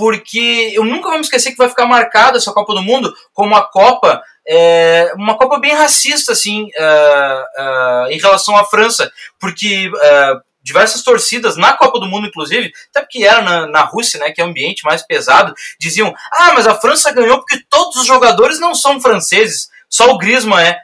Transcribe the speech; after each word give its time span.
porque 0.00 0.72
eu 0.72 0.82
nunca 0.82 1.10
vou 1.10 1.18
me 1.18 1.20
esquecer 1.20 1.50
que 1.50 1.58
vai 1.58 1.68
ficar 1.68 1.84
marcada 1.84 2.38
essa 2.38 2.54
Copa 2.54 2.72
do 2.72 2.82
Mundo 2.82 3.14
como 3.34 3.54
a 3.54 3.70
Copa 3.70 4.22
é, 4.48 5.12
uma 5.14 5.36
Copa 5.36 5.58
bem 5.58 5.74
racista, 5.74 6.32
assim, 6.32 6.62
uh, 6.64 8.06
uh, 8.06 8.10
em 8.10 8.18
relação 8.18 8.56
à 8.56 8.64
França, 8.64 9.12
porque 9.38 9.88
uh, 9.88 10.40
diversas 10.62 11.02
torcidas, 11.02 11.58
na 11.58 11.74
Copa 11.74 12.00
do 12.00 12.06
Mundo, 12.06 12.28
inclusive, 12.28 12.72
até 12.88 13.02
porque 13.02 13.22
era 13.22 13.42
na, 13.42 13.66
na 13.66 13.82
Rússia, 13.82 14.18
né, 14.18 14.30
que 14.30 14.40
é 14.40 14.44
um 14.44 14.48
ambiente 14.48 14.86
mais 14.86 15.02
pesado, 15.06 15.52
diziam: 15.78 16.14
ah, 16.32 16.54
mas 16.54 16.66
a 16.66 16.74
França 16.74 17.12
ganhou 17.12 17.36
porque 17.36 17.62
todos 17.68 17.96
os 17.96 18.06
jogadores 18.06 18.58
não 18.58 18.74
são 18.74 19.02
franceses, 19.02 19.68
só 19.86 20.10
o 20.10 20.16
Griezmann 20.16 20.64
é. 20.64 20.78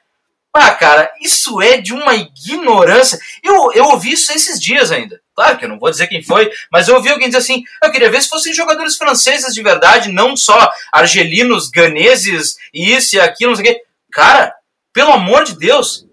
Ah, 0.58 0.74
cara, 0.74 1.12
isso 1.20 1.60
é 1.60 1.76
de 1.76 1.92
uma 1.92 2.14
ignorância. 2.14 3.18
Eu, 3.42 3.72
eu 3.74 3.84
ouvi 3.84 4.12
isso 4.12 4.32
esses 4.32 4.58
dias 4.58 4.90
ainda. 4.90 5.20
Claro 5.34 5.58
que 5.58 5.66
eu 5.66 5.68
não 5.68 5.78
vou 5.78 5.90
dizer 5.90 6.06
quem 6.06 6.22
foi, 6.22 6.50
mas 6.72 6.88
eu 6.88 6.94
ouvi 6.94 7.10
alguém 7.10 7.28
dizer 7.28 7.40
assim: 7.40 7.62
eu 7.82 7.92
queria 7.92 8.10
ver 8.10 8.22
se 8.22 8.30
fossem 8.30 8.54
jogadores 8.54 8.96
franceses 8.96 9.52
de 9.52 9.62
verdade, 9.62 10.10
não 10.10 10.34
só 10.34 10.70
argelinos, 10.90 11.68
ganeses, 11.68 12.56
isso 12.72 13.16
e 13.16 13.20
aquilo, 13.20 13.50
não 13.50 13.56
sei 13.56 13.70
o 13.70 13.74
quê. 13.74 13.82
Cara, 14.10 14.54
pelo 14.94 15.12
amor 15.12 15.44
de 15.44 15.58
Deus. 15.58 16.06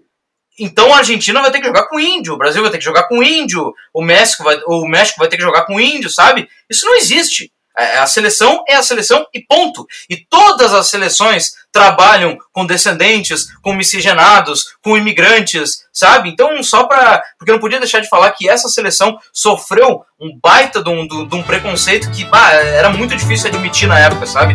Então 0.60 0.92
a 0.92 0.98
Argentina 0.98 1.40
vai 1.40 1.50
ter 1.50 1.60
que 1.60 1.66
jogar 1.66 1.88
com 1.88 1.98
índio, 1.98 2.34
o 2.34 2.38
Brasil 2.38 2.60
vai 2.60 2.70
ter 2.70 2.78
que 2.78 2.84
jogar 2.84 3.08
com 3.08 3.22
índio, 3.22 3.72
o 3.94 4.02
México 4.02 4.44
vai, 4.44 4.60
o 4.66 4.86
México 4.86 5.18
vai 5.18 5.28
ter 5.28 5.36
que 5.36 5.42
jogar 5.42 5.64
com 5.64 5.80
índio, 5.80 6.10
sabe? 6.10 6.48
Isso 6.70 6.84
não 6.84 6.94
existe. 6.94 7.50
É, 7.76 7.98
a 7.98 8.06
seleção 8.06 8.62
é 8.68 8.76
a 8.76 8.82
seleção 8.82 9.26
e 9.34 9.40
ponto. 9.40 9.84
E 10.08 10.16
todas 10.16 10.72
as 10.72 10.86
seleções 10.86 11.52
trabalham 11.72 12.38
com 12.52 12.64
descendentes, 12.64 13.46
com 13.60 13.74
miscigenados, 13.74 14.76
com 14.80 14.96
imigrantes, 14.96 15.84
sabe? 15.92 16.28
Então, 16.28 16.62
só 16.62 16.84
para. 16.84 17.20
Porque 17.36 17.50
eu 17.50 17.54
não 17.54 17.60
podia 17.60 17.80
deixar 17.80 17.98
de 17.98 18.08
falar 18.08 18.30
que 18.30 18.48
essa 18.48 18.68
seleção 18.68 19.18
sofreu 19.32 20.02
um 20.20 20.38
baita 20.40 20.82
de 20.82 20.88
um, 20.88 21.06
de 21.06 21.34
um 21.34 21.42
preconceito 21.42 22.10
que 22.12 22.24
bah, 22.24 22.52
era 22.52 22.90
muito 22.90 23.16
difícil 23.16 23.48
admitir 23.48 23.88
na 23.88 23.98
época, 23.98 24.24
sabe? 24.24 24.54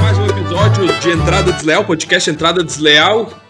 Mais 0.00 0.18
um 0.18 0.26
episódio 0.26 0.92
de 0.98 1.10
Entrada 1.10 1.52
Desleal, 1.52 1.84
podcast 1.84 2.28
Entrada 2.28 2.64
Desleal 2.64 3.43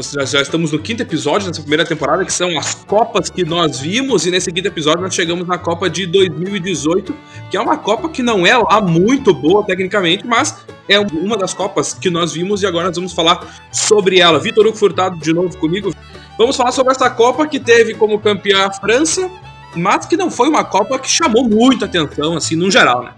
já 0.00 0.40
estamos 0.40 0.72
no 0.72 0.78
quinto 0.78 1.02
episódio 1.02 1.48
dessa 1.48 1.60
primeira 1.60 1.84
temporada, 1.84 2.24
que 2.24 2.32
são 2.32 2.58
as 2.58 2.74
Copas 2.74 3.28
que 3.28 3.44
nós 3.44 3.80
vimos, 3.80 4.24
e 4.24 4.30
nesse 4.30 4.50
quinto 4.50 4.68
episódio 4.68 5.02
nós 5.02 5.14
chegamos 5.14 5.46
na 5.46 5.58
Copa 5.58 5.90
de 5.90 6.06
2018, 6.06 7.14
que 7.50 7.56
é 7.56 7.60
uma 7.60 7.76
Copa 7.76 8.08
que 8.08 8.22
não 8.22 8.46
é 8.46 8.56
lá 8.56 8.80
muito 8.80 9.34
boa 9.34 9.64
tecnicamente, 9.64 10.26
mas 10.26 10.64
é 10.88 10.98
uma 10.98 11.36
das 11.36 11.52
Copas 11.52 11.92
que 11.92 12.08
nós 12.08 12.32
vimos 12.32 12.62
e 12.62 12.66
agora 12.66 12.86
nós 12.86 12.96
vamos 12.96 13.12
falar 13.12 13.46
sobre 13.70 14.20
ela. 14.20 14.38
Vitor 14.38 14.66
Hugo 14.66 14.76
Furtado 14.76 15.18
de 15.18 15.32
novo 15.32 15.56
comigo. 15.58 15.94
Vamos 16.38 16.56
falar 16.56 16.72
sobre 16.72 16.92
essa 16.92 17.10
Copa 17.10 17.46
que 17.46 17.60
teve 17.60 17.94
como 17.94 18.18
campeã 18.18 18.66
a 18.66 18.72
França, 18.72 19.30
mas 19.76 20.06
que 20.06 20.16
não 20.16 20.30
foi 20.30 20.48
uma 20.48 20.64
Copa 20.64 20.98
que 20.98 21.08
chamou 21.08 21.48
muita 21.48 21.84
atenção, 21.84 22.36
assim, 22.36 22.56
no 22.56 22.70
geral, 22.70 23.04
né? 23.04 23.12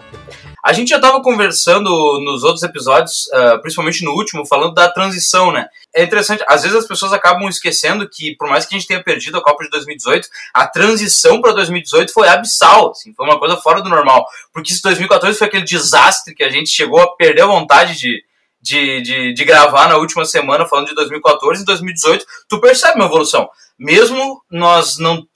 A 0.65 0.73
gente 0.73 0.89
já 0.89 0.97
estava 0.97 1.21
conversando 1.21 1.91
nos 2.21 2.43
outros 2.43 2.63
episódios, 2.63 3.27
uh, 3.27 3.61
principalmente 3.61 4.03
no 4.03 4.13
último, 4.13 4.47
falando 4.47 4.73
da 4.73 4.91
transição, 4.91 5.53
né? 5.53 5.69
É 5.95 6.03
interessante, 6.03 6.43
às 6.49 6.63
vezes 6.63 6.75
as 6.75 6.89
pessoas 6.89 7.13
acabam 7.13 7.47
esquecendo 7.51 8.09
que, 8.09 8.35
por 8.37 8.49
mais 8.49 8.65
que 8.65 8.75
a 8.75 8.79
gente 8.79 8.89
tenha 8.89 9.05
perdido 9.05 9.37
a 9.37 9.43
Copa 9.43 9.63
de 9.63 9.69
2018, 9.69 10.27
a 10.55 10.67
transição 10.67 11.43
para 11.43 11.53
2018 11.53 12.11
foi 12.11 12.29
abissal, 12.29 12.93
assim, 12.93 13.13
foi 13.13 13.27
uma 13.27 13.39
coisa 13.39 13.59
fora 13.59 13.83
do 13.83 13.91
normal. 13.91 14.25
Porque 14.55 14.73
se 14.73 14.81
2014 14.81 15.37
foi 15.37 15.49
aquele 15.49 15.65
desastre 15.65 16.35
que 16.35 16.43
a 16.43 16.49
gente 16.49 16.71
chegou 16.71 16.99
a 16.99 17.15
perder 17.15 17.43
a 17.43 17.47
vontade 17.47 17.99
de, 17.99 18.25
de, 18.63 19.03
de, 19.03 19.35
de, 19.35 19.45
gravar 19.45 19.87
na 19.87 19.99
última 19.99 20.25
semana 20.25 20.65
falando 20.65 20.87
de 20.87 20.95
2014 20.95 21.61
e 21.61 21.67
2018, 21.67 22.25
tu 22.49 22.59
percebe 22.59 22.97
uma 22.97 23.05
evolução. 23.05 23.51
Mesmo 23.79 24.43
nós 24.51 24.97
não 24.97 25.27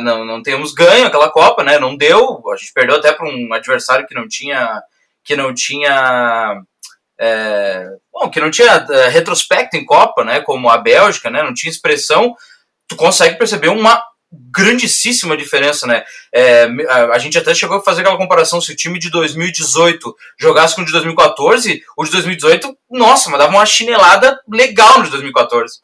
não, 0.00 0.24
não 0.24 0.42
temos 0.42 0.72
ganho 0.72 1.06
aquela 1.06 1.30
Copa, 1.30 1.62
né? 1.62 1.78
Não 1.78 1.96
deu. 1.96 2.42
A 2.52 2.56
gente 2.56 2.72
perdeu 2.72 2.96
até 2.96 3.12
para 3.12 3.28
um 3.28 3.52
adversário 3.52 4.06
que 4.06 4.14
não 4.14 4.26
tinha 4.28 4.82
que 5.24 5.36
não 5.36 5.52
tinha 5.52 6.62
é, 7.20 7.86
bom, 8.12 8.30
que 8.30 8.40
não 8.40 8.50
tinha 8.50 8.86
é, 8.90 9.08
retrospecto 9.08 9.76
em 9.76 9.84
Copa, 9.84 10.24
né? 10.24 10.40
Como 10.40 10.70
a 10.70 10.78
Bélgica, 10.78 11.30
né? 11.30 11.42
Não 11.42 11.52
tinha 11.52 11.70
expressão. 11.70 12.34
Tu 12.88 12.96
consegue 12.96 13.36
perceber 13.36 13.68
uma 13.68 14.02
grandíssima 14.30 15.36
diferença, 15.36 15.86
né? 15.86 16.04
É, 16.34 16.68
a 17.12 17.18
gente 17.18 17.38
até 17.38 17.54
chegou 17.54 17.78
a 17.78 17.82
fazer 17.82 18.02
aquela 18.02 18.16
comparação 18.16 18.60
se 18.60 18.72
o 18.72 18.76
time 18.76 18.98
de 18.98 19.10
2018 19.10 20.14
jogasse 20.38 20.74
com 20.74 20.82
o 20.82 20.84
de 20.84 20.92
2014, 20.92 21.82
o 21.96 22.04
de 22.04 22.10
2018, 22.10 22.76
nossa, 22.90 23.30
mas 23.30 23.38
dava 23.38 23.52
uma 23.52 23.66
chinelada 23.66 24.38
legal 24.48 24.98
no 24.98 25.04
de 25.04 25.10
2014. 25.10 25.80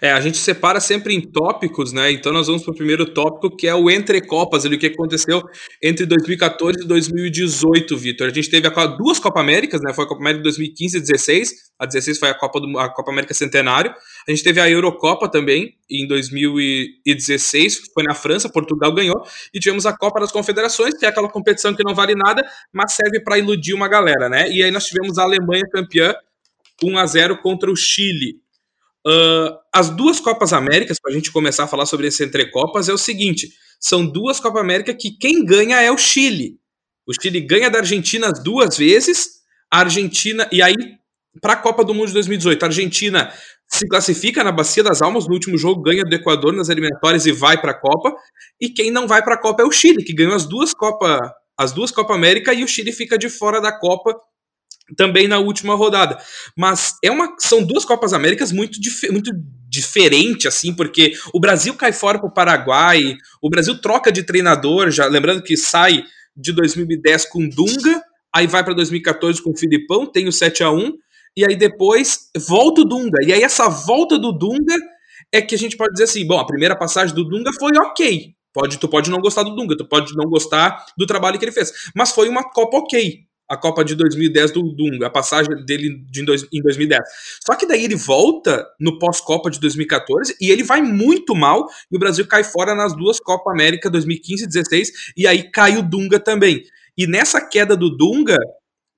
É, 0.00 0.12
a 0.12 0.20
gente 0.20 0.38
separa 0.38 0.78
sempre 0.78 1.14
em 1.14 1.20
tópicos, 1.20 1.92
né? 1.92 2.10
Então 2.12 2.32
nós 2.32 2.46
vamos 2.46 2.62
para 2.62 2.72
o 2.72 2.76
primeiro 2.76 3.06
tópico, 3.12 3.54
que 3.56 3.66
é 3.66 3.74
o 3.74 3.90
entre 3.90 4.20
copas, 4.20 4.64
ali, 4.64 4.76
o 4.76 4.78
que 4.78 4.86
aconteceu 4.86 5.42
entre 5.82 6.06
2014 6.06 6.84
e 6.84 6.86
2018, 6.86 7.96
Vitor. 7.96 8.28
A 8.28 8.32
gente 8.32 8.48
teve 8.48 8.68
a, 8.68 8.86
duas 8.86 9.18
Copa 9.18 9.40
Américas, 9.40 9.80
né? 9.80 9.92
Foi 9.92 10.04
a 10.04 10.08
Copa 10.08 10.20
América 10.20 10.38
de 10.38 10.44
2015 10.44 10.96
e 10.96 11.00
16. 11.00 11.52
A 11.78 11.86
16 11.86 12.18
foi 12.18 12.28
a 12.28 12.34
Copa, 12.34 12.60
do, 12.60 12.78
a 12.78 12.88
Copa 12.88 13.10
América 13.10 13.34
Centenário. 13.34 13.92
A 14.26 14.30
gente 14.30 14.44
teve 14.44 14.60
a 14.60 14.70
Eurocopa 14.70 15.28
também, 15.28 15.74
em 15.90 16.06
2016, 16.06 17.90
foi 17.92 18.04
na 18.04 18.14
França, 18.14 18.48
Portugal 18.48 18.92
ganhou. 18.92 19.20
E 19.52 19.58
tivemos 19.58 19.84
a 19.84 19.96
Copa 19.96 20.20
das 20.20 20.30
Confederações, 20.30 20.94
que 20.94 21.06
é 21.06 21.08
aquela 21.08 21.28
competição 21.28 21.74
que 21.74 21.82
não 21.82 21.94
vale 21.94 22.14
nada, 22.14 22.42
mas 22.72 22.92
serve 22.92 23.20
para 23.20 23.38
iludir 23.38 23.74
uma 23.74 23.88
galera, 23.88 24.28
né? 24.28 24.48
E 24.50 24.62
aí 24.62 24.70
nós 24.70 24.84
tivemos 24.84 25.18
a 25.18 25.24
Alemanha 25.24 25.64
campeã 25.72 26.14
1 26.82 26.98
a 26.98 27.06
0 27.06 27.38
contra 27.42 27.70
o 27.70 27.76
Chile. 27.76 28.36
Uh, 29.06 29.56
as 29.72 29.90
duas 29.90 30.20
Copas 30.20 30.52
Américas, 30.52 30.98
para 31.00 31.12
a 31.12 31.14
gente 31.14 31.30
começar 31.30 31.64
a 31.64 31.68
falar 31.68 31.86
sobre 31.86 32.08
esse 32.08 32.24
entre 32.24 32.50
Copas, 32.50 32.88
é 32.88 32.92
o 32.92 32.98
seguinte: 32.98 33.50
são 33.80 34.06
duas 34.06 34.40
Copas 34.40 34.62
América 34.62 34.94
que 34.94 35.10
quem 35.10 35.44
ganha 35.44 35.80
é 35.80 35.90
o 35.90 35.98
Chile. 35.98 36.58
O 37.06 37.12
Chile 37.20 37.40
ganha 37.40 37.70
da 37.70 37.78
Argentina 37.78 38.28
as 38.28 38.42
duas 38.42 38.76
vezes, 38.76 39.40
a 39.70 39.80
Argentina. 39.80 40.48
E 40.52 40.60
aí, 40.60 40.74
para 41.40 41.54
a 41.54 41.56
Copa 41.56 41.84
do 41.84 41.94
Mundo 41.94 42.08
de 42.08 42.14
2018, 42.14 42.62
a 42.62 42.66
Argentina 42.66 43.32
se 43.66 43.86
classifica 43.86 44.42
na 44.42 44.50
Bacia 44.50 44.82
das 44.82 45.00
Almas 45.00 45.26
no 45.26 45.34
último 45.34 45.56
jogo, 45.56 45.82
ganha 45.82 46.04
do 46.04 46.14
Equador 46.14 46.52
nas 46.52 46.68
eliminatórias 46.68 47.26
e 47.26 47.32
vai 47.32 47.60
para 47.60 47.72
a 47.72 47.78
Copa. 47.78 48.14
E 48.60 48.68
quem 48.68 48.90
não 48.90 49.06
vai 49.06 49.22
para 49.22 49.34
a 49.34 49.38
Copa 49.38 49.62
é 49.62 49.66
o 49.66 49.70
Chile, 49.70 50.02
que 50.02 50.14
ganhou 50.14 50.34
as 50.34 50.46
duas 50.46 50.74
Copa, 50.74 51.32
as 51.56 51.72
duas 51.72 51.90
Copa 51.90 52.14
América 52.14 52.52
e 52.52 52.64
o 52.64 52.68
Chile 52.68 52.92
fica 52.92 53.16
de 53.16 53.28
fora 53.28 53.60
da 53.60 53.72
Copa 53.72 54.18
também 54.96 55.28
na 55.28 55.38
última 55.38 55.74
rodada. 55.74 56.18
Mas 56.56 56.96
é 57.02 57.10
uma, 57.10 57.34
são 57.38 57.62
duas 57.62 57.84
Copas 57.84 58.12
Américas 58.12 58.52
muito, 58.52 58.80
dif 58.80 59.10
muito 59.10 59.30
diferentes, 59.68 60.46
assim, 60.46 60.74
porque 60.74 61.12
o 61.32 61.38
Brasil 61.38 61.74
cai 61.74 61.92
fora 61.92 62.18
para 62.18 62.28
o 62.28 62.32
Paraguai, 62.32 63.16
o 63.42 63.50
Brasil 63.50 63.78
troca 63.80 64.10
de 64.10 64.22
treinador, 64.22 64.90
já 64.90 65.06
lembrando 65.06 65.42
que 65.42 65.56
sai 65.56 66.04
de 66.34 66.52
2010 66.52 67.26
com 67.26 67.48
Dunga, 67.48 68.02
aí 68.34 68.46
vai 68.46 68.64
para 68.64 68.74
2014 68.74 69.42
com 69.42 69.50
o 69.50 69.56
Filipão, 69.56 70.06
tem 70.06 70.26
o 70.26 70.32
7 70.32 70.62
a 70.62 70.70
1 70.70 70.92
e 71.36 71.44
aí 71.44 71.54
depois 71.54 72.30
volta 72.36 72.80
o 72.80 72.84
Dunga. 72.84 73.18
E 73.22 73.32
aí 73.32 73.42
essa 73.42 73.68
volta 73.68 74.18
do 74.18 74.32
Dunga 74.32 74.74
é 75.30 75.42
que 75.42 75.54
a 75.54 75.58
gente 75.58 75.76
pode 75.76 75.92
dizer 75.92 76.04
assim, 76.04 76.26
bom, 76.26 76.38
a 76.38 76.46
primeira 76.46 76.74
passagem 76.74 77.14
do 77.14 77.24
Dunga 77.24 77.50
foi 77.58 77.72
ok. 77.76 78.34
Pode, 78.52 78.78
tu 78.78 78.88
pode 78.88 79.10
não 79.10 79.18
gostar 79.18 79.42
do 79.42 79.54
Dunga, 79.54 79.76
tu 79.76 79.86
pode 79.86 80.16
não 80.16 80.24
gostar 80.30 80.86
do 80.96 81.06
trabalho 81.06 81.38
que 81.38 81.44
ele 81.44 81.52
fez, 81.52 81.70
mas 81.94 82.10
foi 82.10 82.28
uma 82.28 82.42
Copa 82.42 82.78
ok 82.78 83.27
a 83.48 83.56
Copa 83.56 83.84
de 83.84 83.94
2010 83.94 84.52
do 84.52 84.62
Dunga, 84.62 85.06
a 85.06 85.10
passagem 85.10 85.64
dele 85.64 86.04
de 86.10 86.20
em 86.52 86.62
2010. 86.62 87.00
Só 87.46 87.56
que 87.56 87.66
daí 87.66 87.84
ele 87.84 87.96
volta 87.96 88.66
no 88.78 88.98
pós-Copa 88.98 89.50
de 89.50 89.58
2014 89.58 90.36
e 90.40 90.50
ele 90.50 90.62
vai 90.62 90.82
muito 90.82 91.34
mal 91.34 91.66
e 91.90 91.96
o 91.96 91.98
Brasil 91.98 92.26
cai 92.26 92.44
fora 92.44 92.74
nas 92.74 92.94
duas 92.94 93.18
Copa 93.18 93.50
América 93.50 93.88
2015 93.88 94.42
e 94.42 94.46
2016 94.46 95.12
e 95.16 95.26
aí 95.26 95.50
cai 95.50 95.76
o 95.78 95.82
Dunga 95.82 96.20
também. 96.20 96.62
E 96.96 97.06
nessa 97.06 97.40
queda 97.40 97.76
do 97.76 97.96
Dunga, 97.96 98.36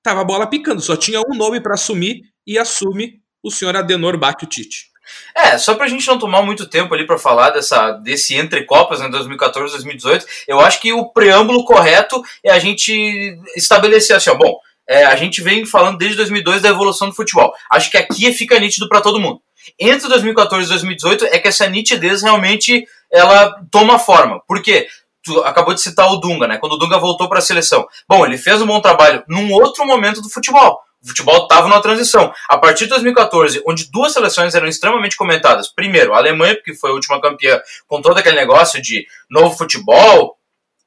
tava 0.02 0.22
a 0.22 0.24
bola 0.24 0.48
picando, 0.48 0.80
só 0.80 0.96
tinha 0.96 1.20
um 1.20 1.36
nome 1.36 1.60
para 1.60 1.74
assumir 1.74 2.22
e 2.46 2.58
assume 2.58 3.20
o 3.42 3.50
senhor 3.50 3.76
Adenor 3.76 4.18
Tite. 4.48 4.89
É, 5.34 5.58
só 5.58 5.74
pra 5.74 5.88
gente 5.88 6.06
não 6.06 6.18
tomar 6.18 6.42
muito 6.42 6.66
tempo 6.66 6.92
ali 6.94 7.06
para 7.06 7.18
falar 7.18 7.50
dessa, 7.50 7.92
desse 7.92 8.34
entre 8.34 8.64
Copas, 8.64 9.00
né, 9.00 9.08
2014 9.08 9.72
2018, 9.72 10.26
eu 10.48 10.60
acho 10.60 10.80
que 10.80 10.92
o 10.92 11.06
preâmbulo 11.12 11.64
correto 11.64 12.22
é 12.44 12.50
a 12.50 12.58
gente 12.58 13.38
estabelecer 13.56 14.16
assim, 14.16 14.30
ó, 14.30 14.34
bom, 14.34 14.58
é, 14.88 15.04
a 15.04 15.14
gente 15.14 15.40
vem 15.40 15.64
falando 15.64 15.98
desde 15.98 16.16
2002 16.16 16.62
da 16.62 16.68
evolução 16.68 17.08
do 17.08 17.14
futebol. 17.14 17.52
Acho 17.70 17.90
que 17.90 17.96
aqui 17.96 18.32
fica 18.32 18.58
nítido 18.58 18.88
para 18.88 19.00
todo 19.00 19.20
mundo. 19.20 19.40
Entre 19.78 20.08
2014 20.08 20.66
e 20.66 20.68
2018 20.68 21.26
é 21.26 21.38
que 21.38 21.48
essa 21.48 21.68
nitidez 21.68 22.22
realmente 22.22 22.84
ela 23.12 23.54
toma 23.70 23.98
forma. 23.98 24.40
Por 24.48 24.60
quê? 24.60 24.88
Tu 25.22 25.38
acabou 25.42 25.74
de 25.74 25.80
citar 25.80 26.10
o 26.10 26.16
Dunga, 26.16 26.48
né? 26.48 26.58
Quando 26.58 26.72
o 26.72 26.78
Dunga 26.78 26.98
voltou 26.98 27.28
para 27.28 27.38
a 27.38 27.42
seleção. 27.42 27.86
Bom, 28.08 28.24
ele 28.24 28.38
fez 28.38 28.60
um 28.60 28.66
bom 28.66 28.80
trabalho 28.80 29.22
num 29.28 29.52
outro 29.52 29.86
momento 29.86 30.20
do 30.20 30.30
futebol 30.30 30.80
o 31.02 31.08
futebol 31.08 31.44
estava 31.44 31.68
numa 31.68 31.80
transição. 31.80 32.32
A 32.48 32.58
partir 32.58 32.84
de 32.84 32.90
2014, 32.90 33.62
onde 33.66 33.90
duas 33.90 34.12
seleções 34.12 34.54
eram 34.54 34.68
extremamente 34.68 35.16
comentadas. 35.16 35.72
Primeiro, 35.72 36.12
a 36.12 36.18
Alemanha, 36.18 36.54
porque 36.54 36.74
foi 36.74 36.90
a 36.90 36.94
última 36.94 37.20
campeã, 37.20 37.60
com 37.86 38.02
todo 38.02 38.18
aquele 38.18 38.36
negócio 38.36 38.80
de 38.82 39.06
novo 39.30 39.56
futebol, 39.56 40.36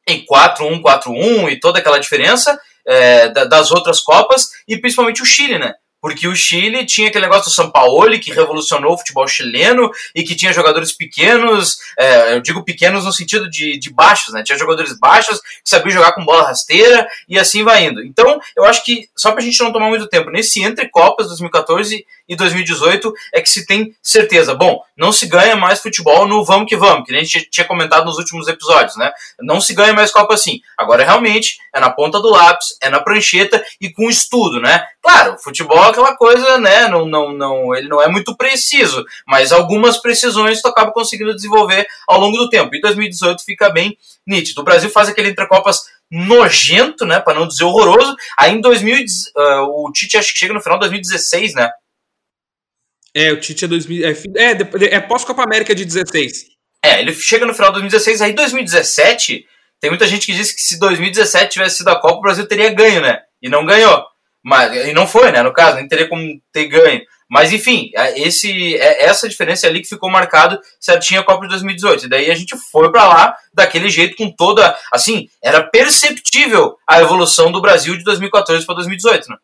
em 0.08 0.26
4-1, 0.26 0.82
4-1 0.82 1.52
e 1.52 1.60
toda 1.60 1.80
aquela 1.80 2.00
diferença 2.00 2.60
é, 2.86 3.30
das 3.30 3.72
outras 3.72 4.02
Copas, 4.02 4.50
e 4.68 4.78
principalmente 4.78 5.22
o 5.22 5.26
Chile, 5.26 5.58
né? 5.58 5.74
Porque 6.04 6.28
o 6.28 6.36
Chile 6.36 6.86
tinha 6.86 7.08
aquele 7.08 7.24
negócio 7.24 7.46
do 7.46 7.56
São 7.56 7.72
Paulo 7.72 8.20
que 8.20 8.34
revolucionou 8.34 8.94
o 8.94 8.98
futebol 8.98 9.26
chileno 9.26 9.90
e 10.14 10.22
que 10.22 10.36
tinha 10.36 10.52
jogadores 10.52 10.92
pequenos, 10.92 11.78
é, 11.98 12.36
eu 12.36 12.42
digo 12.42 12.62
pequenos 12.62 13.06
no 13.06 13.14
sentido 13.14 13.50
de, 13.50 13.80
de 13.80 13.90
baixos, 13.90 14.34
né? 14.34 14.44
Tinha 14.44 14.58
jogadores 14.58 15.00
baixos 15.00 15.40
que 15.40 15.70
sabiam 15.70 15.92
jogar 15.92 16.12
com 16.12 16.26
bola 16.26 16.44
rasteira 16.44 17.08
e 17.30 17.40
assim 17.40 17.64
vai 17.64 17.86
indo. 17.86 18.04
Então, 18.04 18.38
eu 18.54 18.66
acho 18.66 18.84
que, 18.84 19.08
só 19.16 19.32
pra 19.32 19.42
gente 19.42 19.58
não 19.64 19.72
tomar 19.72 19.88
muito 19.88 20.06
tempo, 20.08 20.30
nesse 20.30 20.62
entre 20.62 20.90
Copas 20.90 21.28
2014 21.28 22.06
e 22.28 22.36
2018 22.36 23.14
é 23.34 23.42
que 23.42 23.50
se 23.50 23.66
tem 23.66 23.96
certeza. 24.02 24.54
Bom, 24.54 24.82
não 24.98 25.14
se 25.14 25.26
ganha 25.26 25.56
mais 25.56 25.80
futebol 25.80 26.28
no 26.28 26.44
vamos 26.44 26.68
que 26.68 26.76
vamos, 26.76 27.06
que 27.06 27.16
a 27.16 27.20
gente 27.20 27.50
tinha 27.50 27.66
comentado 27.66 28.04
nos 28.04 28.18
últimos 28.18 28.50
episódios, 28.50 28.98
né? 28.98 29.10
Não 29.40 29.62
se 29.62 29.74
ganha 29.74 29.94
mais 29.94 30.12
Copa 30.12 30.34
assim. 30.34 30.60
Agora, 30.78 31.06
realmente, 31.06 31.60
é 31.74 31.80
na 31.80 31.90
ponta 31.90 32.20
do 32.20 32.30
lápis, 32.30 32.76
é 32.82 32.90
na 32.90 33.00
prancheta 33.00 33.64
e 33.80 33.90
com 33.90 34.10
estudo, 34.10 34.60
né? 34.60 34.86
Claro, 35.02 35.38
futebol 35.38 35.93
aquela 35.94 36.16
coisa, 36.18 36.58
né? 36.58 36.88
Não, 36.88 37.06
não, 37.06 37.32
não, 37.32 37.76
ele 37.76 37.88
não 37.88 38.02
é 38.02 38.08
muito 38.08 38.36
preciso, 38.36 39.04
mas 39.26 39.52
algumas 39.52 39.98
precisões 39.98 40.62
tu 40.62 40.68
acaba 40.68 40.92
conseguindo 40.92 41.34
desenvolver 41.34 41.88
ao 42.08 42.20
longo 42.20 42.38
do 42.38 42.50
tempo. 42.50 42.76
E 42.76 42.82
2018 42.82 43.44
fica 43.46 43.70
bem 43.70 43.98
nítido. 44.28 44.62
O 44.62 44.64
Brasil 44.64 44.90
faz 44.90 45.08
aquele 45.08 45.30
entre 45.30 45.48
Copas 45.48 45.82
nojento, 46.12 47.06
né? 47.06 47.20
Para 47.20 47.40
não 47.40 47.48
dizer 47.48 47.64
horroroso. 47.64 48.16
Aí 48.38 48.54
em 48.54 48.62
2000, 48.62 48.98
uh, 48.98 49.40
ah, 49.40 49.64
o 49.64 49.92
Tite 49.92 50.18
acho 50.18 50.34
que 50.34 50.40
chega 50.40 50.54
no 50.54 50.62
final 50.62 50.78
de 50.78 50.82
2016, 50.82 51.56
né? 51.56 51.70
É, 53.16 53.32
o 53.32 53.40
Tite 53.40 53.66
é 53.66 53.68
2000. 53.68 54.06
É, 54.06 54.12
é, 54.12 54.96
é 54.96 55.00
pós-Copa 55.00 55.44
América 55.44 55.74
de 55.74 55.86
16. 55.86 56.54
É, 56.84 57.00
ele 57.00 57.14
chega 57.14 57.46
no 57.46 57.54
final 57.54 57.70
de 57.70 57.80
2016, 57.80 58.22
aí 58.22 58.34
2017, 58.34 59.46
tem 59.80 59.90
muita 59.90 60.08
gente 60.08 60.26
que 60.26 60.34
diz 60.34 60.52
que 60.52 60.62
se 60.62 60.78
2017 60.80 61.54
tivesse 61.54 61.78
sido 61.78 61.90
a 61.90 62.00
Copa, 62.00 62.18
o 62.18 62.22
Brasil 62.22 62.48
teria 62.48 62.74
ganho, 62.74 63.02
né? 63.02 63.22
E 63.42 63.50
não 63.50 63.66
ganhou. 63.66 64.04
Mas, 64.44 64.88
e 64.88 64.94
não 64.94 65.08
foi, 65.08 65.32
né? 65.32 65.42
No 65.42 65.54
caso, 65.54 65.78
nem 65.78 65.88
teria 65.88 66.08
como 66.08 66.42
ter 66.52 66.66
ganho. 66.66 67.02
Mas 67.30 67.52
enfim, 67.52 67.90
é, 67.96 68.20
esse, 68.20 68.76
é 68.76 69.06
essa 69.06 69.28
diferença 69.28 69.66
ali 69.66 69.82
que 69.82 69.88
ficou 69.90 70.12
marcado 70.12 70.60
certinho 70.80 71.22
a 71.22 71.24
Copa 71.24 71.42
de 71.44 71.50
2018. 71.50 72.06
E 72.06 72.10
daí 72.10 72.30
a 72.30 72.36
gente 72.36 72.56
foi 72.72 72.92
para 72.92 73.08
lá 73.08 73.36
daquele 73.54 73.90
jeito 73.90 74.16
com 74.16 74.30
toda. 74.30 74.78
Assim, 74.92 75.28
era 75.42 75.64
perceptível 75.64 76.76
a 76.88 77.02
evolução 77.02 77.52
do 77.52 77.62
Brasil 77.62 77.98
de 77.98 78.04
2014 78.04 78.66
para 78.66 78.76
2018, 78.76 79.30
né? 79.30 79.38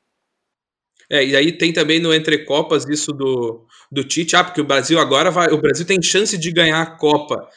É, 1.11 1.25
e 1.25 1.35
aí 1.35 1.51
tem 1.51 1.73
também 1.73 1.99
no 1.99 2.13
Entre 2.13 2.45
Copas 2.45 2.87
isso 2.87 3.11
do, 3.11 3.65
do 3.91 4.03
Tite, 4.03 4.35
ah, 4.35 4.43
porque 4.43 4.61
o 4.61 4.65
Brasil 4.65 4.99
agora 4.99 5.31
vai. 5.31 5.47
O 5.47 5.57
Brasil 5.57 5.85
tem 5.85 5.99
chance 5.99 6.37
de 6.37 6.51
ganhar 6.51 6.81
a 6.81 6.97
Copa. 6.97 7.47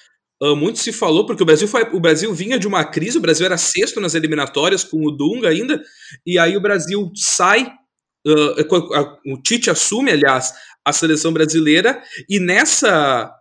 Uh, 0.42 0.56
muito 0.56 0.80
se 0.80 0.92
falou, 0.92 1.24
porque 1.24 1.44
o 1.44 1.46
Brasil, 1.46 1.68
foi, 1.68 1.82
o 1.92 2.00
Brasil 2.00 2.34
vinha 2.34 2.58
de 2.58 2.66
uma 2.66 2.84
crise, 2.84 3.16
o 3.16 3.20
Brasil 3.20 3.46
era 3.46 3.56
sexto 3.56 4.00
nas 4.00 4.16
eliminatórias 4.16 4.82
com 4.82 5.06
o 5.06 5.10
Dunga 5.12 5.48
ainda, 5.48 5.80
e 6.26 6.36
aí 6.36 6.56
o 6.56 6.60
Brasil 6.60 7.12
sai, 7.14 7.72
uh, 8.26 9.32
o 9.32 9.40
Tite 9.40 9.70
assume, 9.70 10.10
aliás, 10.10 10.52
a 10.84 10.92
seleção 10.92 11.32
brasileira, 11.32 12.02
e 12.28 12.40
nessa 12.40 13.32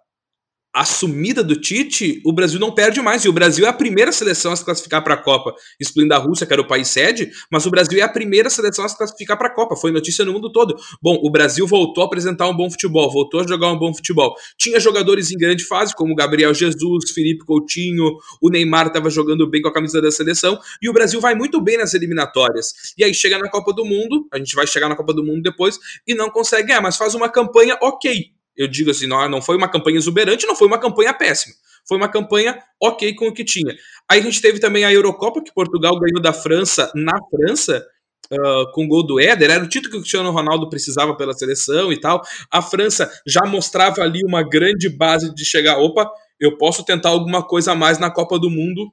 assumida 0.73 1.43
do 1.43 1.55
Tite, 1.55 2.21
o 2.25 2.31
Brasil 2.31 2.59
não 2.59 2.71
perde 2.71 3.01
mais. 3.01 3.25
E 3.25 3.29
o 3.29 3.33
Brasil 3.33 3.65
é 3.65 3.69
a 3.69 3.73
primeira 3.73 4.11
seleção 4.11 4.51
a 4.51 4.55
se 4.55 4.63
classificar 4.63 5.03
para 5.03 5.15
a 5.15 5.17
Copa, 5.17 5.53
excluindo 5.79 6.13
a 6.13 6.17
Rússia, 6.17 6.45
que 6.47 6.53
era 6.53 6.61
o 6.61 6.67
país 6.67 6.87
sede, 6.87 7.31
mas 7.51 7.65
o 7.65 7.69
Brasil 7.69 7.99
é 7.99 8.01
a 8.01 8.09
primeira 8.09 8.49
seleção 8.49 8.85
a 8.85 8.89
se 8.89 8.97
classificar 8.97 9.37
para 9.37 9.47
a 9.47 9.53
Copa. 9.53 9.75
Foi 9.75 9.91
notícia 9.91 10.23
no 10.23 10.33
mundo 10.33 10.51
todo. 10.51 10.75
Bom, 11.01 11.19
o 11.21 11.29
Brasil 11.29 11.67
voltou 11.67 12.03
a 12.03 12.07
apresentar 12.07 12.47
um 12.47 12.55
bom 12.55 12.69
futebol, 12.69 13.11
voltou 13.11 13.41
a 13.41 13.47
jogar 13.47 13.71
um 13.71 13.77
bom 13.77 13.93
futebol. 13.93 14.33
Tinha 14.57 14.79
jogadores 14.79 15.31
em 15.31 15.37
grande 15.37 15.65
fase, 15.65 15.93
como 15.95 16.15
Gabriel 16.15 16.53
Jesus, 16.53 17.11
Felipe 17.13 17.45
Coutinho, 17.45 18.17
o 18.41 18.49
Neymar 18.49 18.87
estava 18.87 19.09
jogando 19.09 19.49
bem 19.49 19.61
com 19.61 19.67
a 19.67 19.73
camisa 19.73 20.01
da 20.01 20.11
seleção, 20.11 20.57
e 20.81 20.89
o 20.89 20.93
Brasil 20.93 21.19
vai 21.19 21.35
muito 21.35 21.61
bem 21.61 21.77
nas 21.77 21.93
eliminatórias. 21.93 22.73
E 22.97 23.03
aí 23.03 23.13
chega 23.13 23.37
na 23.37 23.49
Copa 23.49 23.73
do 23.73 23.83
Mundo, 23.83 24.27
a 24.31 24.37
gente 24.37 24.55
vai 24.55 24.65
chegar 24.65 24.87
na 24.87 24.95
Copa 24.95 25.13
do 25.13 25.23
Mundo 25.23 25.41
depois, 25.41 25.77
e 26.07 26.13
não 26.13 26.29
consegue 26.29 26.67
ganhar, 26.69 26.81
mas 26.81 26.95
faz 26.95 27.13
uma 27.13 27.29
campanha 27.29 27.77
ok 27.81 28.31
eu 28.61 28.67
digo 28.67 28.91
assim, 28.91 29.07
não, 29.07 29.27
não 29.29 29.41
foi 29.41 29.57
uma 29.57 29.69
campanha 29.69 29.97
exuberante, 29.97 30.45
não 30.45 30.55
foi 30.55 30.67
uma 30.67 30.79
campanha 30.79 31.13
péssima. 31.13 31.55
Foi 31.87 31.97
uma 31.97 32.07
campanha 32.07 32.59
ok 32.81 33.15
com 33.15 33.27
o 33.27 33.33
que 33.33 33.43
tinha. 33.43 33.73
Aí 34.09 34.19
a 34.19 34.23
gente 34.23 34.41
teve 34.41 34.59
também 34.59 34.85
a 34.85 34.93
Eurocopa, 34.93 35.41
que 35.43 35.53
Portugal 35.53 35.99
ganhou 35.99 36.21
da 36.21 36.33
França 36.33 36.91
na 36.95 37.17
França, 37.29 37.85
Uh, 38.33 38.71
com 38.71 38.85
o 38.85 38.87
gol 38.87 39.05
do 39.05 39.19
Éder, 39.19 39.51
era 39.51 39.61
o 39.61 39.67
título 39.67 39.91
que 39.91 39.97
o 39.97 39.99
Cristiano 39.99 40.31
Ronaldo 40.31 40.69
precisava 40.69 41.17
pela 41.17 41.33
seleção 41.33 41.91
e 41.91 41.99
tal. 41.99 42.21
A 42.49 42.61
França 42.61 43.11
já 43.27 43.41
mostrava 43.45 44.01
ali 44.03 44.21
uma 44.23 44.41
grande 44.41 44.87
base 44.87 45.35
de 45.35 45.43
chegar, 45.43 45.77
opa, 45.79 46.09
eu 46.39 46.57
posso 46.57 46.85
tentar 46.85 47.09
alguma 47.09 47.45
coisa 47.45 47.73
a 47.73 47.75
mais 47.75 47.99
na 47.99 48.09
Copa 48.09 48.39
do 48.39 48.49
Mundo 48.49 48.89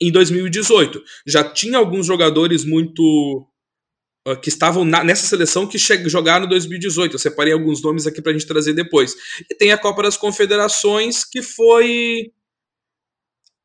em 0.00 0.12
2018. 0.12 1.02
Já 1.26 1.44
tinha 1.44 1.78
alguns 1.78 2.06
jogadores 2.06 2.64
muito 2.64 3.44
que 4.42 4.48
estavam 4.48 4.84
na, 4.84 5.02
nessa 5.02 5.26
seleção 5.26 5.66
que 5.66 5.78
jogaram 5.78 6.44
em 6.44 6.48
2018. 6.48 7.14
Eu 7.14 7.18
separei 7.18 7.52
alguns 7.52 7.82
nomes 7.82 8.06
aqui 8.06 8.20
para 8.20 8.30
a 8.30 8.34
gente 8.34 8.46
trazer 8.46 8.74
depois. 8.74 9.14
E 9.50 9.54
tem 9.54 9.72
a 9.72 9.78
Copa 9.78 10.02
das 10.02 10.16
Confederações, 10.16 11.24
que 11.24 11.42
foi 11.42 12.30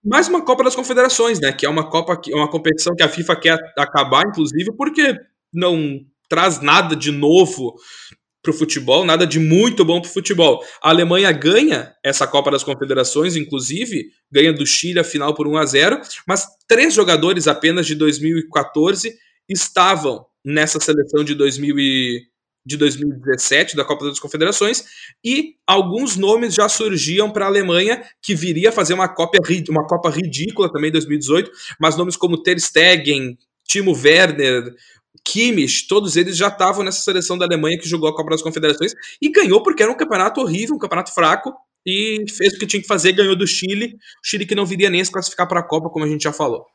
mais 0.03 0.27
uma 0.27 0.43
Copa 0.43 0.63
das 0.63 0.75
Confederações, 0.75 1.39
né? 1.39 1.51
Que 1.51 1.65
é 1.65 1.69
uma 1.69 1.89
Copa, 1.89 2.21
uma 2.29 2.49
competição 2.49 2.95
que 2.95 3.03
a 3.03 3.09
FIFA 3.09 3.35
quer 3.35 3.59
acabar, 3.77 4.23
inclusive, 4.27 4.71
porque 4.77 5.17
não 5.51 5.99
traz 6.29 6.61
nada 6.61 6.95
de 6.95 7.11
novo 7.11 7.75
para 8.41 8.51
o 8.51 8.53
futebol, 8.53 9.03
nada 9.03 9.25
de 9.25 9.39
muito 9.39 9.83
bom 9.83 9.99
para 9.99 10.09
o 10.09 10.13
futebol. 10.13 10.63
A 10.81 10.89
Alemanha 10.89 11.31
ganha 11.31 11.93
essa 12.03 12.27
Copa 12.27 12.51
das 12.51 12.63
Confederações, 12.63 13.35
inclusive, 13.35 14.05
ganha 14.31 14.53
do 14.53 14.65
Chile 14.65 14.99
a 14.99 15.03
final 15.03 15.33
por 15.33 15.47
1 15.47 15.57
a 15.57 15.65
0 15.65 16.01
mas 16.27 16.45
três 16.67 16.93
jogadores 16.93 17.47
apenas 17.47 17.87
de 17.87 17.95
2014 17.95 19.15
estavam 19.49 20.25
nessa 20.45 20.79
seleção 20.79 21.23
de 21.23 21.33
2000 21.33 21.79
e, 21.79 22.21
de 22.65 22.77
2017 22.77 23.75
da 23.75 23.85
Copa 23.85 24.05
das 24.05 24.19
Confederações 24.19 24.83
e 25.23 25.55
alguns 25.67 26.17
nomes 26.17 26.55
já 26.55 26.67
surgiam 26.67 27.29
para 27.29 27.45
a 27.45 27.47
Alemanha 27.47 28.03
que 28.21 28.33
viria 28.33 28.71
fazer 28.71 28.93
uma 28.93 29.07
Copa, 29.07 29.37
uma 29.69 29.85
Copa 29.85 30.09
ridícula 30.09 30.71
também 30.71 30.89
em 30.89 30.93
2018, 30.93 31.51
mas 31.79 31.95
nomes 31.95 32.17
como 32.17 32.41
Ter 32.41 32.59
Stegen, 32.59 33.37
Timo 33.67 33.93
Werner, 33.95 34.73
Kimmich, 35.23 35.87
todos 35.87 36.15
eles 36.15 36.35
já 36.35 36.47
estavam 36.47 36.83
nessa 36.83 37.01
seleção 37.01 37.37
da 37.37 37.45
Alemanha 37.45 37.77
que 37.77 37.87
jogou 37.87 38.09
a 38.09 38.15
Copa 38.15 38.31
das 38.31 38.41
Confederações 38.41 38.93
e 39.21 39.29
ganhou 39.29 39.61
porque 39.61 39.83
era 39.83 39.91
um 39.91 39.97
campeonato 39.97 40.41
horrível, 40.41 40.75
um 40.75 40.79
campeonato 40.79 41.13
fraco 41.13 41.53
e 41.85 42.25
fez 42.35 42.53
o 42.53 42.57
que 42.57 42.65
tinha 42.65 42.81
que 42.81 42.87
fazer, 42.87 43.13
ganhou 43.13 43.35
do 43.35 43.45
Chile, 43.45 43.95
o 43.95 44.27
Chile 44.27 44.45
que 44.45 44.55
não 44.55 44.65
viria 44.65 44.89
nem 44.89 45.03
se 45.05 45.11
classificar 45.11 45.47
para 45.47 45.59
a 45.59 45.63
Copa, 45.63 45.89
como 45.89 46.03
a 46.03 46.07
gente 46.07 46.23
já 46.23 46.33
falou. 46.33 46.65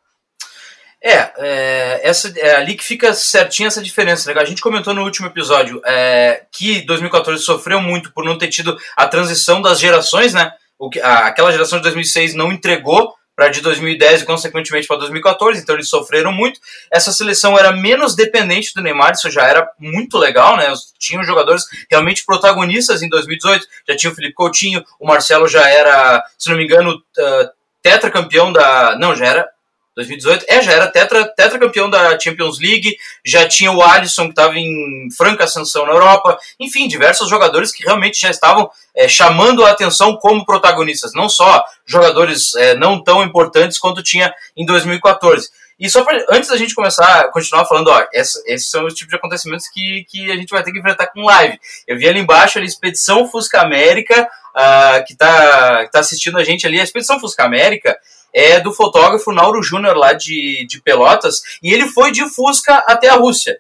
É, 1.03 1.33
é, 1.39 2.01
essa, 2.03 2.33
é 2.39 2.57
ali 2.57 2.75
que 2.75 2.85
fica 2.85 3.15
certinha 3.15 3.69
essa 3.69 3.83
diferença. 3.83 4.33
Né? 4.33 4.41
A 4.41 4.45
gente 4.45 4.61
comentou 4.61 4.93
no 4.93 5.03
último 5.03 5.27
episódio 5.27 5.81
é, 5.85 6.45
que 6.53 6.83
2014 6.83 7.43
sofreu 7.43 7.81
muito 7.81 8.13
por 8.13 8.25
não 8.25 8.37
ter 8.37 8.49
tido 8.49 8.77
a 8.97 9.07
transição 9.07 9.63
das 9.63 9.81
gerações, 9.81 10.35
né? 10.35 10.53
O 10.79 10.91
que, 10.91 11.01
a, 11.01 11.27
aquela 11.27 11.53
geração 11.53 11.79
de 11.79 11.85
2006 11.85 12.35
não 12.35 12.53
entregou 12.53 13.15
para 13.41 13.49
de 13.49 13.63
2010 13.63 14.21
e 14.21 14.25
consequentemente 14.27 14.87
para 14.87 14.99
2014, 14.99 15.59
então 15.59 15.75
eles 15.75 15.89
sofreram 15.89 16.31
muito. 16.31 16.61
Essa 16.93 17.11
seleção 17.11 17.59
era 17.59 17.73
menos 17.73 18.15
dependente 18.15 18.75
do 18.75 18.83
Neymar, 18.83 19.13
isso 19.13 19.31
já 19.31 19.47
era 19.47 19.67
muito 19.79 20.19
legal, 20.19 20.59
né? 20.59 20.71
Tinham 20.99 21.25
jogadores 21.25 21.65
realmente 21.91 22.23
protagonistas 22.27 23.01
em 23.01 23.09
2018, 23.09 23.67
já 23.89 23.97
tinha 23.97 24.13
o 24.13 24.15
Felipe 24.15 24.35
Coutinho, 24.35 24.85
o 24.99 25.07
Marcelo 25.07 25.49
já 25.49 25.67
era, 25.67 26.23
se 26.37 26.51
não 26.51 26.57
me 26.59 26.65
engano, 26.65 26.93
uh, 26.93 27.51
tetracampeão 27.83 28.53
da. 28.53 28.99
Não, 28.99 29.17
já 29.17 29.25
era 29.25 29.49
2018, 29.97 30.45
é, 30.49 30.63
já 30.63 30.73
era 30.73 30.87
tetra, 30.87 31.25
tetracampeão 31.25 31.91
da 31.91 32.19
Champions 32.19 32.61
League, 32.61 32.97
já 33.25 33.47
tinha 33.49 33.73
o 33.73 33.83
Alisson 33.83 34.25
que 34.25 34.31
estava 34.31 34.57
em 34.57 35.09
franca 35.17 35.45
ascensão 35.45 35.85
na 35.85 35.93
Europa, 35.93 36.39
enfim, 36.59 36.87
diversos 36.87 37.29
jogadores 37.29 37.73
que 37.73 37.85
realmente 37.85 38.21
já 38.21 38.31
estavam 38.31 38.71
é, 38.95 39.09
chamando 39.09 39.65
a 39.65 39.71
atenção 39.71 40.17
como 40.17 40.45
protagonistas, 40.45 41.13
não 41.15 41.29
só 41.29 41.65
jogadores 41.85 42.55
é, 42.55 42.75
não 42.75 43.03
tão 43.03 43.23
importantes 43.25 43.79
quanto 43.79 44.03
tinha 44.03 44.33
em 44.57 44.65
2014. 44.65 45.49
E 45.81 45.89
só 45.89 46.05
pra, 46.05 46.25
antes 46.31 46.51
da 46.51 46.59
gente 46.59 46.75
começar, 46.75 47.31
continuar 47.31 47.65
falando, 47.65 47.89
ó, 47.89 48.07
essa, 48.13 48.39
esses 48.47 48.71
são 48.71 48.85
os 48.85 48.93
tipos 48.93 49.09
de 49.09 49.17
acontecimentos 49.17 49.67
que, 49.67 50.05
que 50.11 50.31
a 50.31 50.37
gente 50.37 50.51
vai 50.51 50.63
ter 50.63 50.73
que 50.73 50.79
enfrentar 50.79 51.07
com 51.07 51.25
live. 51.25 51.59
Eu 51.89 51.97
vi 51.97 52.07
ali 52.07 52.21
embaixo 52.21 52.59
a 52.59 52.63
Expedição 52.63 53.27
Fusca 53.27 53.63
América, 53.63 54.29
uh, 54.55 55.05
que 55.07 55.15
está 55.15 55.89
tá 55.89 56.01
assistindo 56.01 56.37
a 56.37 56.45
gente 56.45 56.67
ali. 56.67 56.79
A 56.79 56.85
Expedição 56.85 57.19
Fusca 57.19 57.45
América 57.45 57.99
é 58.33 58.61
do 58.61 58.73
fotógrafo 58.73 59.33
Nauro 59.33 59.63
Júnior 59.63 59.97
lá 59.97 60.13
de, 60.13 60.67
de 60.67 60.81
Pelotas, 60.83 61.41
e 61.63 61.73
ele 61.73 61.87
foi 61.87 62.11
de 62.13 62.29
Fusca 62.29 62.85
até 62.87 63.09
a 63.09 63.17
Rússia. 63.17 63.59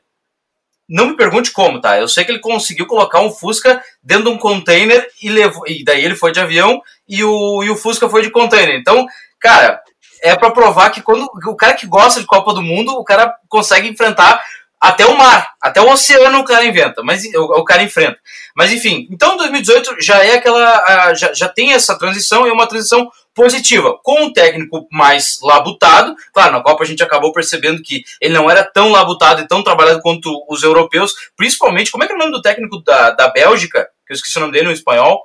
Não 0.89 1.07
me 1.07 1.17
pergunte 1.17 1.53
como, 1.53 1.81
tá? 1.81 1.99
Eu 1.99 2.09
sei 2.09 2.25
que 2.25 2.33
ele 2.33 2.41
conseguiu 2.41 2.85
colocar 2.87 3.21
um 3.21 3.31
Fusca 3.31 3.81
dentro 4.03 4.25
de 4.25 4.31
um 4.31 4.39
container 4.39 5.07
e 5.23 5.29
levou. 5.29 5.63
E 5.69 5.85
daí 5.85 6.05
ele 6.05 6.17
foi 6.17 6.33
de 6.33 6.41
avião 6.41 6.83
e 7.09 7.23
o, 7.23 7.63
e 7.63 7.71
o 7.71 7.77
Fusca 7.77 8.09
foi 8.09 8.23
de 8.23 8.31
container. 8.31 8.75
Então, 8.75 9.07
cara, 9.39 9.81
é 10.21 10.35
para 10.35 10.51
provar 10.51 10.91
que 10.91 11.01
quando 11.01 11.31
o 11.47 11.57
cara 11.57 11.75
que 11.75 11.87
gosta 11.87 12.21
de 12.21 12.27
Copa 12.27 12.53
do 12.53 12.61
Mundo, 12.61 12.93
o 12.93 13.05
cara 13.05 13.33
consegue 13.49 13.89
enfrentar 13.89 14.43
até 14.81 15.05
o 15.05 15.17
mar, 15.17 15.53
até 15.61 15.81
o 15.81 15.91
oceano 15.91 16.39
o 16.39 16.45
cara 16.45 16.65
inventa, 16.65 17.03
mas 17.03 17.23
o, 17.35 17.61
o 17.61 17.65
cara 17.65 17.83
enfrenta. 17.83 18.19
Mas 18.57 18.73
enfim, 18.73 19.07
então 19.11 19.37
2018 19.37 19.97
já 20.01 20.25
é 20.25 20.37
aquela. 20.37 21.15
Já, 21.15 21.33
já 21.35 21.49
tem 21.49 21.73
essa 21.73 21.99
transição, 21.99 22.47
e 22.47 22.51
é 22.51 22.53
uma 22.53 22.67
transição 22.67 23.11
positiva, 23.35 23.99
com 24.03 24.25
um 24.25 24.33
técnico 24.33 24.87
mais 24.91 25.39
labutado. 25.43 26.15
Claro, 26.33 26.53
na 26.53 26.63
Copa 26.63 26.83
a 26.83 26.87
gente 26.87 27.03
acabou 27.03 27.33
percebendo 27.33 27.83
que 27.83 28.03
ele 28.21 28.35
não 28.35 28.51
era 28.51 28.65
tão 28.65 28.91
labutado 28.91 29.41
e 29.41 29.49
tão 29.49 29.63
trabalhado 29.63 30.01
quanto 30.01 30.31
os 30.49 30.63
europeus, 30.63 31.13
principalmente, 31.37 31.91
como 31.91 32.05
é 32.05 32.07
que 32.07 32.13
é 32.13 32.17
o 32.17 32.19
nome 32.19 32.33
do 32.33 32.43
técnico 32.43 32.83
da, 32.83 33.11
da 33.11 33.29
Bélgica? 33.29 33.89
Que 34.07 34.13
eu 34.13 34.17
esqueci 34.17 34.37
o 34.37 34.41
nome 34.41 34.53
dele 34.53 34.67
no 34.67 34.73
espanhol. 34.73 35.23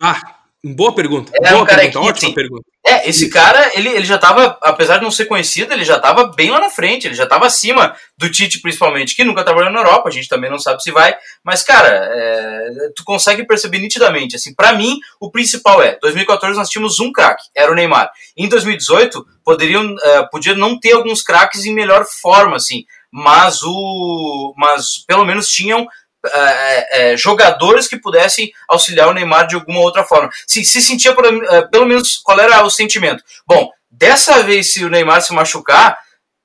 Ah, 0.00 0.41
Boa 0.64 0.94
pergunta. 0.94 1.32
É 1.34 1.50
Boa 1.50 1.62
um 1.62 1.66
pergunta, 1.66 1.90
que, 1.90 1.98
ótima 1.98 2.28
sim. 2.28 2.34
pergunta. 2.34 2.62
É, 2.86 3.08
esse 3.08 3.28
cara, 3.28 3.72
ele, 3.74 3.88
ele 3.88 4.04
já 4.04 4.16
tava, 4.16 4.56
apesar 4.62 4.98
de 4.98 5.04
não 5.04 5.10
ser 5.10 5.26
conhecido, 5.26 5.72
ele 5.72 5.84
já 5.84 5.98
tava 5.98 6.32
bem 6.36 6.50
lá 6.50 6.60
na 6.60 6.70
frente, 6.70 7.06
ele 7.06 7.16
já 7.16 7.26
tava 7.26 7.46
acima 7.46 7.96
do 8.16 8.30
Tite, 8.30 8.60
principalmente, 8.60 9.16
que 9.16 9.24
nunca 9.24 9.42
trabalhou 9.42 9.72
na 9.72 9.80
Europa, 9.80 10.08
a 10.08 10.12
gente 10.12 10.28
também 10.28 10.48
não 10.48 10.60
sabe 10.60 10.80
se 10.80 10.92
vai, 10.92 11.16
mas, 11.44 11.64
cara, 11.64 11.88
é, 11.88 12.68
tu 12.94 13.02
consegue 13.04 13.44
perceber 13.44 13.78
nitidamente, 13.78 14.36
assim, 14.36 14.54
para 14.54 14.72
mim, 14.72 14.98
o 15.20 15.32
principal 15.32 15.82
é, 15.82 15.98
2014 16.00 16.56
nós 16.56 16.68
tínhamos 16.68 17.00
um 17.00 17.10
craque, 17.10 17.42
era 17.56 17.72
o 17.72 17.74
Neymar. 17.74 18.10
Em 18.36 18.48
2018, 18.48 19.24
poderiam, 19.44 19.84
uh, 19.84 20.30
podia 20.30 20.54
não 20.54 20.78
ter 20.78 20.92
alguns 20.92 21.22
craques 21.22 21.64
em 21.64 21.74
melhor 21.74 22.04
forma, 22.04 22.56
assim, 22.56 22.84
mas 23.12 23.62
o, 23.62 24.54
mas 24.56 25.04
pelo 25.06 25.24
menos 25.24 25.48
tinham 25.48 25.86
é, 26.24 27.12
é, 27.12 27.16
jogadores 27.16 27.88
que 27.88 27.96
pudessem 27.96 28.52
auxiliar 28.68 29.08
o 29.08 29.14
Neymar 29.14 29.46
de 29.46 29.54
alguma 29.54 29.80
outra 29.80 30.04
forma. 30.04 30.30
Se, 30.46 30.64
se 30.64 30.80
sentia, 30.80 31.14
por, 31.14 31.24
é, 31.26 31.62
pelo 31.62 31.86
menos, 31.86 32.18
qual 32.18 32.38
era 32.38 32.64
o 32.64 32.70
sentimento? 32.70 33.22
Bom, 33.46 33.70
dessa 33.90 34.42
vez, 34.42 34.72
se 34.72 34.84
o 34.84 34.88
Neymar 34.88 35.22
se 35.22 35.32
machucar, 35.32 35.98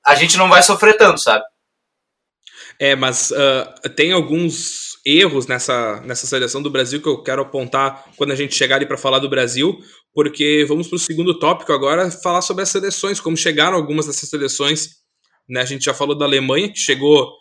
a 0.06 0.16
gente 0.16 0.38
não 0.38 0.50
vai 0.50 0.64
sofrer 0.64 0.98
tanto, 0.98 1.20
sabe? 1.20 1.44
É, 2.80 2.96
mas 2.96 3.32
uh, 3.32 3.90
tem 3.96 4.12
alguns 4.12 4.98
erros 5.04 5.48
nessa, 5.48 6.00
nessa 6.02 6.28
seleção 6.28 6.62
do 6.62 6.70
Brasil 6.70 7.02
que 7.02 7.10
eu 7.10 7.24
quero 7.24 7.42
apontar 7.42 8.06
quando 8.16 8.32
a 8.32 8.36
gente 8.36 8.54
chegar 8.54 8.76
ali 8.76 8.86
para 8.86 8.98
falar 8.98 9.20
do 9.20 9.30
Brasil, 9.30 9.80
porque 10.14 10.64
vamos 10.68 10.88
para 10.88 10.96
o 10.96 11.00
segundo 11.00 11.40
tópico 11.40 11.74
agora, 11.74 12.12
falar 12.12 12.42
sobre 12.42 12.64
as 12.64 12.70
seleções, 12.70 13.20
como 13.20 13.36
chegaram 13.36 13.76
algumas 13.76 14.06
dessas 14.06 14.30
seleções. 14.30 14.98
Né? 15.50 15.62
A 15.62 15.66
gente 15.66 15.86
já 15.86 15.94
falou 15.94 16.16
da 16.16 16.26
Alemanha, 16.26 16.72
que 16.72 16.78
chegou 16.78 17.32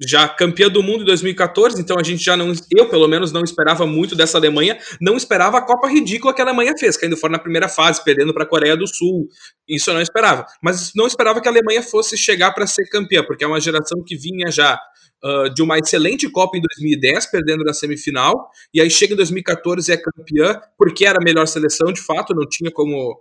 já 0.00 0.28
campeã 0.28 0.68
do 0.68 0.82
mundo 0.82 1.02
em 1.02 1.06
2014, 1.06 1.80
então 1.80 1.98
a 1.98 2.02
gente 2.02 2.22
já 2.22 2.36
não, 2.36 2.52
eu 2.70 2.88
pelo 2.88 3.06
menos 3.06 3.30
não 3.32 3.42
esperava 3.42 3.86
muito 3.86 4.16
dessa 4.16 4.38
Alemanha, 4.38 4.78
não 5.00 5.16
esperava 5.16 5.58
a 5.58 5.62
Copa 5.62 5.88
ridícula 5.88 6.34
que 6.34 6.40
a 6.40 6.44
Alemanha 6.44 6.74
fez, 6.78 6.96
caindo 6.96 7.16
fora 7.16 7.32
na 7.32 7.38
primeira 7.38 7.68
fase, 7.68 8.02
perdendo 8.02 8.32
para 8.32 8.44
a 8.44 8.46
Coreia 8.46 8.76
do 8.76 8.86
Sul. 8.86 9.28
Isso 9.68 9.90
eu 9.90 9.94
não 9.94 10.00
esperava, 10.00 10.46
mas 10.62 10.92
não 10.94 11.06
esperava 11.06 11.40
que 11.40 11.48
a 11.48 11.50
Alemanha 11.50 11.82
fosse 11.82 12.16
chegar 12.16 12.52
para 12.52 12.66
ser 12.66 12.88
campeã, 12.88 13.22
porque 13.22 13.44
é 13.44 13.46
uma 13.46 13.60
geração 13.60 14.02
que 14.04 14.16
vinha 14.16 14.50
já 14.50 14.78
uh, 15.24 15.52
de 15.54 15.62
uma 15.62 15.78
excelente 15.78 16.28
Copa 16.28 16.56
em 16.56 16.60
2010, 16.60 17.26
perdendo 17.26 17.64
na 17.64 17.72
semifinal, 17.72 18.50
e 18.74 18.80
aí 18.80 18.90
chega 18.90 19.14
em 19.14 19.16
2014 19.16 19.90
e 19.90 19.94
é 19.94 19.96
campeã, 19.96 20.60
porque 20.76 21.06
era 21.06 21.18
a 21.18 21.24
melhor 21.24 21.46
seleção, 21.46 21.92
de 21.92 22.00
fato, 22.00 22.34
não 22.34 22.48
tinha 22.48 22.70
como 22.70 23.20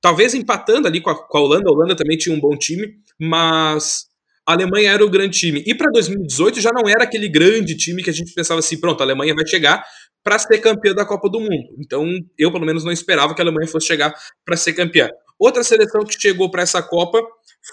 talvez 0.00 0.34
empatando 0.34 0.86
ali 0.86 1.00
com 1.00 1.10
a, 1.10 1.14
com 1.14 1.38
a 1.38 1.40
Holanda, 1.40 1.68
a 1.68 1.72
Holanda 1.72 1.96
também 1.96 2.16
tinha 2.16 2.34
um 2.34 2.40
bom 2.40 2.56
time, 2.56 2.94
mas 3.18 4.07
a 4.48 4.52
Alemanha 4.54 4.92
era 4.92 5.04
o 5.04 5.10
grande 5.10 5.38
time. 5.38 5.62
E 5.66 5.74
para 5.74 5.90
2018 5.90 6.58
já 6.58 6.70
não 6.72 6.88
era 6.88 7.04
aquele 7.04 7.28
grande 7.28 7.76
time 7.76 8.02
que 8.02 8.08
a 8.08 8.12
gente 8.14 8.32
pensava 8.32 8.60
assim, 8.60 8.80
pronto, 8.80 8.98
a 9.02 9.04
Alemanha 9.04 9.34
vai 9.34 9.46
chegar 9.46 9.84
para 10.24 10.38
ser 10.38 10.56
campeã 10.56 10.94
da 10.94 11.04
Copa 11.04 11.28
do 11.28 11.38
Mundo. 11.38 11.76
Então, 11.78 12.06
eu 12.38 12.50
pelo 12.50 12.64
menos 12.64 12.82
não 12.82 12.90
esperava 12.90 13.34
que 13.34 13.42
a 13.42 13.44
Alemanha 13.44 13.68
fosse 13.68 13.86
chegar 13.86 14.10
para 14.46 14.56
ser 14.56 14.72
campeã. 14.72 15.10
Outra 15.38 15.62
seleção 15.62 16.00
que 16.00 16.18
chegou 16.18 16.50
para 16.50 16.62
essa 16.62 16.82
Copa 16.82 17.20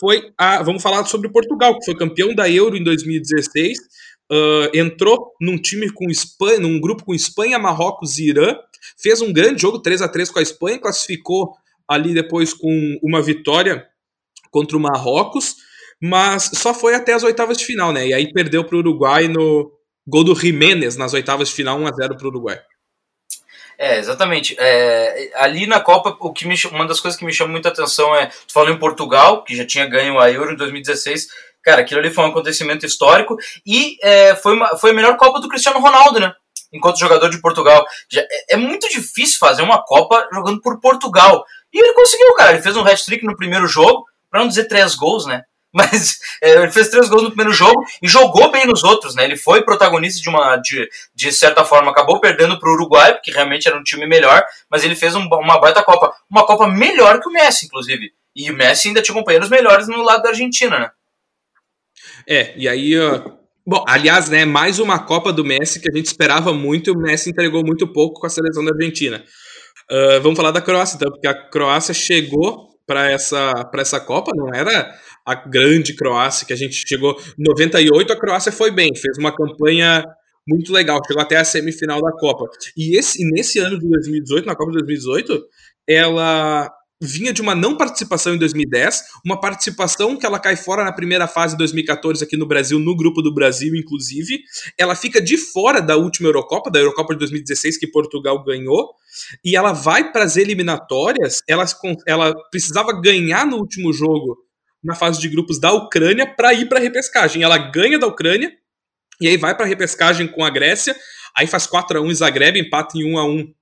foi 0.01 0.33
a, 0.37 0.61
vamos 0.63 0.83
falar 0.83 1.05
sobre 1.05 1.31
Portugal, 1.31 1.79
que 1.79 1.85
foi 1.85 1.95
campeão 1.95 2.35
da 2.35 2.49
Euro 2.49 2.75
em 2.75 2.83
2016. 2.83 3.77
Uh, 4.29 4.77
entrou 4.77 5.31
num 5.39 5.57
time 5.57 5.89
com 5.89 6.09
Espanha, 6.09 6.59
num 6.59 6.81
grupo 6.81 7.05
com 7.05 7.13
Espanha, 7.13 7.57
Marrocos 7.57 8.17
e 8.17 8.31
Irã, 8.31 8.53
fez 8.97 9.21
um 9.21 9.31
grande 9.31 9.61
jogo 9.61 9.79
3 9.79 10.01
a 10.01 10.09
3 10.09 10.29
com 10.29 10.39
a 10.39 10.41
Espanha, 10.41 10.77
classificou 10.77 11.53
ali 11.87 12.13
depois 12.13 12.53
com 12.53 12.99
uma 13.01 13.21
vitória 13.21 13.87
contra 14.51 14.75
o 14.75 14.79
Marrocos 14.79 15.55
mas 16.01 16.51
só 16.53 16.73
foi 16.73 16.95
até 16.95 17.13
as 17.13 17.23
oitavas 17.23 17.57
de 17.57 17.65
final, 17.65 17.91
né? 17.91 18.07
E 18.07 18.13
aí 18.13 18.31
perdeu 18.31 18.63
para 18.63 18.75
o 18.75 18.79
Uruguai 18.79 19.27
no 19.27 19.71
gol 20.07 20.23
do 20.23 20.35
Jiménez 20.35 20.95
nas 20.95 21.13
oitavas 21.13 21.49
de 21.49 21.55
final, 21.55 21.79
1x0 21.79 22.17
para 22.17 22.25
o 22.25 22.29
Uruguai. 22.29 22.59
É, 23.77 23.97
exatamente. 23.97 24.55
É, 24.57 25.31
ali 25.35 25.67
na 25.67 25.79
Copa, 25.79 26.15
o 26.19 26.31
que 26.31 26.47
me, 26.47 26.55
uma 26.71 26.85
das 26.85 26.99
coisas 26.99 27.19
que 27.19 27.25
me 27.25 27.33
chama 27.33 27.51
muita 27.51 27.69
atenção 27.69 28.15
é, 28.15 28.27
tu 28.27 28.53
falou 28.53 28.69
em 28.69 28.79
Portugal, 28.79 29.43
que 29.43 29.55
já 29.55 29.65
tinha 29.65 29.85
ganho 29.85 30.19
a 30.19 30.31
Euro 30.31 30.53
em 30.53 30.55
2016, 30.55 31.27
cara, 31.61 31.81
aquilo 31.81 31.99
ali 31.99 32.09
foi 32.09 32.23
um 32.23 32.27
acontecimento 32.27 32.85
histórico 32.85 33.35
e 33.65 33.97
é, 34.01 34.35
foi, 34.35 34.53
uma, 34.53 34.77
foi 34.77 34.91
a 34.91 34.93
melhor 34.93 35.17
Copa 35.17 35.41
do 35.41 35.49
Cristiano 35.49 35.79
Ronaldo, 35.79 36.19
né? 36.19 36.33
Enquanto 36.71 36.99
jogador 36.99 37.29
de 37.29 37.41
Portugal. 37.41 37.85
Já, 38.09 38.21
é, 38.21 38.53
é 38.53 38.57
muito 38.57 38.87
difícil 38.89 39.37
fazer 39.39 39.61
uma 39.61 39.83
Copa 39.83 40.27
jogando 40.31 40.61
por 40.61 40.79
Portugal. 40.79 41.43
E 41.73 41.79
ele 41.79 41.93
conseguiu, 41.93 42.33
cara. 42.35 42.53
Ele 42.53 42.61
fez 42.61 42.75
um 42.77 42.85
hat-trick 42.85 43.25
no 43.25 43.35
primeiro 43.35 43.67
jogo, 43.67 44.05
para 44.29 44.39
não 44.39 44.47
dizer 44.47 44.67
três 44.67 44.95
gols, 44.95 45.25
né? 45.25 45.43
Mas 45.75 46.19
é, 46.41 46.51
ele 46.51 46.71
fez 46.71 46.87
três 46.87 47.09
gols 47.09 47.23
no 47.23 47.29
primeiro 47.29 47.51
jogo 47.51 47.83
e 48.01 48.07
jogou 48.07 48.49
bem 48.49 48.65
nos 48.65 48.81
outros, 48.81 49.13
né? 49.13 49.25
Ele 49.25 49.35
foi 49.35 49.61
protagonista 49.61 50.21
de 50.21 50.29
uma, 50.29 50.55
de, 50.55 50.87
de 51.13 51.31
certa 51.33 51.65
forma, 51.65 51.91
acabou 51.91 52.21
perdendo 52.21 52.57
para 52.57 52.69
o 52.69 52.73
Uruguai, 52.73 53.13
porque 53.13 53.29
realmente 53.29 53.67
era 53.67 53.77
um 53.77 53.83
time 53.83 54.07
melhor, 54.07 54.41
mas 54.71 54.85
ele 54.85 54.95
fez 54.95 55.15
um, 55.15 55.27
uma 55.27 55.59
baita 55.59 55.83
Copa, 55.83 56.13
uma 56.31 56.45
Copa 56.45 56.65
melhor 56.65 57.19
que 57.19 57.27
o 57.27 57.31
Messi, 57.31 57.65
inclusive. 57.65 58.13
E 58.33 58.49
o 58.49 58.55
Messi 58.55 58.87
ainda 58.87 59.01
tinha 59.01 59.13
companheiros 59.13 59.49
melhores 59.49 59.89
no 59.89 60.01
lado 60.01 60.23
da 60.23 60.29
Argentina, 60.29 60.79
né? 60.79 60.89
É, 62.25 62.53
e 62.55 62.69
aí, 62.69 62.97
uh, 62.97 63.37
bom, 63.67 63.83
aliás, 63.85 64.29
né, 64.29 64.45
mais 64.45 64.79
uma 64.79 64.99
Copa 64.99 65.33
do 65.33 65.43
Messi 65.43 65.81
que 65.81 65.89
a 65.91 65.95
gente 65.95 66.05
esperava 66.05 66.53
muito 66.53 66.89
e 66.89 66.93
o 66.93 66.97
Messi 66.97 67.29
entregou 67.29 67.65
muito 67.65 67.85
pouco 67.85 68.21
com 68.21 68.27
a 68.27 68.29
seleção 68.29 68.63
da 68.63 68.71
Argentina. 68.71 69.21
Uh, 69.91 70.21
vamos 70.21 70.37
falar 70.37 70.51
da 70.51 70.61
Croácia, 70.61 70.95
então, 70.95 71.11
porque 71.11 71.27
a 71.27 71.49
Croácia 71.49 71.93
chegou 71.93 72.75
para 72.87 73.11
essa, 73.11 73.51
essa 73.77 73.99
Copa, 73.99 74.31
não 74.33 74.53
era 74.53 74.93
a 75.25 75.35
grande 75.35 75.93
Croácia 75.93 76.45
que 76.45 76.53
a 76.53 76.57
gente 76.57 76.87
chegou. 76.87 77.19
98 77.37 78.13
a 78.13 78.19
Croácia 78.19 78.51
foi 78.51 78.71
bem, 78.71 78.95
fez 78.95 79.17
uma 79.17 79.35
campanha 79.35 80.03
muito 80.47 80.71
legal, 80.71 81.01
chegou 81.07 81.23
até 81.23 81.37
a 81.37 81.43
semifinal 81.43 82.01
da 82.01 82.11
Copa. 82.11 82.45
E 82.77 82.97
esse, 82.97 83.25
nesse 83.31 83.59
ano 83.59 83.79
de 83.79 83.89
2018, 83.89 84.45
na 84.45 84.55
Copa 84.55 84.71
de 84.71 84.77
2018, 84.77 85.43
ela 85.87 86.71
vinha 87.01 87.33
de 87.33 87.41
uma 87.41 87.53
não 87.53 87.75
participação 87.75 88.35
em 88.35 88.37
2010, 88.37 89.03
uma 89.25 89.39
participação 89.39 90.17
que 90.17 90.25
ela 90.25 90.39
cai 90.39 90.55
fora 90.55 90.83
na 90.83 90.93
primeira 90.93 91.27
fase 91.27 91.53
de 91.53 91.57
2014 91.59 92.23
aqui 92.23 92.37
no 92.37 92.45
Brasil, 92.45 92.79
no 92.79 92.95
grupo 92.95 93.21
do 93.21 93.33
Brasil, 93.33 93.75
inclusive. 93.75 94.39
Ela 94.77 94.95
fica 94.95 95.21
de 95.21 95.37
fora 95.37 95.81
da 95.81 95.97
última 95.97 96.29
Eurocopa, 96.29 96.71
da 96.71 96.79
Eurocopa 96.79 97.13
de 97.13 97.19
2016 97.19 97.77
que 97.77 97.87
Portugal 97.87 98.43
ganhou, 98.43 98.93
e 99.43 99.55
ela 99.55 99.73
vai 99.73 100.11
para 100.11 100.23
as 100.23 100.37
eliminatórias. 100.37 101.41
Ela, 101.47 101.65
ela 102.07 102.33
precisava 102.49 102.99
ganhar 103.01 103.45
no 103.45 103.57
último 103.57 103.91
jogo 103.91 104.44
na 104.85 104.95
fase 104.95 105.19
de 105.19 105.27
grupos 105.27 105.59
da 105.59 105.73
Ucrânia 105.73 106.27
para 106.27 106.53
ir 106.53 106.69
para 106.69 106.77
a 106.77 106.81
repescagem. 106.81 107.41
Ela 107.41 107.57
ganha 107.57 107.97
da 107.97 108.07
Ucrânia 108.07 108.55
e 109.19 109.27
aí 109.27 109.35
vai 109.35 109.55
para 109.55 109.65
a 109.65 109.67
repescagem 109.67 110.27
com 110.27 110.43
a 110.43 110.49
Grécia, 110.49 110.95
aí 111.35 111.47
faz 111.47 111.65
4 111.65 111.97
a 111.97 112.01
1 112.01 112.11
em 112.11 112.15
Zagreb, 112.15 112.59
empata 112.59 112.97
em 112.97 113.13
1 113.13 113.17
a 113.17 113.25
1 113.25 113.53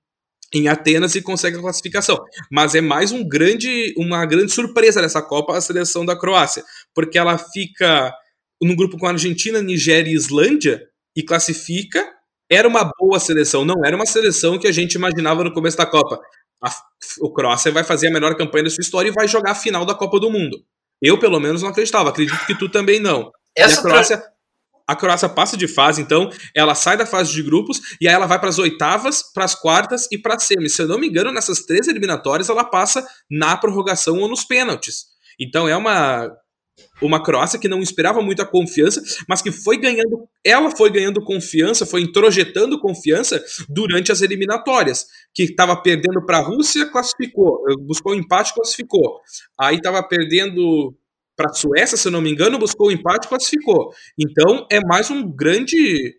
em 0.52 0.68
Atenas 0.68 1.14
e 1.14 1.22
consegue 1.22 1.56
a 1.56 1.60
classificação. 1.60 2.22
Mas 2.50 2.74
é 2.74 2.80
mais 2.80 3.10
um 3.10 3.26
grande, 3.26 3.94
uma 3.96 4.24
grande 4.26 4.52
surpresa 4.52 5.00
dessa 5.00 5.22
Copa 5.22 5.56
a 5.56 5.60
seleção 5.60 6.04
da 6.04 6.16
Croácia, 6.16 6.62
porque 6.94 7.18
ela 7.18 7.38
fica 7.38 8.14
no 8.62 8.76
grupo 8.76 8.98
com 8.98 9.06
a 9.06 9.10
Argentina, 9.10 9.60
Nigéria 9.62 10.10
e 10.10 10.14
Islândia 10.14 10.86
e 11.16 11.22
classifica. 11.22 12.06
Era 12.50 12.68
uma 12.68 12.90
boa 12.98 13.18
seleção, 13.18 13.64
não 13.64 13.84
era 13.84 13.96
uma 13.96 14.06
seleção 14.06 14.58
que 14.58 14.68
a 14.68 14.72
gente 14.72 14.94
imaginava 14.94 15.42
no 15.42 15.52
começo 15.52 15.76
da 15.76 15.86
Copa. 15.86 16.20
A, 16.62 16.70
o 17.20 17.32
Croácia 17.32 17.72
vai 17.72 17.82
fazer 17.82 18.08
a 18.08 18.12
melhor 18.12 18.36
campanha 18.36 18.64
da 18.64 18.70
sua 18.70 18.82
história 18.82 19.08
e 19.08 19.12
vai 19.12 19.26
jogar 19.26 19.52
a 19.52 19.54
final 19.54 19.84
da 19.84 19.94
Copa 19.94 20.20
do 20.20 20.30
Mundo. 20.30 20.64
Eu, 21.00 21.18
pelo 21.18 21.40
menos, 21.40 21.62
não 21.62 21.70
acreditava. 21.70 22.10
Acredito 22.10 22.46
que 22.46 22.58
tu 22.58 22.68
também 22.68 23.00
não. 23.00 23.30
Essa 23.56 23.80
a 23.80 23.82
Croácia, 23.82 24.22
a 24.86 24.96
Croácia 24.96 25.28
passa 25.28 25.56
de 25.56 25.66
fase, 25.66 26.02
então 26.02 26.28
ela 26.54 26.74
sai 26.74 26.96
da 26.96 27.06
fase 27.06 27.32
de 27.32 27.42
grupos 27.42 27.80
e 28.00 28.08
aí 28.08 28.14
ela 28.14 28.26
vai 28.26 28.38
para 28.38 28.48
as 28.48 28.58
oitavas, 28.58 29.22
para 29.22 29.44
as 29.44 29.54
quartas 29.54 30.08
e 30.12 30.18
para 30.18 30.34
a 30.34 30.38
semi. 30.38 30.68
Se 30.68 30.82
eu 30.82 30.88
não 30.88 30.98
me 30.98 31.08
engano, 31.08 31.32
nessas 31.32 31.60
três 31.60 31.88
eliminatórias 31.88 32.48
ela 32.48 32.64
passa 32.64 33.06
na 33.30 33.56
prorrogação 33.56 34.18
ou 34.18 34.28
nos 34.28 34.44
pênaltis. 34.44 35.06
Então 35.38 35.68
é 35.68 35.76
uma 35.76 36.30
uma 37.00 37.22
Croácia 37.22 37.58
que 37.58 37.68
não 37.68 37.80
esperava 37.80 38.20
muita 38.22 38.46
confiança, 38.46 39.02
mas 39.28 39.42
que 39.42 39.50
foi 39.50 39.78
ganhando, 39.78 40.28
ela 40.44 40.70
foi 40.70 40.90
ganhando 40.90 41.22
confiança, 41.22 41.86
foi 41.86 42.02
introjetando 42.02 42.80
confiança 42.80 43.42
durante 43.68 44.12
as 44.12 44.22
eliminatórias, 44.22 45.06
que 45.34 45.44
estava 45.44 45.76
perdendo 45.76 46.24
para 46.24 46.38
a 46.38 46.42
Rússia, 46.42 46.86
classificou, 46.86 47.60
buscou 47.80 48.12
um 48.12 48.16
empate, 48.16 48.54
classificou. 48.54 49.20
Aí 49.58 49.76
estava 49.76 50.02
perdendo 50.02 50.94
para 51.36 51.50
a 51.50 51.54
Suécia, 51.54 51.96
se 51.96 52.06
eu 52.06 52.12
não 52.12 52.22
me 52.22 52.30
engano, 52.30 52.58
buscou 52.58 52.88
um 52.88 52.92
empate, 52.92 53.28
classificou. 53.28 53.92
Então 54.18 54.66
é 54.70 54.80
mais 54.80 55.10
um 55.10 55.28
grande 55.28 56.14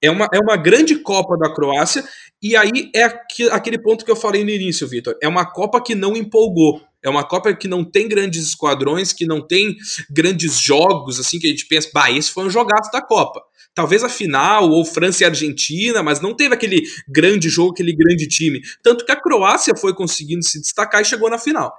é 0.00 0.10
uma, 0.10 0.28
é 0.34 0.38
uma 0.40 0.56
grande 0.56 0.96
Copa 0.96 1.38
da 1.38 1.54
Croácia, 1.54 2.02
e 2.42 2.56
aí 2.56 2.90
é 2.92 3.04
aquele 3.52 3.80
ponto 3.80 4.04
que 4.04 4.10
eu 4.10 4.16
falei 4.16 4.42
no 4.42 4.50
início, 4.50 4.88
Vitor. 4.88 5.16
É 5.22 5.28
uma 5.28 5.46
Copa 5.46 5.80
que 5.80 5.94
não 5.94 6.16
empolgou 6.16 6.82
É 7.02 7.10
uma 7.10 7.24
Copa 7.24 7.52
que 7.54 7.66
não 7.66 7.84
tem 7.84 8.08
grandes 8.08 8.46
esquadrões, 8.46 9.12
que 9.12 9.26
não 9.26 9.44
tem 9.44 9.76
grandes 10.10 10.58
jogos, 10.58 11.18
assim, 11.18 11.38
que 11.38 11.46
a 11.46 11.50
gente 11.50 11.66
pensa, 11.66 11.90
bah, 11.92 12.10
esse 12.10 12.30
foi 12.30 12.44
um 12.44 12.50
jogaço 12.50 12.90
da 12.92 13.02
Copa. 13.02 13.40
Talvez 13.74 14.04
a 14.04 14.08
final, 14.08 14.68
ou 14.68 14.84
França 14.84 15.22
e 15.22 15.26
Argentina, 15.26 16.02
mas 16.02 16.20
não 16.20 16.34
teve 16.34 16.54
aquele 16.54 16.82
grande 17.08 17.48
jogo, 17.48 17.72
aquele 17.72 17.94
grande 17.94 18.28
time. 18.28 18.60
Tanto 18.82 19.04
que 19.04 19.12
a 19.12 19.20
Croácia 19.20 19.74
foi 19.74 19.94
conseguindo 19.94 20.44
se 20.44 20.60
destacar 20.60 21.00
e 21.00 21.04
chegou 21.04 21.30
na 21.30 21.38
final. 21.38 21.72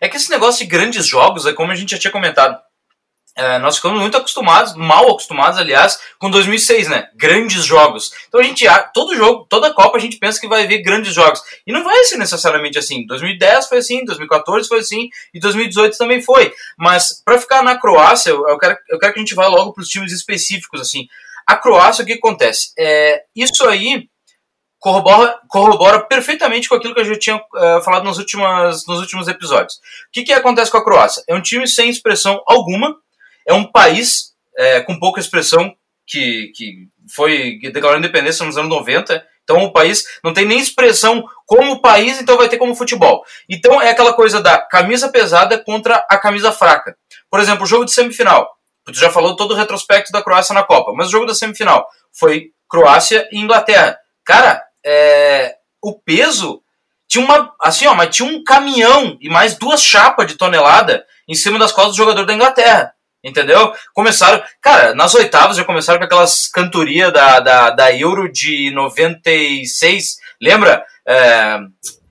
É 0.00 0.08
que 0.08 0.16
esse 0.16 0.30
negócio 0.30 0.64
de 0.64 0.70
grandes 0.70 1.06
jogos, 1.06 1.46
é 1.46 1.52
como 1.52 1.72
a 1.72 1.74
gente 1.74 1.90
já 1.90 1.98
tinha 1.98 2.12
comentado, 2.12 2.56
é, 3.38 3.56
nós 3.60 3.76
ficamos 3.76 4.00
muito 4.00 4.16
acostumados, 4.16 4.74
mal 4.74 5.04
acostumados, 5.04 5.60
aliás, 5.60 5.96
com 6.18 6.28
2006, 6.28 6.88
né? 6.88 7.08
Grandes 7.14 7.64
jogos. 7.64 8.10
Então 8.26 8.40
a 8.40 8.42
gente, 8.42 8.64
todo 8.92 9.14
jogo, 9.14 9.46
toda 9.48 9.72
Copa 9.72 9.96
a 9.96 10.00
gente 10.00 10.18
pensa 10.18 10.40
que 10.40 10.48
vai 10.48 10.66
ver 10.66 10.82
grandes 10.82 11.14
jogos. 11.14 11.40
E 11.64 11.72
não 11.72 11.84
vai 11.84 12.02
ser 12.02 12.16
necessariamente 12.16 12.76
assim. 12.76 13.06
2010 13.06 13.68
foi 13.68 13.78
assim, 13.78 14.04
2014 14.04 14.66
foi 14.66 14.80
assim 14.80 15.08
e 15.32 15.38
2018 15.38 15.96
também 15.96 16.20
foi. 16.20 16.52
Mas 16.76 17.22
para 17.24 17.38
ficar 17.38 17.62
na 17.62 17.78
Croácia, 17.78 18.30
eu 18.30 18.58
quero, 18.58 18.76
eu 18.88 18.98
quero 18.98 19.12
que 19.12 19.20
a 19.20 19.22
gente 19.22 19.36
vá 19.36 19.46
logo 19.46 19.72
para 19.72 19.82
os 19.82 19.88
times 19.88 20.12
específicos, 20.12 20.80
assim. 20.80 21.06
A 21.46 21.54
Croácia, 21.54 22.02
o 22.02 22.06
que 22.06 22.14
acontece? 22.14 22.72
É, 22.76 23.22
isso 23.36 23.68
aí 23.68 24.08
corrobora, 24.80 25.38
corrobora 25.48 26.00
perfeitamente 26.06 26.68
com 26.68 26.74
aquilo 26.74 26.94
que 26.94 27.00
eu 27.00 27.04
já 27.04 27.18
tinha 27.18 27.36
uh, 27.36 27.82
falado 27.84 28.04
nos, 28.04 28.18
últimas, 28.18 28.84
nos 28.86 28.98
últimos 28.98 29.28
episódios. 29.28 29.74
O 29.74 29.80
que, 30.12 30.24
que 30.24 30.32
acontece 30.32 30.70
com 30.70 30.78
a 30.78 30.84
Croácia? 30.84 31.22
É 31.28 31.34
um 31.34 31.42
time 31.42 31.68
sem 31.68 31.88
expressão 31.88 32.42
alguma, 32.46 32.96
é 33.48 33.54
um 33.54 33.64
país 33.64 34.34
é, 34.56 34.80
com 34.82 34.98
pouca 34.98 35.18
expressão 35.18 35.74
que, 36.06 36.52
que 36.54 36.88
foi 37.14 37.58
declarou 37.72 37.98
independência 37.98 38.44
nos 38.44 38.58
anos 38.58 38.70
90. 38.70 39.24
Então 39.42 39.64
o 39.64 39.72
país 39.72 40.04
não 40.22 40.34
tem 40.34 40.44
nem 40.44 40.58
expressão 40.60 41.24
como 41.46 41.80
país, 41.80 42.20
então 42.20 42.36
vai 42.36 42.48
ter 42.48 42.58
como 42.58 42.74
futebol. 42.74 43.24
Então 43.48 43.80
é 43.80 43.90
aquela 43.90 44.12
coisa 44.12 44.42
da 44.42 44.58
camisa 44.58 45.08
pesada 45.10 45.58
contra 45.58 46.04
a 46.10 46.18
camisa 46.18 46.52
fraca. 46.52 46.96
Por 47.30 47.40
exemplo, 47.40 47.64
o 47.64 47.66
jogo 47.66 47.86
de 47.86 47.92
semifinal. 47.92 48.46
Tu 48.84 48.94
já 48.94 49.10
falou 49.10 49.36
todo 49.36 49.52
o 49.52 49.56
retrospecto 49.56 50.12
da 50.12 50.22
Croácia 50.22 50.54
na 50.54 50.62
Copa, 50.62 50.92
mas 50.94 51.08
o 51.08 51.10
jogo 51.10 51.26
da 51.26 51.34
semifinal 51.34 51.86
foi 52.12 52.50
Croácia 52.68 53.26
e 53.32 53.38
Inglaterra. 53.38 53.98
Cara, 54.24 54.62
é, 54.84 55.56
o 55.82 55.98
peso 55.98 56.62
tinha 57.06 57.24
uma 57.24 57.54
assim 57.62 57.86
ó, 57.86 57.94
mas 57.94 58.14
tinha 58.14 58.28
um 58.28 58.44
caminhão 58.44 59.16
e 59.20 59.30
mais 59.30 59.56
duas 59.56 59.82
chapas 59.82 60.26
de 60.26 60.36
tonelada 60.36 61.06
em 61.26 61.34
cima 61.34 61.58
das 61.58 61.72
costas 61.72 61.94
do 61.94 61.98
jogador 61.98 62.26
da 62.26 62.34
Inglaterra. 62.34 62.92
Entendeu? 63.22 63.72
Começaram. 63.92 64.42
Cara, 64.60 64.94
nas 64.94 65.14
oitavas 65.14 65.56
já 65.56 65.64
começaram 65.64 65.98
com 65.98 66.04
aquelas 66.04 66.46
cantorias 66.46 67.12
da, 67.12 67.40
da, 67.40 67.70
da 67.70 67.92
Euro 67.94 68.30
de 68.30 68.70
96. 68.72 70.16
Lembra? 70.40 70.84
É, 71.06 71.58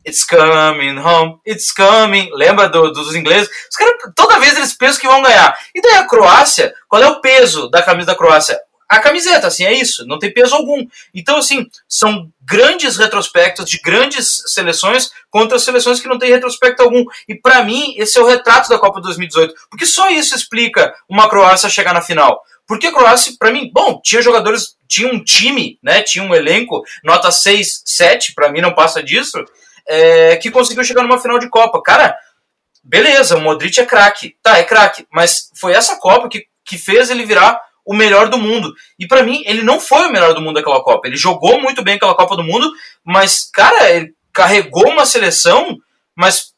it's 0.05 0.25
coming 0.25 0.97
home, 0.99 1.39
it's 1.45 1.71
coming. 1.71 2.29
Lembra 2.33 2.67
do, 2.67 2.91
dos 2.91 3.15
ingleses? 3.15 3.49
Os 3.69 3.75
caras, 3.77 3.95
toda 4.15 4.39
vez 4.39 4.57
eles 4.57 4.73
pensam 4.73 5.01
que 5.01 5.07
vão 5.07 5.21
ganhar. 5.21 5.57
E 5.73 5.81
daí 5.81 5.95
a 5.95 6.07
Croácia, 6.07 6.73
qual 6.87 7.01
é 7.01 7.07
o 7.07 7.21
peso 7.21 7.69
da 7.69 7.81
camisa 7.81 8.07
da 8.07 8.15
Croácia? 8.15 8.59
A 8.89 8.99
camiseta, 8.99 9.47
assim, 9.47 9.65
é 9.65 9.73
isso, 9.73 10.05
não 10.07 10.17
tem 10.17 10.33
peso 10.33 10.55
algum. 10.55 10.85
Então, 11.13 11.37
assim, 11.37 11.65
são 11.89 12.31
grandes 12.41 12.95
retrospectos 12.95 13.69
de 13.69 13.79
grandes 13.79 14.43
seleções 14.47 15.11
contra 15.29 15.59
seleções 15.59 15.99
que 15.99 16.07
não 16.07 16.17
têm 16.17 16.31
retrospecto 16.31 16.81
algum. 16.81 17.03
E 17.27 17.35
para 17.35 17.63
mim, 17.63 17.93
esse 17.97 18.17
é 18.17 18.21
o 18.21 18.25
retrato 18.25 18.69
da 18.69 18.79
Copa 18.79 19.01
2018, 19.01 19.53
porque 19.69 19.85
só 19.85 20.09
isso 20.09 20.33
explica 20.33 20.93
uma 21.09 21.29
Croácia 21.29 21.69
chegar 21.69 21.93
na 21.93 22.01
final. 22.01 22.41
Porque 22.65 22.87
a 22.87 22.93
Croácia, 22.93 23.33
para 23.37 23.51
mim, 23.51 23.69
bom, 23.73 23.99
tinha 24.01 24.21
jogadores, 24.21 24.77
tinha 24.87 25.11
um 25.11 25.21
time, 25.21 25.77
né, 25.83 26.01
tinha 26.01 26.23
um 26.23 26.33
elenco, 26.33 26.81
nota 27.03 27.29
6, 27.29 27.83
7, 27.85 28.33
para 28.33 28.51
mim 28.51 28.61
não 28.61 28.73
passa 28.73 29.03
disso, 29.03 29.37
é, 29.85 30.37
que 30.37 30.49
conseguiu 30.49 30.83
chegar 30.83 31.03
numa 31.03 31.19
final 31.19 31.39
de 31.39 31.49
Copa. 31.49 31.81
Cara, 31.81 32.15
beleza, 32.81 33.35
o 33.35 33.41
Modric 33.41 33.79
é 33.79 33.85
craque, 33.85 34.35
tá, 34.41 34.57
é 34.57 34.63
craque, 34.63 35.05
mas 35.11 35.49
foi 35.59 35.73
essa 35.73 35.97
Copa 35.97 36.29
que, 36.29 36.45
que 36.65 36.77
fez 36.77 37.09
ele 37.09 37.25
virar 37.25 37.59
o 37.87 37.95
melhor 37.95 38.27
do 38.27 38.37
mundo. 38.37 38.75
E 38.99 39.07
para 39.07 39.23
mim, 39.23 39.41
ele 39.45 39.63
não 39.63 39.79
foi 39.79 40.07
o 40.07 40.11
melhor 40.11 40.33
do 40.33 40.41
mundo 40.41 40.55
daquela 40.55 40.83
Copa. 40.83 41.07
Ele 41.07 41.15
jogou 41.15 41.61
muito 41.61 41.81
bem 41.81 41.95
aquela 41.95 42.13
Copa 42.13 42.35
do 42.35 42.43
Mundo, 42.43 42.69
mas, 43.03 43.49
cara, 43.49 43.89
ele 43.89 44.13
carregou 44.33 44.89
uma 44.89 45.05
seleção, 45.05 45.77
mas, 46.13 46.51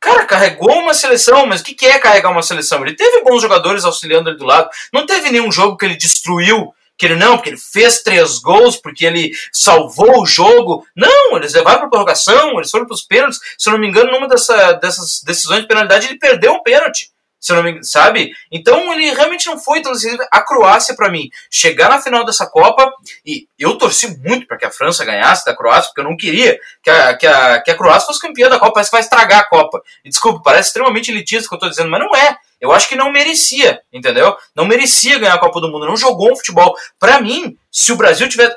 cara, 0.00 0.24
carregou 0.24 0.78
uma 0.78 0.94
seleção, 0.94 1.44
mas 1.44 1.60
o 1.60 1.64
que, 1.64 1.74
que 1.74 1.86
é 1.86 1.98
carregar 1.98 2.30
uma 2.30 2.40
seleção? 2.40 2.82
Ele 2.82 2.94
teve 2.94 3.24
bons 3.24 3.42
jogadores 3.42 3.84
auxiliando 3.84 4.30
ele 4.30 4.38
do 4.38 4.44
lado, 4.44 4.70
não 4.92 5.04
teve 5.04 5.30
nenhum 5.30 5.50
jogo 5.50 5.76
que 5.76 5.84
ele 5.84 5.96
destruiu 5.96 6.72
que 6.98 7.04
ele 7.04 7.16
não, 7.16 7.36
porque 7.36 7.50
ele 7.50 7.58
fez 7.58 8.00
três 8.00 8.38
gols, 8.38 8.76
porque 8.76 9.04
ele 9.04 9.30
salvou 9.52 10.22
o 10.22 10.24
jogo. 10.24 10.86
Não, 10.96 11.36
eles 11.36 11.52
levaram 11.52 11.80
para 11.80 11.90
prorrogação, 11.90 12.54
eles 12.54 12.70
foram 12.70 12.86
para 12.86 12.94
os 12.94 13.02
pênaltis. 13.02 13.38
Se 13.58 13.68
eu 13.68 13.74
não 13.74 13.80
me 13.80 13.86
engano, 13.86 14.10
numa 14.12 14.26
dessa, 14.26 14.72
dessas 14.72 15.20
decisões 15.22 15.60
de 15.60 15.68
penalidade, 15.68 16.06
ele 16.06 16.18
perdeu 16.18 16.54
um 16.54 16.62
pênalti 16.62 17.10
se 17.38 17.52
não 17.52 17.62
me 17.62 17.84
sabe? 17.84 18.32
Então 18.50 18.92
ele 18.92 19.10
realmente 19.12 19.46
não 19.46 19.58
foi 19.58 19.80
tão 19.80 19.92
decisivo. 19.92 20.22
A 20.32 20.42
Croácia, 20.42 20.94
para 20.94 21.10
mim, 21.10 21.28
chegar 21.50 21.88
na 21.88 22.00
final 22.00 22.24
dessa 22.24 22.46
Copa, 22.46 22.92
e 23.24 23.46
eu 23.58 23.76
torci 23.78 24.18
muito 24.18 24.46
para 24.46 24.56
que 24.56 24.64
a 24.64 24.70
França 24.70 25.04
ganhasse 25.04 25.44
da 25.44 25.56
Croácia, 25.56 25.88
porque 25.88 26.00
eu 26.00 26.10
não 26.10 26.16
queria 26.16 26.58
que 26.82 26.90
a, 26.90 27.16
que 27.16 27.26
a, 27.26 27.60
que 27.62 27.70
a 27.70 27.76
Croácia 27.76 28.06
fosse 28.06 28.20
campeã 28.20 28.48
da 28.48 28.58
Copa, 28.58 28.74
parece 28.74 28.90
que 28.90 28.96
vai 28.96 29.02
estragar 29.02 29.40
a 29.40 29.48
Copa. 29.48 29.80
E 30.04 30.08
desculpa, 30.08 30.40
parece 30.42 30.68
extremamente 30.68 31.10
elitista 31.10 31.46
o 31.46 31.48
que 31.48 31.54
eu 31.54 31.60
tô 31.60 31.68
dizendo, 31.68 31.90
mas 31.90 32.00
não 32.00 32.14
é. 32.14 32.36
Eu 32.60 32.72
acho 32.72 32.88
que 32.88 32.96
não 32.96 33.12
merecia, 33.12 33.80
entendeu? 33.92 34.36
Não 34.54 34.64
merecia 34.64 35.18
ganhar 35.18 35.34
a 35.34 35.38
Copa 35.38 35.60
do 35.60 35.70
Mundo, 35.70 35.86
não 35.86 35.96
jogou 35.96 36.32
um 36.32 36.36
futebol. 36.36 36.74
Para 36.98 37.20
mim, 37.20 37.56
se 37.70 37.92
o 37.92 37.96
Brasil 37.96 38.28
tiver. 38.28 38.54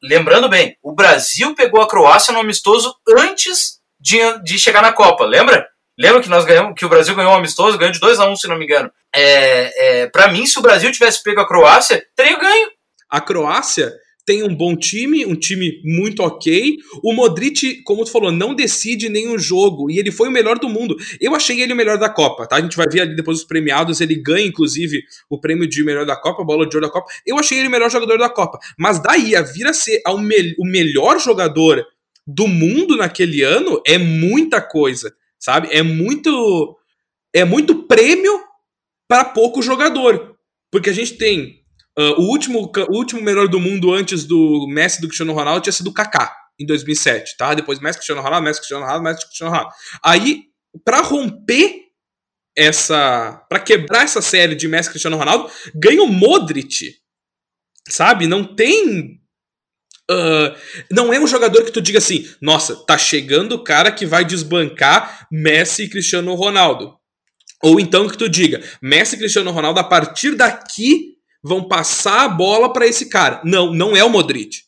Lembrando 0.00 0.48
bem, 0.48 0.76
o 0.80 0.92
Brasil 0.92 1.56
pegou 1.56 1.82
a 1.82 1.88
Croácia 1.88 2.32
no 2.32 2.38
amistoso 2.38 2.94
antes 3.08 3.80
de, 3.98 4.18
de 4.44 4.56
chegar 4.56 4.80
na 4.80 4.92
Copa, 4.92 5.24
lembra? 5.24 5.66
Lembra 5.98 6.22
que 6.22 6.28
nós 6.28 6.44
ganhamos, 6.44 6.74
que 6.76 6.86
o 6.86 6.88
Brasil 6.88 7.14
ganhou 7.16 7.32
um 7.32 7.36
amistoso, 7.36 7.76
ganhou 7.76 7.92
de 7.92 7.98
2 7.98 8.20
a 8.20 8.28
1 8.28 8.32
um, 8.32 8.36
se 8.36 8.46
não 8.46 8.56
me 8.56 8.64
engano. 8.64 8.90
É, 9.14 10.02
é, 10.02 10.06
para 10.06 10.32
mim, 10.32 10.46
se 10.46 10.58
o 10.58 10.62
Brasil 10.62 10.92
tivesse 10.92 11.22
pego 11.22 11.40
a 11.40 11.48
Croácia, 11.48 12.04
teria 12.14 12.38
ganho. 12.38 12.68
A 13.10 13.20
Croácia 13.20 13.92
tem 14.24 14.44
um 14.44 14.54
bom 14.54 14.76
time, 14.76 15.26
um 15.26 15.34
time 15.34 15.80
muito 15.82 16.22
ok. 16.22 16.76
O 17.02 17.14
Modric, 17.14 17.82
como 17.82 18.04
tu 18.04 18.12
falou, 18.12 18.30
não 18.30 18.54
decide 18.54 19.08
nenhum 19.08 19.38
jogo 19.38 19.90
e 19.90 19.98
ele 19.98 20.12
foi 20.12 20.28
o 20.28 20.30
melhor 20.30 20.58
do 20.58 20.68
mundo. 20.68 20.94
Eu 21.20 21.34
achei 21.34 21.60
ele 21.60 21.72
o 21.72 21.76
melhor 21.76 21.98
da 21.98 22.10
Copa, 22.10 22.46
tá? 22.46 22.56
A 22.56 22.60
gente 22.60 22.76
vai 22.76 22.86
ver 22.86 23.00
ali 23.00 23.16
depois 23.16 23.38
os 23.38 23.44
premiados, 23.44 24.00
ele 24.00 24.14
ganha 24.14 24.46
inclusive 24.46 25.02
o 25.28 25.40
prêmio 25.40 25.66
de 25.66 25.82
melhor 25.82 26.04
da 26.04 26.14
Copa, 26.14 26.42
a 26.42 26.44
bola 26.44 26.68
de 26.68 26.76
ouro 26.76 26.86
da 26.86 26.92
Copa. 26.92 27.10
Eu 27.26 27.38
achei 27.38 27.58
ele 27.58 27.68
o 27.68 27.70
melhor 27.70 27.90
jogador 27.90 28.18
da 28.18 28.28
Copa, 28.28 28.58
mas 28.78 29.02
daí 29.02 29.34
a 29.34 29.40
vir 29.40 29.66
a 29.66 29.72
ser 29.72 30.02
o 30.06 30.64
melhor 30.64 31.18
jogador 31.18 31.82
do 32.26 32.46
mundo 32.46 32.98
naquele 32.98 33.42
ano 33.42 33.80
é 33.86 33.96
muita 33.96 34.60
coisa 34.60 35.10
sabe? 35.38 35.68
É 35.70 35.82
muito 35.82 36.76
é 37.34 37.44
muito 37.44 37.86
prêmio 37.86 38.40
para 39.08 39.24
pouco 39.24 39.62
jogador, 39.62 40.36
porque 40.70 40.90
a 40.90 40.92
gente 40.92 41.16
tem 41.16 41.62
uh, 41.98 42.20
o 42.20 42.30
último 42.30 42.70
o 42.90 42.96
último 42.96 43.22
melhor 43.22 43.48
do 43.48 43.60
mundo 43.60 43.92
antes 43.92 44.24
do 44.24 44.66
Messi 44.68 45.00
do 45.00 45.08
Cristiano 45.08 45.32
Ronaldo 45.32 45.62
tinha 45.62 45.72
sido 45.72 45.90
o 45.90 45.94
Kaká 45.94 46.34
em 46.58 46.66
2007, 46.66 47.36
tá? 47.36 47.54
Depois 47.54 47.78
Messi 47.80 47.98
Cristiano 47.98 48.22
Ronaldo, 48.22 48.44
Messi 48.44 48.60
Cristiano 48.60 48.84
Ronaldo, 48.84 49.04
Messi 49.04 49.26
Cristiano 49.26 49.52
Ronaldo. 49.52 49.74
Aí 50.04 50.48
para 50.84 51.00
romper 51.00 51.88
essa, 52.56 53.44
para 53.48 53.60
quebrar 53.60 54.02
essa 54.02 54.20
série 54.20 54.54
de 54.54 54.66
Messi 54.66 54.90
Cristiano 54.90 55.16
Ronaldo, 55.16 55.50
ganha 55.74 56.02
o 56.02 56.08
Modric. 56.08 56.96
Sabe? 57.88 58.26
Não 58.26 58.44
tem 58.44 59.17
Uh, 60.10 60.56
não 60.90 61.12
é 61.12 61.20
um 61.20 61.26
jogador 61.26 61.64
que 61.64 61.70
tu 61.70 61.82
diga 61.82 61.98
assim, 61.98 62.26
nossa, 62.40 62.74
tá 62.86 62.96
chegando 62.96 63.52
o 63.52 63.62
cara 63.62 63.92
que 63.92 64.06
vai 64.06 64.24
desbancar 64.24 65.26
Messi 65.30 65.82
e 65.84 65.88
Cristiano 65.88 66.34
Ronaldo. 66.34 66.96
Ou 67.62 67.78
então 67.78 68.08
que 68.08 68.16
tu 68.16 68.28
diga, 68.28 68.62
Messi 68.80 69.16
e 69.16 69.18
Cristiano 69.18 69.50
Ronaldo, 69.50 69.80
a 69.80 69.84
partir 69.84 70.34
daqui, 70.34 71.16
vão 71.42 71.66
passar 71.66 72.24
a 72.24 72.28
bola 72.28 72.72
para 72.72 72.86
esse 72.86 73.08
cara. 73.08 73.40
Não, 73.44 73.72
não 73.72 73.96
é 73.96 74.02
o 74.02 74.10
Modric. 74.10 74.62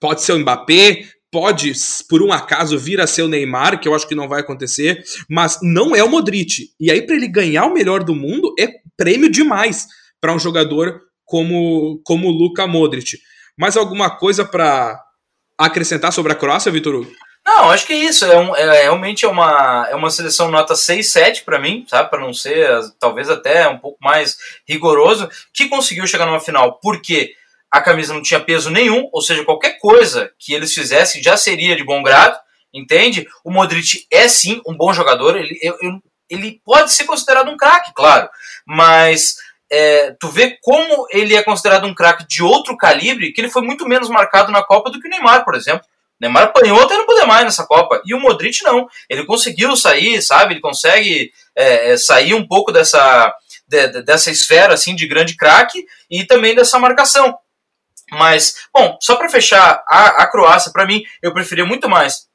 Pode 0.00 0.22
ser 0.22 0.32
o 0.32 0.38
Mbappé, 0.38 1.06
pode, 1.30 1.72
por 2.08 2.22
um 2.22 2.32
acaso, 2.32 2.78
vir 2.78 3.00
a 3.00 3.06
ser 3.06 3.22
o 3.22 3.28
Neymar, 3.28 3.80
que 3.80 3.88
eu 3.88 3.94
acho 3.94 4.06
que 4.06 4.14
não 4.14 4.28
vai 4.28 4.40
acontecer, 4.40 5.02
mas 5.28 5.58
não 5.62 5.94
é 5.94 6.02
o 6.02 6.10
Modric. 6.10 6.70
E 6.78 6.90
aí, 6.90 7.02
para 7.02 7.16
ele 7.16 7.28
ganhar 7.28 7.66
o 7.66 7.74
melhor 7.74 8.02
do 8.02 8.14
mundo, 8.14 8.54
é 8.58 8.68
prêmio 8.96 9.30
demais 9.30 9.86
para 10.20 10.34
um 10.34 10.38
jogador 10.38 11.00
como, 11.24 12.00
como 12.04 12.28
o 12.28 12.30
Luka 12.30 12.66
Modric. 12.66 13.18
Mais 13.58 13.76
alguma 13.76 14.10
coisa 14.10 14.44
para 14.44 15.00
acrescentar 15.58 16.12
sobre 16.12 16.32
a 16.32 16.36
Croácia, 16.36 16.72
Vitor 16.72 16.94
Hugo? 16.94 17.12
Não, 17.44 17.70
acho 17.70 17.86
que 17.86 17.92
é 17.92 17.96
isso. 17.96 18.24
É, 18.24 18.38
um, 18.38 18.54
é 18.54 18.82
realmente 18.82 19.24
é 19.24 19.28
uma, 19.28 19.86
é 19.90 19.94
uma 19.94 20.10
seleção 20.10 20.50
nota 20.50 20.76
6, 20.76 21.10
7 21.10 21.44
para 21.44 21.58
mim, 21.58 21.84
sabe? 21.88 22.08
Para 22.08 22.20
não 22.20 22.32
ser 22.32 22.68
talvez 23.00 23.28
até 23.28 23.68
um 23.68 23.78
pouco 23.78 23.98
mais 24.00 24.36
rigoroso, 24.66 25.28
que 25.52 25.68
conseguiu 25.68 26.06
chegar 26.06 26.26
numa 26.26 26.40
final 26.40 26.78
porque 26.80 27.34
a 27.70 27.80
camisa 27.80 28.12
não 28.12 28.22
tinha 28.22 28.38
peso 28.38 28.70
nenhum, 28.70 29.08
ou 29.12 29.22
seja, 29.22 29.44
qualquer 29.44 29.78
coisa 29.78 30.30
que 30.38 30.52
eles 30.52 30.74
fizessem 30.74 31.22
já 31.22 31.36
seria 31.36 31.74
de 31.74 31.82
bom 31.82 32.02
grado, 32.02 32.38
entende? 32.72 33.26
O 33.42 33.50
Modric 33.50 34.06
é 34.10 34.28
sim 34.28 34.60
um 34.66 34.76
bom 34.76 34.92
jogador, 34.92 35.36
ele, 35.36 35.58
ele 36.28 36.60
pode 36.64 36.92
ser 36.92 37.04
considerado 37.04 37.50
um 37.50 37.56
craque, 37.56 37.92
claro, 37.94 38.28
mas 38.66 39.36
é, 39.72 40.14
tu 40.20 40.28
vê 40.28 40.58
como 40.60 41.06
ele 41.10 41.34
é 41.34 41.42
considerado 41.42 41.86
um 41.86 41.94
craque 41.94 42.26
de 42.28 42.42
outro 42.42 42.76
calibre, 42.76 43.32
que 43.32 43.40
ele 43.40 43.48
foi 43.48 43.62
muito 43.62 43.88
menos 43.88 44.10
marcado 44.10 44.52
na 44.52 44.62
Copa 44.62 44.90
do 44.90 45.00
que 45.00 45.08
o 45.08 45.10
Neymar, 45.10 45.46
por 45.46 45.54
exemplo. 45.54 45.86
Neymar 46.20 46.42
apanhou 46.44 46.80
até 46.82 46.94
não 46.94 47.06
poder 47.06 47.24
mais 47.24 47.44
nessa 47.44 47.66
Copa. 47.66 48.02
E 48.04 48.14
o 48.14 48.20
Modric 48.20 48.62
não. 48.62 48.86
Ele 49.08 49.24
conseguiu 49.24 49.74
sair, 49.74 50.20
sabe? 50.20 50.52
Ele 50.52 50.60
consegue 50.60 51.32
é, 51.56 51.92
é 51.92 51.96
sair 51.96 52.34
um 52.34 52.46
pouco 52.46 52.70
dessa, 52.70 53.34
de, 53.66 54.02
dessa 54.02 54.30
esfera 54.30 54.74
assim 54.74 54.94
de 54.94 55.08
grande 55.08 55.36
craque 55.36 55.84
e 56.10 56.24
também 56.24 56.54
dessa 56.54 56.78
marcação. 56.78 57.34
Mas, 58.10 58.54
bom, 58.74 58.98
só 59.00 59.16
para 59.16 59.30
fechar 59.30 59.82
a, 59.88 60.22
a 60.22 60.30
Croácia, 60.30 60.70
para 60.70 60.84
mim, 60.84 61.02
eu 61.22 61.32
preferia 61.32 61.64
muito 61.64 61.88
mais 61.88 62.26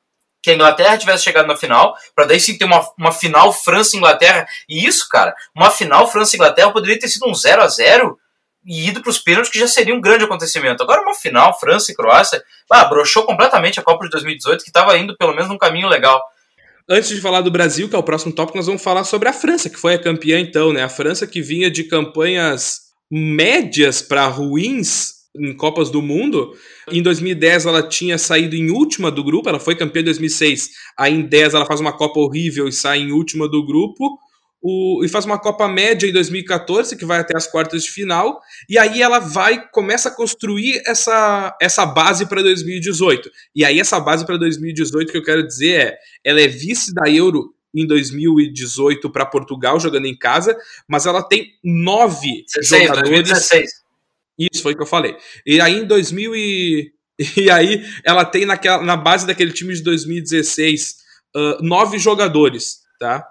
que 0.47 0.51
a 0.51 0.55
Inglaterra 0.55 0.97
tivesse 0.97 1.25
chegado 1.25 1.45
na 1.45 1.57
final, 1.57 1.93
para 2.15 2.23
daí 2.23 2.39
sim 2.39 2.57
ter 2.57 2.63
uma, 2.63 2.81
uma 2.97 3.11
final 3.11 3.51
França-Inglaterra. 3.51 4.47
E 4.69 4.87
isso, 4.87 5.05
cara, 5.09 5.35
uma 5.53 5.69
final 5.69 6.09
França-Inglaterra 6.09 6.71
poderia 6.71 6.97
ter 6.97 7.09
sido 7.09 7.27
um 7.27 7.35
0 7.35 7.61
a 7.61 7.67
0 7.67 8.17
e 8.65 8.87
ido 8.87 9.01
para 9.01 9.09
os 9.09 9.19
pênaltis, 9.19 9.51
que 9.51 9.59
já 9.59 9.67
seria 9.67 9.93
um 9.93 9.99
grande 9.99 10.23
acontecimento. 10.23 10.81
Agora, 10.81 11.01
uma 11.01 11.13
final 11.13 11.59
França 11.59 11.91
e 11.91 11.95
Croácia, 11.95 12.41
ah, 12.71 12.85
broxou 12.85 13.23
completamente 13.23 13.77
a 13.77 13.83
Copa 13.83 14.05
de 14.05 14.11
2018, 14.11 14.63
que 14.63 14.69
estava 14.69 14.97
indo 14.97 15.17
pelo 15.17 15.33
menos 15.33 15.49
num 15.49 15.57
caminho 15.57 15.89
legal. 15.89 16.23
Antes 16.87 17.09
de 17.09 17.19
falar 17.19 17.41
do 17.41 17.51
Brasil, 17.51 17.89
que 17.89 17.95
é 17.95 17.99
o 17.99 18.03
próximo 18.03 18.31
tópico, 18.31 18.57
nós 18.57 18.67
vamos 18.67 18.81
falar 18.81 19.03
sobre 19.03 19.27
a 19.27 19.33
França, 19.33 19.69
que 19.69 19.77
foi 19.77 19.95
a 19.95 20.01
campeã 20.01 20.39
então, 20.39 20.71
né? 20.71 20.81
A 20.81 20.89
França 20.89 21.27
que 21.27 21.41
vinha 21.41 21.69
de 21.69 21.83
campanhas 21.83 22.83
médias 23.11 24.01
para 24.01 24.25
ruins 24.27 25.16
em 25.39 25.55
Copas 25.55 25.89
do 25.89 26.01
Mundo. 26.01 26.53
Em 26.91 27.01
2010 27.01 27.65
ela 27.65 27.83
tinha 27.83 28.17
saído 28.17 28.55
em 28.55 28.71
última 28.71 29.11
do 29.11 29.23
grupo, 29.23 29.49
ela 29.49 29.59
foi 29.59 29.75
campeã 29.75 30.01
em 30.01 30.05
2006. 30.05 30.69
Aí 30.97 31.13
em 31.13 31.21
10 31.21 31.53
ela 31.53 31.65
faz 31.65 31.79
uma 31.79 31.93
Copa 31.93 32.19
horrível 32.19 32.67
e 32.67 32.71
sai 32.71 32.99
em 32.99 33.11
última 33.11 33.47
do 33.47 33.65
grupo. 33.65 34.19
O, 34.61 35.03
e 35.05 35.07
faz 35.07 35.23
uma 35.23 35.39
Copa 35.39 35.67
Média 35.67 36.09
em 36.09 36.11
2014, 36.11 36.97
que 36.97 37.05
vai 37.05 37.19
até 37.19 37.37
as 37.37 37.45
quartas 37.45 37.83
de 37.83 37.91
final, 37.91 38.41
e 38.67 38.77
aí 38.77 39.03
ela 39.03 39.19
vai, 39.19 39.69
começa 39.69 40.09
a 40.09 40.11
construir 40.11 40.81
essa, 40.85 41.55
essa 41.61 41.85
base 41.85 42.25
para 42.25 42.41
2018. 42.41 43.29
E 43.55 43.63
aí 43.63 43.79
essa 43.79 43.99
base 43.99 44.25
para 44.25 44.35
2018 44.35 45.11
que 45.11 45.17
eu 45.17 45.23
quero 45.23 45.45
dizer 45.45 45.79
é, 45.79 45.97
ela 46.23 46.41
é 46.41 46.47
vice 46.47 46.91
da 46.93 47.07
Euro 47.09 47.53
em 47.73 47.85
2018 47.85 49.09
para 49.11 49.25
Portugal, 49.27 49.79
jogando 49.79 50.07
em 50.07 50.17
casa, 50.17 50.57
mas 50.87 51.05
ela 51.05 51.21
tem 51.21 51.53
nove 51.63 52.43
16, 52.55 52.87
jogadores... 52.87 53.09
2016 53.09 53.86
isso 54.37 54.61
foi 54.61 54.73
o 54.73 54.75
que 54.75 54.83
eu 54.83 54.87
falei. 54.87 55.15
E 55.45 55.59
aí 55.59 55.79
em 55.79 55.85
2000 55.85 56.35
e, 56.35 56.91
e 57.37 57.49
aí 57.49 57.83
ela 58.03 58.23
tem 58.23 58.45
naquela, 58.45 58.83
na 58.83 58.95
base 58.95 59.25
daquele 59.25 59.51
time 59.51 59.73
de 59.73 59.81
2016 59.81 60.95
uh, 61.35 61.63
nove 61.63 61.97
jogadores, 61.97 62.79
tá? 62.99 63.27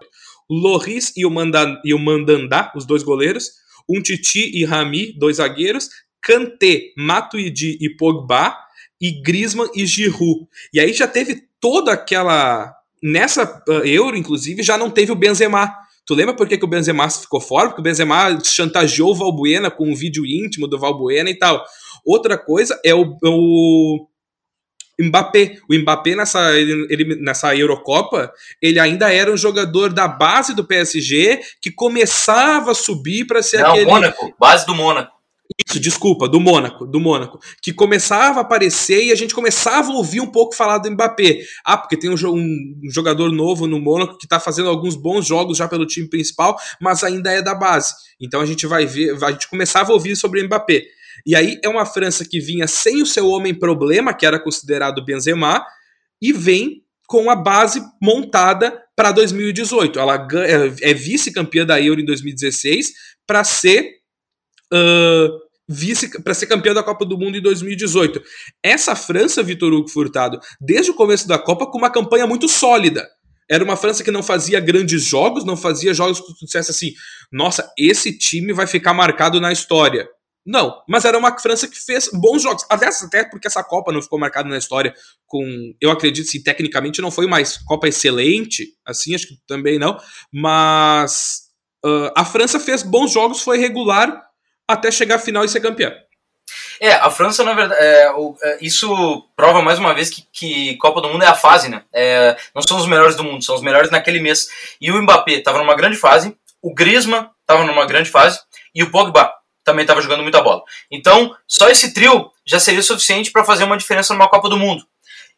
Loris 0.51 1.13
e 1.17 1.27
o, 1.27 1.31
Mandan, 1.31 1.81
e 1.85 1.93
o 1.93 1.99
Mandandá, 1.99 2.73
os 2.77 2.85
dois 2.85 3.03
goleiros, 3.03 3.51
um 3.89 4.01
Titi 4.01 4.51
e 4.55 4.65
Rami, 4.65 5.13
dois 5.19 5.37
zagueiros, 5.37 5.89
Kanté, 6.21 6.93
Matuidi 6.97 7.79
e 7.81 7.91
Pogba, 7.97 8.57
e 9.01 9.21
Griezmann 9.23 9.71
e 9.75 9.85
Giroud. 9.85 10.47
E 10.73 10.81
aí 10.81 10.93
já 10.93 11.07
teve 11.07 11.43
toda 11.61 11.93
aquela... 11.93 12.75
Nessa 13.03 13.63
uh, 13.69 13.85
Euro, 13.85 14.17
inclusive, 14.17 14.63
já 14.63 14.79
não 14.79 14.91
teve 14.91 15.13
o 15.13 15.17
Benzema, 15.17 15.73
Tu 16.07 16.15
lembra 16.15 16.35
por 16.35 16.47
que, 16.47 16.57
que 16.57 16.65
o 16.65 16.69
Benzema 16.69 17.11
ficou 17.11 17.41
fora? 17.41 17.69
Porque 17.69 17.81
o 17.81 17.85
Benzema 17.85 18.39
chantageou 18.45 19.11
o 19.11 19.15
Valbuena 19.15 19.71
com 19.71 19.91
um 19.91 19.95
vídeo 19.95 20.25
íntimo 20.25 20.69
do 20.69 20.79
Valbuena 20.79 21.29
e 21.29 21.37
tal. 21.37 21.65
Outra 22.05 22.39
coisa 22.39 22.81
é 22.85 22.95
o, 22.95 23.19
o 23.25 24.07
Mbappé. 25.01 25.59
O 25.69 25.75
Mbappé 25.75 26.15
nessa, 26.15 26.57
ele, 26.57 27.17
nessa 27.17 27.55
Eurocopa, 27.57 28.33
ele 28.63 28.79
ainda 28.79 29.13
era 29.13 29.33
um 29.33 29.37
jogador 29.37 29.93
da 29.93 30.07
base 30.07 30.55
do 30.55 30.65
PSG 30.65 31.41
que 31.61 31.73
começava 31.73 32.71
a 32.71 32.75
subir 32.75 33.27
para 33.27 33.43
ser 33.43 33.63
Não, 33.63 33.71
aquele. 33.71 33.87
Mônaco, 33.87 34.35
base 34.39 34.65
do 34.65 34.77
Mônaco. 34.77 35.16
Isso, 35.67 35.79
desculpa, 35.79 36.29
do 36.29 36.41
Mônaco, 36.41 36.87
do 36.87 36.99
Mônaco, 36.99 37.39
que 37.63 37.73
começava 37.73 38.41
a 38.41 38.43
aparecer 38.43 39.05
e 39.05 39.13
a 39.13 39.15
gente 39.15 39.35
começava 39.35 39.91
a 39.91 39.95
ouvir 39.95 40.21
um 40.21 40.27
pouco 40.27 40.55
falar 40.55 40.79
do 40.79 40.91
Mbappé. 40.91 41.41
Ah, 41.65 41.77
porque 41.77 41.97
tem 41.97 42.11
um, 42.11 42.15
um 42.15 42.91
jogador 42.91 43.31
novo 43.31 43.67
no 43.67 43.81
Mônaco 43.81 44.19
que 44.19 44.27
está 44.27 44.41
fazendo 44.41 44.69
alguns 44.69 44.97
bons 44.97 45.27
jogos 45.27 45.59
já 45.59 45.69
pelo 45.69 45.87
time 45.87 46.09
principal, 46.09 46.57
mas 46.81 47.05
ainda 47.05 47.31
é 47.31 47.41
da 47.41 47.55
base. 47.55 47.95
Então 48.21 48.41
a 48.41 48.47
gente 48.47 48.67
vai 48.67 48.87
ver, 48.87 49.23
a 49.23 49.31
gente 49.31 49.49
começava 49.49 49.93
a 49.93 49.95
ouvir 49.95 50.17
sobre 50.17 50.41
o 50.41 50.45
Mbappé. 50.45 50.83
E 51.25 51.35
aí 51.35 51.59
é 51.63 51.69
uma 51.69 51.87
França 51.87 52.25
que 52.25 52.41
vinha 52.41 52.67
sem 52.67 53.01
o 53.01 53.07
seu 53.07 53.29
homem 53.29 53.55
problema, 53.55 54.13
que 54.13 54.27
era 54.27 54.39
considerado 54.39 55.05
Benzema, 55.05 55.65
e 56.21 56.33
vem 56.33 56.83
com 57.07 57.31
a 57.31 57.37
base 57.37 57.83
montada 58.03 58.83
para 58.97 59.13
2018. 59.13 59.99
Ela 59.99 60.27
é, 60.45 60.91
é 60.91 60.95
vice-campeã 60.95 61.65
da 61.65 61.81
Euro 61.81 62.01
em 62.01 62.05
2016 62.05 62.93
para 63.27 63.45
ser 63.45 63.97
para 66.23 66.35
ser 66.35 66.47
campeão 66.47 66.75
da 66.75 66.83
Copa 66.83 67.05
do 67.05 67.19
Mundo 67.19 67.37
em 67.37 67.43
2018. 67.43 68.23
Essa 68.63 68.95
França, 68.95 69.43
Vitor 69.43 69.73
Hugo 69.73 69.89
Furtado, 69.89 70.39
desde 70.61 70.91
o 70.91 70.95
começo 70.95 71.27
da 71.27 71.39
Copa, 71.39 71.67
com 71.67 71.79
uma 71.79 71.91
campanha 71.91 72.27
muito 72.27 72.49
sólida. 72.49 73.07
Era 73.49 73.63
uma 73.63 73.77
França 73.77 74.03
que 74.03 74.11
não 74.11 74.23
fazia 74.23 74.59
grandes 74.59 75.03
jogos, 75.03 75.45
não 75.45 75.57
fazia 75.57 75.95
jogos 75.95 76.21
que 76.21 76.27
tu 76.27 76.45
dissesse 76.45 76.71
assim, 76.71 76.93
nossa, 77.31 77.71
esse 77.79 78.17
time 78.17 78.53
vai 78.53 78.67
ficar 78.67 78.93
marcado 78.93 79.41
na 79.41 79.53
história. 79.53 80.09
Não, 80.45 80.81
mas 80.89 81.05
era 81.05 81.19
uma 81.19 81.37
França 81.39 81.67
que 81.67 81.77
fez 81.77 82.09
bons 82.13 82.43
jogos. 82.43 82.65
Aliás, 82.71 83.03
até 83.03 83.25
porque 83.25 83.49
essa 83.49 83.65
Copa 83.65 83.93
não 83.93 84.01
ficou 84.01 84.19
marcada 84.19 84.49
na 84.49 84.59
história 84.59 84.95
com. 85.27 85.45
Eu 85.81 85.91
acredito 85.91 86.31
que 86.31 86.41
tecnicamente 86.41 87.03
não 87.03 87.11
foi 87.11 87.27
mais 87.27 87.57
Copa 87.59 87.89
excelente, 87.89 88.65
assim, 88.87 89.13
acho 89.13 89.27
que 89.27 89.35
também 89.47 89.77
não. 89.77 89.99
Mas 90.33 91.47
uh, 91.85 92.13
a 92.17 92.25
França 92.25 92.61
fez 92.61 92.85
bons 92.85 93.13
jogos, 93.13 93.41
foi 93.41 93.59
regular, 93.59 94.23
até 94.67 94.91
chegar 94.91 95.17
à 95.17 95.19
final 95.19 95.45
e 95.45 95.49
ser 95.49 95.61
campeã. 95.61 95.93
É, 96.81 96.93
a 96.93 97.11
França, 97.11 97.43
na 97.43 97.55
verdade, 97.55 97.81
é, 97.83 98.11
o, 98.13 98.37
é, 98.43 98.59
isso 98.61 99.29
prova 99.35 99.63
mais 99.63 99.79
uma 99.79 99.95
vez 99.95 100.11
que, 100.11 100.25
que 100.33 100.77
Copa 100.77 101.01
do 101.01 101.09
Mundo 101.09 101.25
é 101.25 101.27
a 101.27 101.35
fase, 101.35 101.69
né? 101.69 101.83
É, 101.93 102.37
não 102.55 102.63
são 102.63 102.77
os 102.77 102.87
melhores 102.87 103.17
do 103.17 103.25
mundo, 103.25 103.45
são 103.45 103.55
os 103.55 103.63
melhores 103.63 103.91
naquele 103.91 104.21
mês. 104.21 104.49
E 104.81 104.91
o 104.91 105.03
Mbappé 105.03 105.33
estava 105.33 105.59
numa 105.59 105.75
grande 105.75 105.97
fase, 105.97 106.37
o 106.61 106.75
Griezmann 106.75 107.31
estava 107.41 107.65
numa 107.65 107.87
grande 107.87 108.11
fase 108.11 108.41
e 108.75 108.83
o 108.83 108.91
Pogba 108.91 109.33
também 109.65 109.83
estava 109.83 110.03
jogando 110.03 110.23
muita 110.23 110.43
bola. 110.43 110.63
Então, 110.91 111.35
só 111.47 111.69
esse 111.69 111.93
trio 111.93 112.31
já 112.45 112.61
seria 112.61 112.83
suficiente 112.83 113.33
para 113.33 113.45
fazer 113.45 113.65
uma 113.65 113.77
diferença 113.77 114.13
numa 114.13 114.29
Copa 114.29 114.49
do 114.49 114.57
Mundo. 114.57 114.85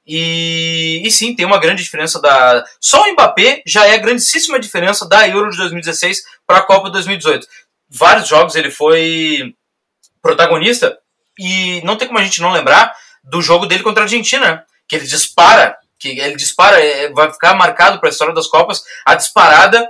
E, 0.06 1.02
e, 1.04 1.10
sim, 1.10 1.34
tem 1.34 1.44
uma 1.44 1.58
grande 1.58 1.82
diferença 1.82 2.20
da. 2.20 2.64
Só 2.80 3.02
o 3.02 3.12
Mbappé 3.12 3.62
já 3.66 3.86
é 3.86 3.94
a 3.94 3.98
grandíssima 3.98 4.58
diferença 4.58 5.06
da 5.06 5.28
Euro 5.28 5.50
de 5.50 5.58
2016 5.58 6.22
para 6.46 6.58
a 6.58 6.62
Copa 6.62 6.86
de 6.86 6.92
2018 6.92 7.46
vários 7.90 8.28
jogos 8.28 8.54
ele 8.54 8.70
foi 8.70 9.54
protagonista 10.20 10.98
e 11.38 11.80
não 11.84 11.96
tem 11.96 12.08
como 12.08 12.18
a 12.18 12.24
gente 12.24 12.40
não 12.40 12.52
lembrar 12.52 12.92
do 13.24 13.40
jogo 13.40 13.66
dele 13.66 13.82
contra 13.82 14.02
a 14.02 14.06
Argentina, 14.06 14.64
que 14.88 14.96
ele 14.96 15.06
dispara, 15.06 15.76
que 15.98 16.08
ele 16.08 16.36
dispara, 16.36 16.80
é, 16.80 17.10
vai 17.12 17.32
ficar 17.32 17.54
marcado 17.54 17.98
para 17.98 18.08
a 18.08 18.12
história 18.12 18.34
das 18.34 18.46
Copas 18.46 18.82
a 19.06 19.14
disparada 19.14 19.88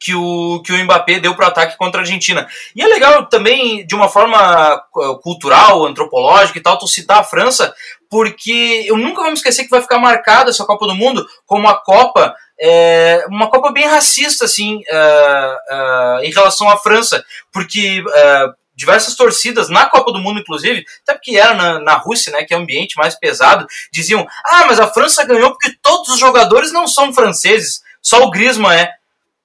que 0.00 0.14
o, 0.14 0.62
que 0.64 0.72
o 0.72 0.84
Mbappé 0.84 1.20
deu 1.20 1.34
para 1.34 1.44
o 1.44 1.48
ataque 1.48 1.76
contra 1.76 2.00
a 2.00 2.02
Argentina. 2.02 2.48
E 2.74 2.82
é 2.82 2.86
legal 2.86 3.26
também, 3.26 3.86
de 3.86 3.94
uma 3.94 4.08
forma 4.08 4.82
cultural, 5.22 5.84
antropológica 5.84 6.58
e 6.58 6.62
tal, 6.62 6.78
tu 6.78 6.88
citar 6.88 7.18
a 7.18 7.24
França, 7.24 7.74
porque 8.08 8.84
eu 8.86 8.96
nunca 8.96 9.20
vou 9.20 9.30
me 9.30 9.36
esquecer 9.36 9.64
que 9.64 9.70
vai 9.70 9.82
ficar 9.82 9.98
marcada 9.98 10.50
essa 10.50 10.64
Copa 10.64 10.86
do 10.86 10.94
Mundo 10.94 11.26
como 11.44 11.68
a 11.68 11.74
Copa 11.74 12.34
é 12.60 13.24
uma 13.28 13.48
Copa 13.48 13.72
bem 13.72 13.86
racista, 13.86 14.44
assim, 14.44 14.76
uh, 14.76 15.74
uh, 15.74 16.24
em 16.24 16.30
relação 16.30 16.68
à 16.68 16.76
França, 16.76 17.24
porque 17.52 18.00
uh, 18.00 18.54
diversas 18.80 19.14
torcidas, 19.14 19.68
na 19.68 19.86
Copa 19.86 20.12
do 20.12 20.18
Mundo, 20.18 20.40
inclusive, 20.40 20.84
até 21.02 21.14
porque 21.14 21.36
era 21.36 21.54
na, 21.54 21.78
na 21.78 21.94
Rússia, 21.94 22.32
né, 22.32 22.44
que 22.44 22.54
é 22.54 22.56
um 22.56 22.62
ambiente 22.62 22.96
mais 22.96 23.14
pesado, 23.14 23.66
diziam: 23.92 24.26
ah, 24.46 24.64
mas 24.66 24.80
a 24.80 24.88
França 24.88 25.24
ganhou 25.24 25.50
porque 25.50 25.74
todos 25.82 26.08
os 26.08 26.18
jogadores 26.18 26.72
não 26.72 26.86
são 26.86 27.12
franceses, 27.12 27.82
só 28.02 28.22
o 28.24 28.30
Griezmann 28.30 28.74
é. 28.74 28.99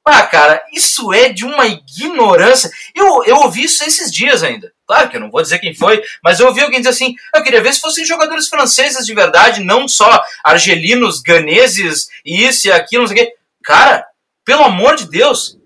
Ah, 0.08 0.22
cara, 0.22 0.64
isso 0.72 1.12
é 1.12 1.30
de 1.30 1.44
uma 1.44 1.66
ignorância. 1.66 2.70
Eu, 2.94 3.24
eu 3.24 3.38
ouvi 3.38 3.64
isso 3.64 3.84
esses 3.84 4.12
dias 4.12 4.44
ainda. 4.44 4.72
Claro 4.86 5.10
que 5.10 5.18
eu 5.18 5.20
não 5.20 5.32
vou 5.32 5.42
dizer 5.42 5.58
quem 5.58 5.74
foi, 5.74 6.00
mas 6.24 6.40
eu 6.40 6.46
ouvi 6.46 6.62
alguém 6.62 6.80
dizer 6.80 6.92
assim: 6.92 7.16
eu 7.34 7.42
queria 7.42 7.62
ver 7.62 7.74
se 7.74 7.82
fossem 7.82 8.06
jogadores 8.06 8.48
franceses 8.48 9.04
de 9.04 9.16
verdade, 9.16 9.64
não 9.64 9.88
só 9.88 10.24
argelinos, 10.44 11.22
ganeses, 11.22 12.08
isso 12.24 12.68
e 12.68 12.72
aquilo, 12.72 13.02
não 13.02 13.08
sei 13.08 13.24
o 13.24 13.26
quê. 13.26 13.34
Cara, 13.64 14.06
pelo 14.46 14.64
amor 14.64 14.96
de 14.96 15.10
Deus. 15.10 15.58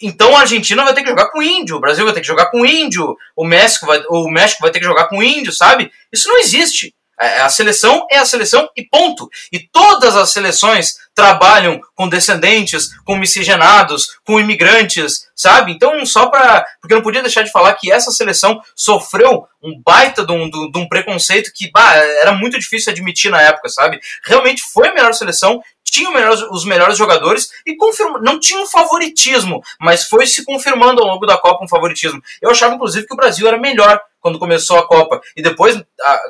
Então 0.00 0.36
a 0.36 0.40
Argentina 0.40 0.82
vai 0.82 0.94
ter 0.94 1.02
que 1.02 1.10
jogar 1.10 1.30
com 1.30 1.42
índio, 1.42 1.76
o 1.76 1.80
Brasil 1.80 2.04
vai 2.04 2.12
ter 2.12 2.20
que 2.20 2.26
jogar 2.26 2.50
com 2.50 2.64
índio, 2.64 3.16
o 3.36 3.44
México 3.44 3.86
vai, 3.86 4.02
o 4.08 4.28
México 4.28 4.62
vai 4.62 4.70
ter 4.70 4.80
que 4.80 4.84
jogar 4.84 5.08
com 5.08 5.22
índio, 5.22 5.52
sabe? 5.52 5.92
Isso 6.12 6.28
não 6.28 6.38
existe. 6.38 6.94
É, 7.20 7.40
a 7.40 7.48
seleção 7.48 8.06
é 8.10 8.18
a 8.18 8.24
seleção 8.24 8.68
e 8.76 8.82
ponto. 8.82 9.28
E 9.52 9.60
todas 9.60 10.16
as 10.16 10.32
seleções 10.32 10.94
trabalham 11.14 11.80
com 11.94 12.08
descendentes, 12.08 12.88
com 13.04 13.16
miscigenados, 13.16 14.18
com 14.24 14.40
imigrantes, 14.40 15.28
sabe? 15.34 15.72
Então, 15.72 16.04
só 16.04 16.26
para. 16.26 16.66
Porque 16.80 16.92
eu 16.92 16.96
não 16.96 17.04
podia 17.04 17.22
deixar 17.22 17.42
de 17.42 17.52
falar 17.52 17.74
que 17.74 17.92
essa 17.92 18.10
seleção 18.10 18.60
sofreu 18.74 19.46
um 19.62 19.80
baita 19.82 20.26
de 20.26 20.32
um, 20.32 20.50
de 20.50 20.78
um 20.78 20.88
preconceito 20.88 21.52
que 21.54 21.70
bah, 21.70 21.94
era 21.94 22.32
muito 22.32 22.58
difícil 22.58 22.92
admitir 22.92 23.30
na 23.30 23.40
época, 23.40 23.68
sabe? 23.68 24.00
Realmente 24.24 24.62
foi 24.72 24.88
a 24.88 24.94
melhor 24.94 25.14
seleção, 25.14 25.62
tinha 25.84 26.10
os 26.50 26.64
melhores 26.64 26.98
jogadores 26.98 27.50
e 27.64 27.76
confirma, 27.76 28.18
não 28.20 28.40
tinha 28.40 28.60
um 28.60 28.66
favoritismo, 28.66 29.62
mas 29.80 30.08
foi 30.08 30.26
se 30.26 30.44
confirmando 30.44 31.00
ao 31.00 31.06
longo 31.06 31.24
da 31.24 31.38
Copa 31.38 31.64
um 31.64 31.68
favoritismo. 31.68 32.20
Eu 32.42 32.50
achava, 32.50 32.74
inclusive, 32.74 33.06
que 33.06 33.14
o 33.14 33.16
Brasil 33.16 33.46
era 33.46 33.58
melhor 33.58 34.00
quando 34.24 34.38
começou 34.38 34.78
a 34.78 34.88
Copa. 34.88 35.20
E 35.36 35.42
depois, 35.42 35.78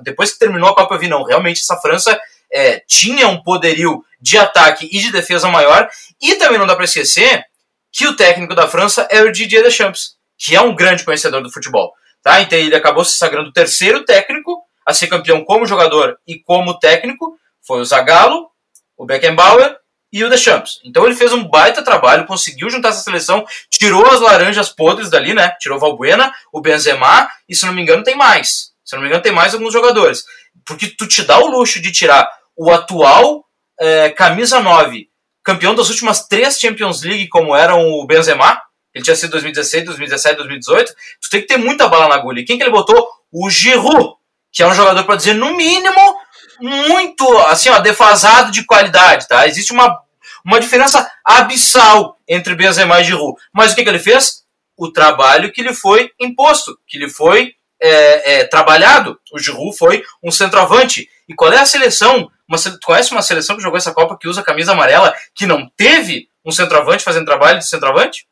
depois 0.03 0.33
que 0.33 0.39
terminou 0.41 0.69
a 0.69 0.75
Copa, 0.75 0.97
eu 0.97 0.99
vi, 0.99 1.07
não, 1.07 1.23
realmente 1.23 1.61
essa 1.61 1.77
França 1.77 2.21
é, 2.53 2.81
tinha 2.89 3.29
um 3.29 3.41
poderio 3.41 4.05
de 4.21 4.37
ataque 4.37 4.89
e 4.91 4.99
de 4.99 5.13
defesa 5.13 5.49
maior. 5.49 5.89
E 6.21 6.35
também 6.35 6.59
não 6.59 6.67
dá 6.67 6.75
para 6.75 6.87
esquecer 6.87 7.45
que 7.93 8.05
o 8.09 8.17
técnico 8.17 8.53
da 8.53 8.67
França 8.67 9.07
é 9.13 9.23
o 9.23 9.31
Didier 9.31 9.63
Deschamps, 9.63 10.17
que 10.37 10.57
é 10.57 10.61
um 10.61 10.75
grande 10.75 11.05
conhecedor 11.05 11.41
do 11.41 11.53
futebol. 11.53 11.93
Tá? 12.21 12.41
Então 12.41 12.59
ele 12.59 12.75
acabou 12.75 13.05
se 13.05 13.17
sagrando 13.17 13.51
o 13.51 13.53
terceiro 13.53 14.05
técnico 14.05 14.61
a 14.85 14.93
ser 14.93 15.07
campeão 15.07 15.45
como 15.45 15.65
jogador 15.65 16.19
e 16.27 16.41
como 16.41 16.77
técnico. 16.81 17.39
Foi 17.65 17.79
o 17.81 17.85
Zagallo, 17.85 18.49
o 18.97 19.07
Beckenbauer 19.07 19.77
e 20.15 20.23
o 20.23 20.31
Deschamps. 20.31 20.79
Então 20.85 21.05
ele 21.05 21.17
fez 21.17 21.33
um 21.33 21.43
baita 21.43 21.83
trabalho, 21.83 22.25
conseguiu 22.25 22.71
juntar 22.71 22.91
essa 22.91 23.03
seleção, 23.03 23.45
tirou 23.69 24.07
as 24.07 24.21
laranjas 24.21 24.69
podres 24.69 25.11
dali, 25.11 25.35
né? 25.35 25.57
Tirou 25.59 25.77
o 25.77 25.81
Valbuena, 25.81 26.33
o 26.53 26.61
Benzema 26.61 27.29
e 27.49 27.55
se 27.55 27.67
não 27.67 27.73
me 27.73 27.83
engano 27.83 28.05
tem 28.05 28.15
mais. 28.15 28.71
Se 28.85 28.95
não 28.95 29.03
me 29.03 29.09
engano 29.09 29.25
tem 29.25 29.33
mais 29.33 29.55
alguns 29.55 29.73
jogadores. 29.73 30.23
Porque 30.65 30.87
tu 30.87 31.09
te 31.09 31.25
dá 31.25 31.41
o 31.41 31.49
luxo 31.49 31.83
de 31.83 31.91
tirar 31.91 32.31
o 32.57 32.71
atual 32.71 33.45
é, 33.81 34.09
camisa 34.11 34.61
9, 34.61 35.09
campeão 35.43 35.75
das 35.75 35.91
últimas 35.91 36.29
três 36.29 36.61
Champions 36.61 37.03
League, 37.03 37.29
como 37.29 37.57
eram 37.57 37.85
o 37.85 38.07
Benzema, 38.07 38.63
ele 38.95 39.03
tinha 39.03 39.17
sido 39.17 39.33
2016, 39.33 39.85
2017, 39.87 40.37
2018, 40.37 40.93
tu 41.21 41.29
tem 41.29 41.41
que 41.41 41.49
ter 41.49 41.57
muita 41.57 41.89
bala 41.89 42.07
na 42.07 42.15
agulha. 42.15 42.39
E 42.39 42.45
quem 42.45 42.57
que 42.57 42.63
ele 42.63 42.71
botou? 42.71 43.09
O 43.33 43.51
Giroud, 43.51 44.15
que 44.53 44.63
é 44.63 44.67
um 44.69 44.75
jogador, 44.75 45.03
para 45.03 45.17
dizer, 45.17 45.35
no 45.35 45.57
mínimo, 45.57 46.17
muito, 46.61 47.27
assim, 47.49 47.69
ó, 47.69 47.81
defasado 47.81 48.53
de 48.53 48.65
qualidade, 48.65 49.27
tá? 49.27 49.49
Existe 49.49 49.73
uma 49.73 50.04
uma 50.45 50.61
diferença 50.61 51.11
abissal 51.25 52.19
entre 52.29 52.55
Benzema 52.55 53.01
e 53.01 53.05
Giroud. 53.05 53.41
Mas 53.53 53.73
o 53.73 53.75
que, 53.75 53.83
que 53.83 53.89
ele 53.89 53.99
fez? 53.99 54.45
O 54.77 54.91
trabalho 54.91 55.53
que 55.53 55.63
lhe 55.63 55.73
foi 55.73 56.11
imposto, 56.21 56.79
que 56.87 56.99
lhe 56.99 57.09
foi 57.09 57.55
é, 57.81 58.41
é, 58.41 58.45
trabalhado. 58.45 59.19
O 59.33 59.39
Giroud 59.39 59.77
foi 59.77 60.03
um 60.23 60.31
centroavante. 60.31 61.09
E 61.29 61.35
qual 61.35 61.53
é 61.53 61.59
a 61.59 61.67
seleção? 61.67 62.31
Uma, 62.49 62.59
tu 62.59 62.79
conhece 62.85 63.13
uma 63.13 63.23
seleção 63.23 63.57
que 63.57 63.63
jogou 63.63 63.79
essa 63.79 63.95
Copa 63.95 64.19
que 64.21 64.29
usa 64.29 64.43
camisa 64.43 64.73
amarela, 64.73 65.15
que 65.35 65.47
não 65.47 65.71
teve 65.77 66.29
um 66.45 66.51
centroavante 66.51 67.05
fazendo 67.05 67.25
trabalho 67.25 67.59
de 67.59 67.69
centroavante? 67.69 68.27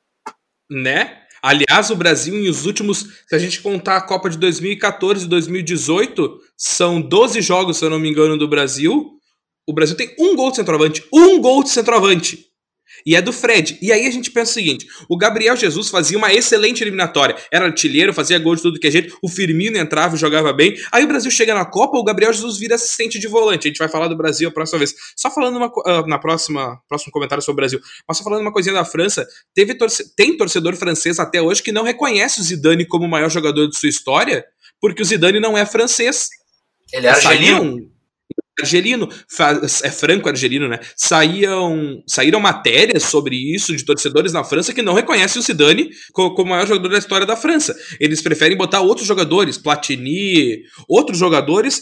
Né? 0.70 1.18
Aliás, 1.42 1.90
o 1.90 1.96
Brasil, 1.96 2.34
em 2.34 2.48
os 2.48 2.66
últimos, 2.66 3.24
se 3.26 3.34
a 3.34 3.38
gente 3.38 3.60
contar 3.60 3.96
a 3.96 4.06
Copa 4.06 4.30
de 4.30 4.38
2014 4.38 5.24
e 5.24 5.28
2018, 5.28 6.38
são 6.56 7.00
12 7.00 7.40
jogos, 7.40 7.78
se 7.78 7.84
eu 7.84 7.90
não 7.90 7.98
me 7.98 8.08
engano, 8.08 8.38
do 8.38 8.46
Brasil. 8.46 9.18
O 9.66 9.72
Brasil 9.72 9.96
tem 9.96 10.14
um 10.18 10.34
gol 10.34 10.50
de 10.50 10.56
centroavante. 10.56 11.04
Um 11.12 11.40
gol 11.40 11.62
de 11.62 11.70
centroavante. 11.70 12.52
E 13.06 13.16
é 13.16 13.22
do 13.22 13.32
Fred. 13.32 13.78
E 13.80 13.92
aí 13.92 14.06
a 14.06 14.10
gente 14.10 14.30
pensa 14.30 14.50
o 14.50 14.54
seguinte: 14.54 14.86
o 15.08 15.16
Gabriel 15.16 15.56
Jesus 15.56 15.88
fazia 15.88 16.16
uma 16.16 16.32
excelente 16.32 16.82
eliminatória. 16.82 17.36
Era 17.50 17.64
artilheiro, 17.64 18.12
fazia 18.12 18.38
gol 18.38 18.54
de 18.54 18.62
tudo 18.62 18.78
que 18.78 18.86
é 18.86 18.90
jeito. 18.90 19.16
O 19.22 19.28
Firmino 19.28 19.76
entrava 19.76 20.14
e 20.14 20.18
jogava 20.18 20.52
bem. 20.52 20.76
Aí 20.92 21.04
o 21.04 21.08
Brasil 21.08 21.30
chega 21.30 21.54
na 21.54 21.64
Copa, 21.64 21.96
o 21.96 22.04
Gabriel 22.04 22.32
Jesus 22.32 22.58
vira 22.58 22.74
assistente 22.74 23.18
de 23.18 23.26
volante. 23.26 23.66
A 23.66 23.70
gente 23.70 23.78
vai 23.78 23.88
falar 23.88 24.08
do 24.08 24.16
Brasil 24.16 24.48
a 24.48 24.52
próxima 24.52 24.78
vez. 24.78 24.94
Só 25.16 25.30
falando 25.30 25.56
uma, 25.56 25.66
uh, 25.66 26.06
na 26.06 26.18
próxima 26.18 26.80
próximo 26.88 27.12
comentário 27.12 27.42
sobre 27.42 27.54
o 27.54 27.56
Brasil. 27.62 27.80
Mas 28.06 28.18
só 28.18 28.24
falando 28.24 28.42
uma 28.42 28.52
coisinha 28.52 28.74
da 28.74 28.84
França. 28.84 29.26
Teve 29.54 29.74
torce 29.74 30.14
tem 30.14 30.36
torcedor 30.36 30.76
francês 30.76 31.18
até 31.18 31.40
hoje 31.40 31.62
que 31.62 31.72
não 31.72 31.82
reconhece 31.82 32.40
o 32.40 32.42
Zidane 32.42 32.86
como 32.86 33.06
o 33.06 33.10
maior 33.10 33.30
jogador 33.30 33.68
de 33.68 33.76
sua 33.76 33.88
história, 33.88 34.44
porque 34.80 35.02
o 35.02 35.04
Zidane 35.04 35.40
não 35.40 35.56
é 35.56 35.64
francês. 35.66 36.28
Ele 36.92 37.06
é 37.06 37.10
argelino 37.10 37.91
argelino, 38.60 39.08
é 39.82 39.90
franco-argelino, 39.90 40.68
né? 40.68 40.78
Saíam, 40.96 42.02
saíram 42.06 42.40
matérias 42.40 43.04
sobre 43.04 43.36
isso 43.36 43.74
de 43.74 43.84
torcedores 43.84 44.32
na 44.32 44.44
França 44.44 44.74
que 44.74 44.82
não 44.82 44.94
reconhecem 44.94 45.40
o 45.40 45.44
Zidane 45.44 45.90
como 46.12 46.42
o 46.42 46.46
maior 46.46 46.66
jogador 46.66 46.90
da 46.90 46.98
história 46.98 47.26
da 47.26 47.36
França. 47.36 47.74
Eles 47.98 48.20
preferem 48.20 48.56
botar 48.56 48.80
outros 48.80 49.06
jogadores, 49.06 49.56
Platini, 49.56 50.62
outros 50.88 51.18
jogadores 51.18 51.80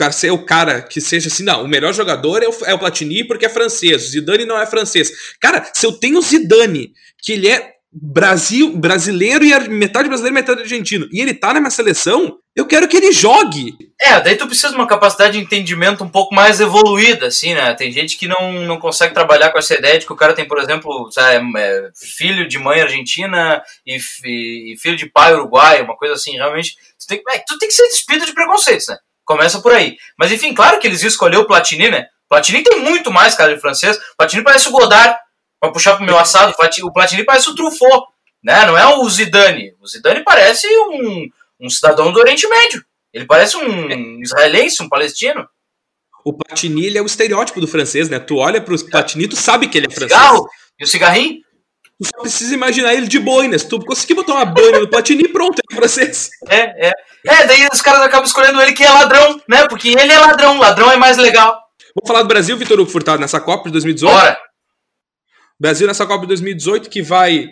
cara 0.00 0.12
ser 0.12 0.30
o 0.30 0.46
cara 0.46 0.80
que 0.80 0.98
seja 0.98 1.28
assim, 1.28 1.44
não, 1.44 1.64
o 1.64 1.68
melhor 1.68 1.92
jogador 1.92 2.42
é 2.42 2.48
o, 2.48 2.54
é 2.64 2.72
o 2.72 2.78
Platini 2.78 3.22
porque 3.22 3.44
é 3.44 3.50
francês, 3.50 4.06
o 4.06 4.10
Zidane 4.10 4.46
não 4.46 4.58
é 4.58 4.64
francês. 4.64 5.12
Cara, 5.38 5.70
se 5.74 5.84
eu 5.84 5.92
tenho 5.92 6.18
o 6.18 6.22
Zidane, 6.22 6.92
que 7.22 7.32
ele 7.32 7.48
é 7.48 7.72
Brasil, 7.92 8.74
brasileiro 8.76 9.44
e 9.44 9.68
metade 9.68 10.08
brasileiro 10.08 10.34
metade 10.34 10.62
argentino, 10.62 11.06
e 11.12 11.20
ele 11.20 11.34
tá 11.34 11.52
na 11.52 11.60
minha 11.60 11.70
seleção, 11.70 12.38
eu 12.54 12.66
quero 12.66 12.88
que 12.88 12.96
ele 12.96 13.12
jogue. 13.12 13.76
É, 14.00 14.20
daí 14.20 14.36
tu 14.36 14.46
precisa 14.46 14.70
de 14.70 14.74
uma 14.74 14.86
capacidade 14.86 15.32
de 15.32 15.44
entendimento 15.44 16.02
um 16.02 16.08
pouco 16.08 16.34
mais 16.34 16.60
evoluída, 16.60 17.26
assim, 17.26 17.54
né? 17.54 17.74
Tem 17.74 17.92
gente 17.92 18.16
que 18.16 18.26
não, 18.26 18.52
não 18.64 18.78
consegue 18.78 19.14
trabalhar 19.14 19.50
com 19.50 19.58
essa 19.58 19.74
ideia 19.74 19.98
de 19.98 20.06
que 20.06 20.12
o 20.12 20.16
cara 20.16 20.34
tem, 20.34 20.46
por 20.46 20.58
exemplo, 20.58 21.10
sabe, 21.12 21.44
é, 21.58 21.90
filho 21.94 22.48
de 22.48 22.58
mãe 22.58 22.80
argentina 22.80 23.62
e, 23.86 23.98
e, 24.24 24.76
filho 24.78 24.96
de 24.96 25.06
pai 25.06 25.34
uruguaio, 25.34 25.84
uma 25.84 25.96
coisa 25.96 26.14
assim, 26.14 26.32
realmente. 26.32 26.74
Tu 26.98 27.06
tem, 27.06 27.22
é, 27.30 27.38
tu 27.46 27.58
tem 27.58 27.68
que 27.68 27.74
ser 27.74 27.88
despido 27.88 28.26
de 28.26 28.32
preconceitos, 28.32 28.88
né? 28.88 28.98
Começa 29.24 29.60
por 29.60 29.72
aí. 29.72 29.96
Mas 30.18 30.32
enfim, 30.32 30.52
claro 30.52 30.78
que 30.78 30.86
eles 30.86 31.02
iam 31.02 31.08
escolher 31.08 31.36
o 31.36 31.46
Platini, 31.46 31.88
né? 31.88 32.06
Platini 32.28 32.62
tem 32.62 32.80
muito 32.80 33.10
mais 33.10 33.34
cara 33.34 33.54
de 33.54 33.60
francês. 33.60 33.98
Platini 34.16 34.42
parece 34.42 34.68
o 34.68 34.72
Godard 34.72 35.16
Pra 35.60 35.70
puxar 35.70 35.96
pro 35.96 36.06
meu 36.06 36.18
assado, 36.18 36.54
o 36.82 36.92
Platini 36.92 37.22
parece 37.22 37.50
o 37.50 37.54
Truffaut, 37.54 38.06
né? 38.42 38.64
Não 38.64 38.78
é 38.78 38.96
o 38.96 39.08
Zidane. 39.10 39.74
O 39.78 39.86
Zidane 39.86 40.24
parece 40.24 40.66
um, 40.66 41.28
um 41.60 41.68
cidadão 41.68 42.12
do 42.12 42.18
Oriente 42.20 42.48
Médio. 42.48 42.82
Ele 43.12 43.26
parece 43.26 43.56
um 43.56 44.20
israelense, 44.22 44.82
um 44.82 44.88
palestino. 44.88 45.46
O 46.24 46.32
Platini 46.32 46.86
ele 46.86 46.98
é 46.98 47.02
o 47.02 47.06
estereótipo 47.06 47.60
do 47.60 47.66
francês, 47.66 48.08
né? 48.08 48.18
Tu 48.18 48.36
olha 48.36 48.60
pro 48.60 48.78
Platini, 48.86 49.26
tu 49.26 49.36
sabe 49.36 49.68
que 49.68 49.78
ele 49.78 49.86
é 49.86 49.90
francês. 49.90 50.18
Cigarro? 50.18 50.48
E 50.78 50.84
o 50.84 50.86
cigarrinho? 50.86 51.40
Tu 52.00 52.06
só 52.06 52.20
precisa 52.22 52.54
imaginar 52.54 52.94
ele 52.94 53.06
de 53.06 53.18
boinas. 53.18 53.64
Tu 53.64 53.78
conseguir 53.84 54.14
botar 54.14 54.34
uma 54.34 54.44
boina 54.44 54.80
no 54.80 54.88
Platini 54.88 55.28
pronto, 55.28 55.60
é 55.70 55.74
francês. 55.74 56.30
É, 56.48 56.88
é. 56.88 56.92
É, 57.26 57.46
daí 57.46 57.68
os 57.70 57.82
caras 57.82 58.00
acabam 58.02 58.26
escolhendo 58.26 58.60
ele 58.62 58.72
que 58.72 58.82
é 58.82 58.90
ladrão, 58.90 59.40
né? 59.48 59.66
Porque 59.68 59.88
ele 59.88 60.12
é 60.12 60.18
ladrão, 60.18 60.58
ladrão 60.58 60.90
é 60.90 60.96
mais 60.96 61.18
legal. 61.18 61.60
Vamos 61.94 62.06
falar 62.06 62.22
do 62.22 62.28
Brasil, 62.28 62.56
Vitor 62.56 62.78
Hugo 62.78 62.90
Furtado, 62.90 63.20
nessa 63.20 63.40
Copa 63.40 63.64
de 63.64 63.72
2018? 63.72 64.12
Bora! 64.12 64.38
Brasil 65.58 65.86
nessa 65.86 66.06
Copa 66.06 66.22
de 66.22 66.28
2018 66.28 66.88
que 66.88 67.02
vai 67.02 67.46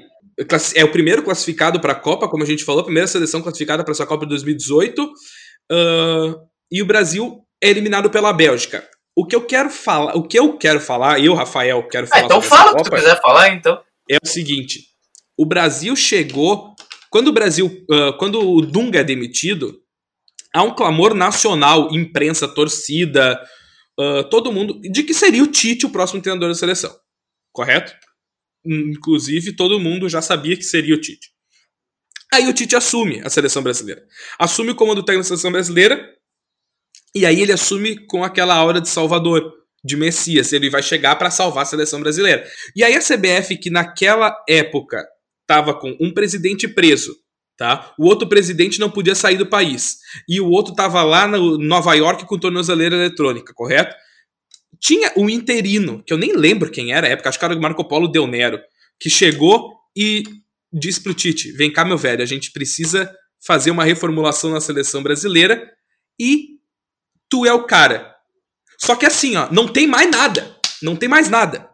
é 0.74 0.84
o 0.84 0.92
primeiro 0.92 1.22
classificado 1.22 1.80
para 1.80 1.92
a 1.92 1.96
Copa, 1.96 2.28
como 2.28 2.42
a 2.42 2.46
gente 2.46 2.64
falou, 2.64 2.82
a 2.82 2.84
primeira 2.84 3.06
seleção 3.06 3.42
classificada 3.42 3.82
para 3.82 3.92
essa 3.92 4.06
Copa 4.06 4.24
de 4.24 4.30
2018. 4.30 5.04
Uh, 5.04 6.36
e 6.70 6.80
o 6.80 6.86
Brasil 6.86 7.44
é 7.62 7.68
eliminado 7.68 8.10
pela 8.10 8.32
Bélgica. 8.32 8.88
O 9.16 9.26
que 9.26 9.34
eu 9.34 9.44
quero 9.44 9.68
falar, 9.68 10.16
o 10.16 10.22
que 10.22 10.38
eu 10.38 10.56
quero 10.56 10.80
falar, 10.80 11.18
eu, 11.18 11.34
Rafael, 11.34 11.82
quero 11.88 12.06
falar. 12.06 12.22
Ah, 12.22 12.24
então 12.24 12.40
fala 12.40 12.72
o 12.72 12.76
que 12.76 12.84
tu 12.84 12.90
quiser 12.90 13.20
falar, 13.20 13.48
então. 13.48 13.80
É 14.08 14.16
o 14.22 14.28
seguinte: 14.28 14.84
o 15.36 15.44
Brasil 15.44 15.94
chegou. 15.96 16.74
Quando 17.10 17.28
o 17.28 17.32
Brasil. 17.32 17.66
Uh, 17.90 18.16
quando 18.18 18.40
o 18.40 18.60
Dunga 18.60 19.00
é 19.00 19.04
demitido, 19.04 19.80
há 20.54 20.62
um 20.62 20.74
clamor 20.74 21.14
nacional, 21.14 21.88
imprensa, 21.90 22.46
torcida, 22.46 23.40
uh, 23.98 24.22
todo 24.24 24.52
mundo, 24.52 24.78
de 24.80 25.02
que 25.02 25.14
seria 25.14 25.42
o 25.42 25.48
Tite 25.48 25.86
o 25.86 25.90
próximo 25.90 26.22
treinador 26.22 26.48
da 26.48 26.54
seleção 26.54 26.94
correto? 27.58 27.92
Inclusive, 28.68 29.56
todo 29.56 29.80
mundo 29.80 30.08
já 30.08 30.20
sabia 30.20 30.56
que 30.56 30.62
seria 30.62 30.94
o 30.94 31.00
Tite. 31.00 31.30
Aí 32.32 32.46
o 32.46 32.52
Tite 32.52 32.76
assume 32.76 33.20
a 33.24 33.30
seleção 33.30 33.62
brasileira. 33.62 34.02
Assume 34.38 34.72
o 34.72 34.74
comando 34.74 35.02
técnico 35.02 35.22
da 35.22 35.28
seleção 35.28 35.50
brasileira. 35.50 36.06
E 37.14 37.24
aí 37.24 37.40
ele 37.40 37.52
assume 37.52 38.04
com 38.06 38.22
aquela 38.22 38.54
aura 38.54 38.80
de 38.80 38.88
Salvador, 38.88 39.50
de 39.82 39.96
Messias. 39.96 40.52
Ele 40.52 40.68
vai 40.68 40.82
chegar 40.82 41.16
para 41.16 41.30
salvar 41.30 41.62
a 41.62 41.66
seleção 41.66 42.00
brasileira. 42.00 42.46
E 42.76 42.84
aí 42.84 42.94
a 42.94 43.00
CBF, 43.00 43.56
que 43.56 43.70
naquela 43.70 44.36
época 44.46 45.06
estava 45.40 45.72
com 45.72 45.96
um 45.98 46.12
presidente 46.12 46.68
preso, 46.68 47.16
tá? 47.56 47.94
O 47.98 48.06
outro 48.06 48.28
presidente 48.28 48.78
não 48.78 48.90
podia 48.90 49.14
sair 49.14 49.38
do 49.38 49.46
país. 49.46 49.96
E 50.28 50.38
o 50.38 50.50
outro 50.50 50.72
estava 50.72 51.02
lá 51.02 51.26
no 51.26 51.56
Nova 51.56 51.94
York 51.94 52.26
com 52.26 52.38
tornozeleira 52.38 52.94
eletrônica, 52.94 53.54
correto? 53.54 53.96
Tinha 54.80 55.12
um 55.16 55.28
interino, 55.28 56.02
que 56.04 56.12
eu 56.12 56.18
nem 56.18 56.32
lembro 56.34 56.70
quem 56.70 56.92
era, 56.92 57.08
época, 57.08 57.28
acho 57.28 57.38
que 57.38 57.44
era 57.44 57.54
o 57.54 57.60
Marco 57.60 57.84
Polo 57.86 58.08
Del 58.08 58.26
Nero, 58.26 58.60
que 59.00 59.10
chegou 59.10 59.74
e 59.96 60.22
disse 60.72 61.00
pro 61.02 61.14
Tite: 61.14 61.52
vem 61.52 61.72
cá, 61.72 61.84
meu 61.84 61.98
velho, 61.98 62.22
a 62.22 62.26
gente 62.26 62.52
precisa 62.52 63.12
fazer 63.44 63.70
uma 63.70 63.84
reformulação 63.84 64.50
na 64.50 64.60
seleção 64.60 65.02
brasileira 65.02 65.70
e 66.18 66.58
tu 67.28 67.46
é 67.46 67.52
o 67.52 67.64
cara. 67.64 68.14
Só 68.78 68.94
que 68.94 69.06
assim, 69.06 69.36
ó, 69.36 69.48
não 69.50 69.66
tem 69.68 69.86
mais 69.86 70.10
nada. 70.10 70.56
Não 70.82 70.96
tem 70.96 71.08
mais 71.08 71.28
nada. 71.28 71.68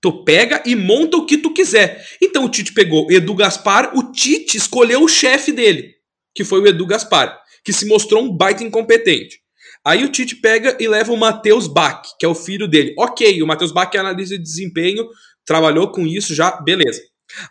Tu 0.00 0.24
pega 0.24 0.62
e 0.66 0.76
monta 0.76 1.16
o 1.16 1.26
que 1.26 1.38
tu 1.38 1.52
quiser. 1.52 2.06
Então 2.20 2.44
o 2.44 2.48
Tite 2.48 2.72
pegou 2.72 3.10
Edu 3.10 3.34
Gaspar, 3.34 3.96
o 3.96 4.12
Tite 4.12 4.56
escolheu 4.56 5.02
o 5.02 5.08
chefe 5.08 5.50
dele, 5.50 5.94
que 6.34 6.44
foi 6.44 6.60
o 6.60 6.66
Edu 6.66 6.86
Gaspar, 6.86 7.40
que 7.64 7.72
se 7.72 7.86
mostrou 7.86 8.22
um 8.22 8.30
baita 8.30 8.62
incompetente. 8.62 9.40
Aí 9.86 10.04
o 10.04 10.10
Tite 10.10 10.36
pega 10.36 10.76
e 10.80 10.88
leva 10.88 11.12
o 11.12 11.16
Matheus 11.16 11.66
Bach, 11.66 12.02
que 12.18 12.24
é 12.24 12.28
o 12.28 12.34
filho 12.34 12.66
dele. 12.66 12.94
Ok, 12.98 13.42
o 13.42 13.46
Matheus 13.46 13.70
Bach 13.70 13.94
é 13.94 13.98
analista 13.98 14.36
de 14.36 14.42
desempenho, 14.42 15.06
trabalhou 15.44 15.90
com 15.90 16.06
isso 16.06 16.34
já, 16.34 16.52
beleza. 16.62 17.02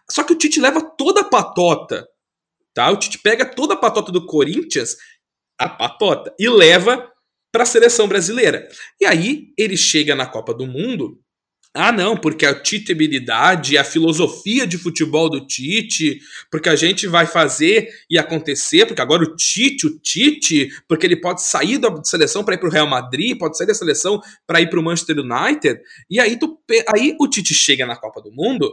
Só 0.10 0.24
que 0.24 0.34
o 0.34 0.38
Tite 0.38 0.60
leva 0.60 0.82
toda 0.82 1.22
a 1.22 1.26
patota, 1.26 2.08
tá? 2.74 2.90
O 2.90 2.98
Tite 2.98 3.20
pega 3.20 3.46
toda 3.46 3.76
a 3.76 3.78
patota 3.78 4.12
do 4.12 4.26
Corinthians, 4.26 4.96
a 5.60 5.70
patota, 5.70 6.34
e 6.40 6.50
leva 6.50 7.08
para 7.52 7.64
a 7.64 7.68
seleção 7.68 8.08
brasileira. 8.08 8.68
E 9.00 9.06
aí 9.06 9.54
ele 9.56 9.78
chega 9.78 10.16
na 10.16 10.26
Copa 10.26 10.54
do 10.54 10.66
Mundo 10.66 11.23
Ah, 11.76 11.92
não, 11.92 12.16
porque 12.16 12.46
a 12.46 12.54
titebilidade, 12.54 13.80
a 13.80 13.84
filosofia 13.84 14.68
de 14.68 14.78
futebol 14.78 15.28
do 15.28 15.48
Tite, 15.48 16.20
porque 16.52 16.70
a 16.70 16.76
gente 16.76 17.08
vai 17.08 17.26
fazer 17.26 17.90
e 18.08 18.16
acontecer, 18.16 18.86
porque 18.86 19.02
agora 19.02 19.24
o 19.24 19.36
Tite, 19.36 19.88
o 19.88 19.98
Tite, 19.98 20.70
porque 20.88 21.08
ele 21.08 21.16
pode 21.16 21.42
sair 21.42 21.80
da 21.80 21.90
seleção 22.04 22.44
para 22.44 22.54
ir 22.54 22.60
para 22.60 22.70
o 22.70 22.72
Real 22.72 22.86
Madrid, 22.86 23.36
pode 23.40 23.58
sair 23.58 23.66
da 23.66 23.74
seleção 23.74 24.22
para 24.46 24.62
ir 24.62 24.70
para 24.70 24.80
o 24.80 24.84
Manchester 24.84 25.18
United, 25.18 25.82
e 26.08 26.20
aí, 26.20 26.38
tu, 26.38 26.60
aí 26.94 27.18
o 27.20 27.28
Tite 27.28 27.56
chega 27.56 27.88
na 27.88 27.96
Copa 27.96 28.22
do 28.22 28.32
Mundo 28.32 28.72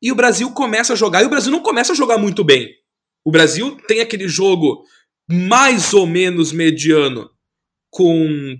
e 0.00 0.10
o 0.10 0.14
Brasil 0.14 0.50
começa 0.52 0.94
a 0.94 0.96
jogar, 0.96 1.22
e 1.22 1.26
o 1.26 1.30
Brasil 1.30 1.52
não 1.52 1.60
começa 1.60 1.92
a 1.92 1.96
jogar 1.96 2.16
muito 2.16 2.42
bem. 2.42 2.70
O 3.26 3.30
Brasil 3.30 3.76
tem 3.86 4.00
aquele 4.00 4.26
jogo 4.26 4.84
mais 5.30 5.92
ou 5.92 6.06
menos 6.06 6.50
mediano 6.50 7.28
com 7.90 8.58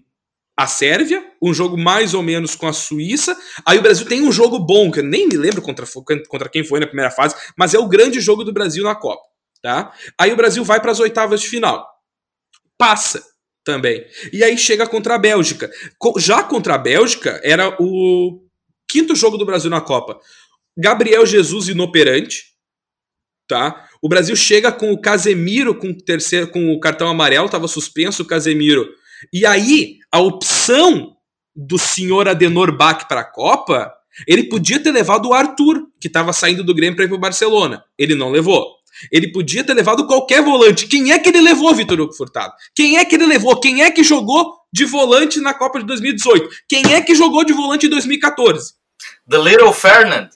a 0.59 0.67
Sérvia, 0.67 1.25
um 1.41 1.55
jogo 1.55 1.79
mais 1.79 2.15
ou 2.15 2.23
menos 2.23 2.57
com 2.57 2.67
a 2.67 2.73
Suíça. 2.73 3.39
Aí 3.65 3.79
o 3.79 3.81
Brasil 3.81 4.05
tem 4.05 4.23
um 4.23 4.33
jogo 4.33 4.59
bom, 4.59 4.91
que 4.91 4.99
eu 4.99 5.05
nem 5.05 5.29
me 5.29 5.37
lembro 5.37 5.63
contra, 5.63 5.87
contra 6.27 6.49
quem 6.49 6.65
foi 6.65 6.81
na 6.81 6.87
primeira 6.89 7.13
fase, 7.13 7.37
mas 7.57 7.75
é 7.75 7.79
o 7.79 7.87
grande 7.87 8.21
jogo 8.21 8.43
do 8.43 8.53
Brasil 8.53 8.83
na 8.83 8.97
Copa. 8.97 9.23
Tá? 9.63 9.93
Aí 10.19 10.33
o 10.33 10.37
Brasil 10.37 10.65
vai 10.65 10.81
para 10.81 10.91
as 10.91 10.99
oitavas 10.99 11.41
de 11.41 11.49
final. 11.49 11.89
Passa 12.77 13.23
também. 13.63 14.05
E 14.33 14.43
aí 14.43 14.59
chega 14.59 14.85
contra 14.85 15.15
a 15.15 15.19
Bélgica. 15.19 15.71
Já 16.17 16.43
contra 16.43 16.75
a 16.75 16.79
Bélgica, 16.79 17.41
era 17.45 17.77
o 17.81 18.43
quinto 18.91 19.15
jogo 19.15 19.39
do 19.39 19.47
Brasil 19.47 19.71
na 19.71 19.81
Copa. 19.81 20.19
Gabriel 20.77 21.25
Jesus 21.25 21.69
inoperante. 21.69 22.47
Tá? 23.47 23.89
O 24.03 24.09
Brasil 24.09 24.35
chega 24.35 24.73
com 24.73 24.91
o 24.91 25.01
Casemiro 25.01 25.73
com 25.73 25.95
terceiro 25.95 26.49
com 26.49 26.73
o 26.73 26.81
cartão 26.81 27.09
amarelo, 27.09 27.47
estava 27.47 27.69
suspenso 27.69 28.25
o 28.25 28.27
Casemiro 28.27 28.89
e 29.33 29.45
aí, 29.45 29.98
a 30.11 30.21
opção 30.21 31.17
do 31.55 31.79
senhor 31.79 32.29
Adenor 32.29 32.77
Bach 32.77 33.07
para 33.09 33.21
a 33.21 33.25
Copa, 33.25 33.93
ele 34.27 34.45
podia 34.45 34.83
ter 34.83 34.91
levado 34.91 35.29
o 35.29 35.35
Arthur, 35.35 35.87
que 36.01 36.07
estava 36.07 36.33
saindo 36.33 36.65
do 36.65 36.75
Grêmio 36.75 36.97
para 36.97 37.05
ir 37.05 37.09
para 37.09 37.17
o 37.17 37.21
Barcelona. 37.21 37.85
Ele 37.97 38.15
não 38.15 38.31
levou. 38.31 38.79
Ele 39.13 39.31
podia 39.31 39.63
ter 39.63 39.75
levado 39.75 40.07
qualquer 40.07 40.43
volante. 40.43 40.87
Quem 40.87 41.13
é 41.13 41.19
que 41.19 41.29
ele 41.29 41.41
levou, 41.41 41.75
Vitor 41.75 42.01
Hugo 42.01 42.13
Furtado? 42.13 42.53
Quem 42.75 42.99
é 42.99 43.05
que 43.05 43.15
ele 43.15 43.27
levou? 43.27 43.61
Quem 43.61 43.83
é 43.83 43.91
que 43.91 44.03
jogou 44.03 44.57
de 44.73 44.85
volante 44.85 45.41
na 45.41 45.55
Copa 45.55 45.79
de 45.79 45.87
2018? 45.87 46.49
Quem 46.69 46.95
é 46.95 47.01
que 47.01 47.15
jogou 47.15 47.45
de 47.45 47.53
volante 47.53 47.87
em 47.87 47.91
2014? 47.91 48.75
The 49.29 49.39
Little 49.39 49.73
Fernand. 49.73 50.31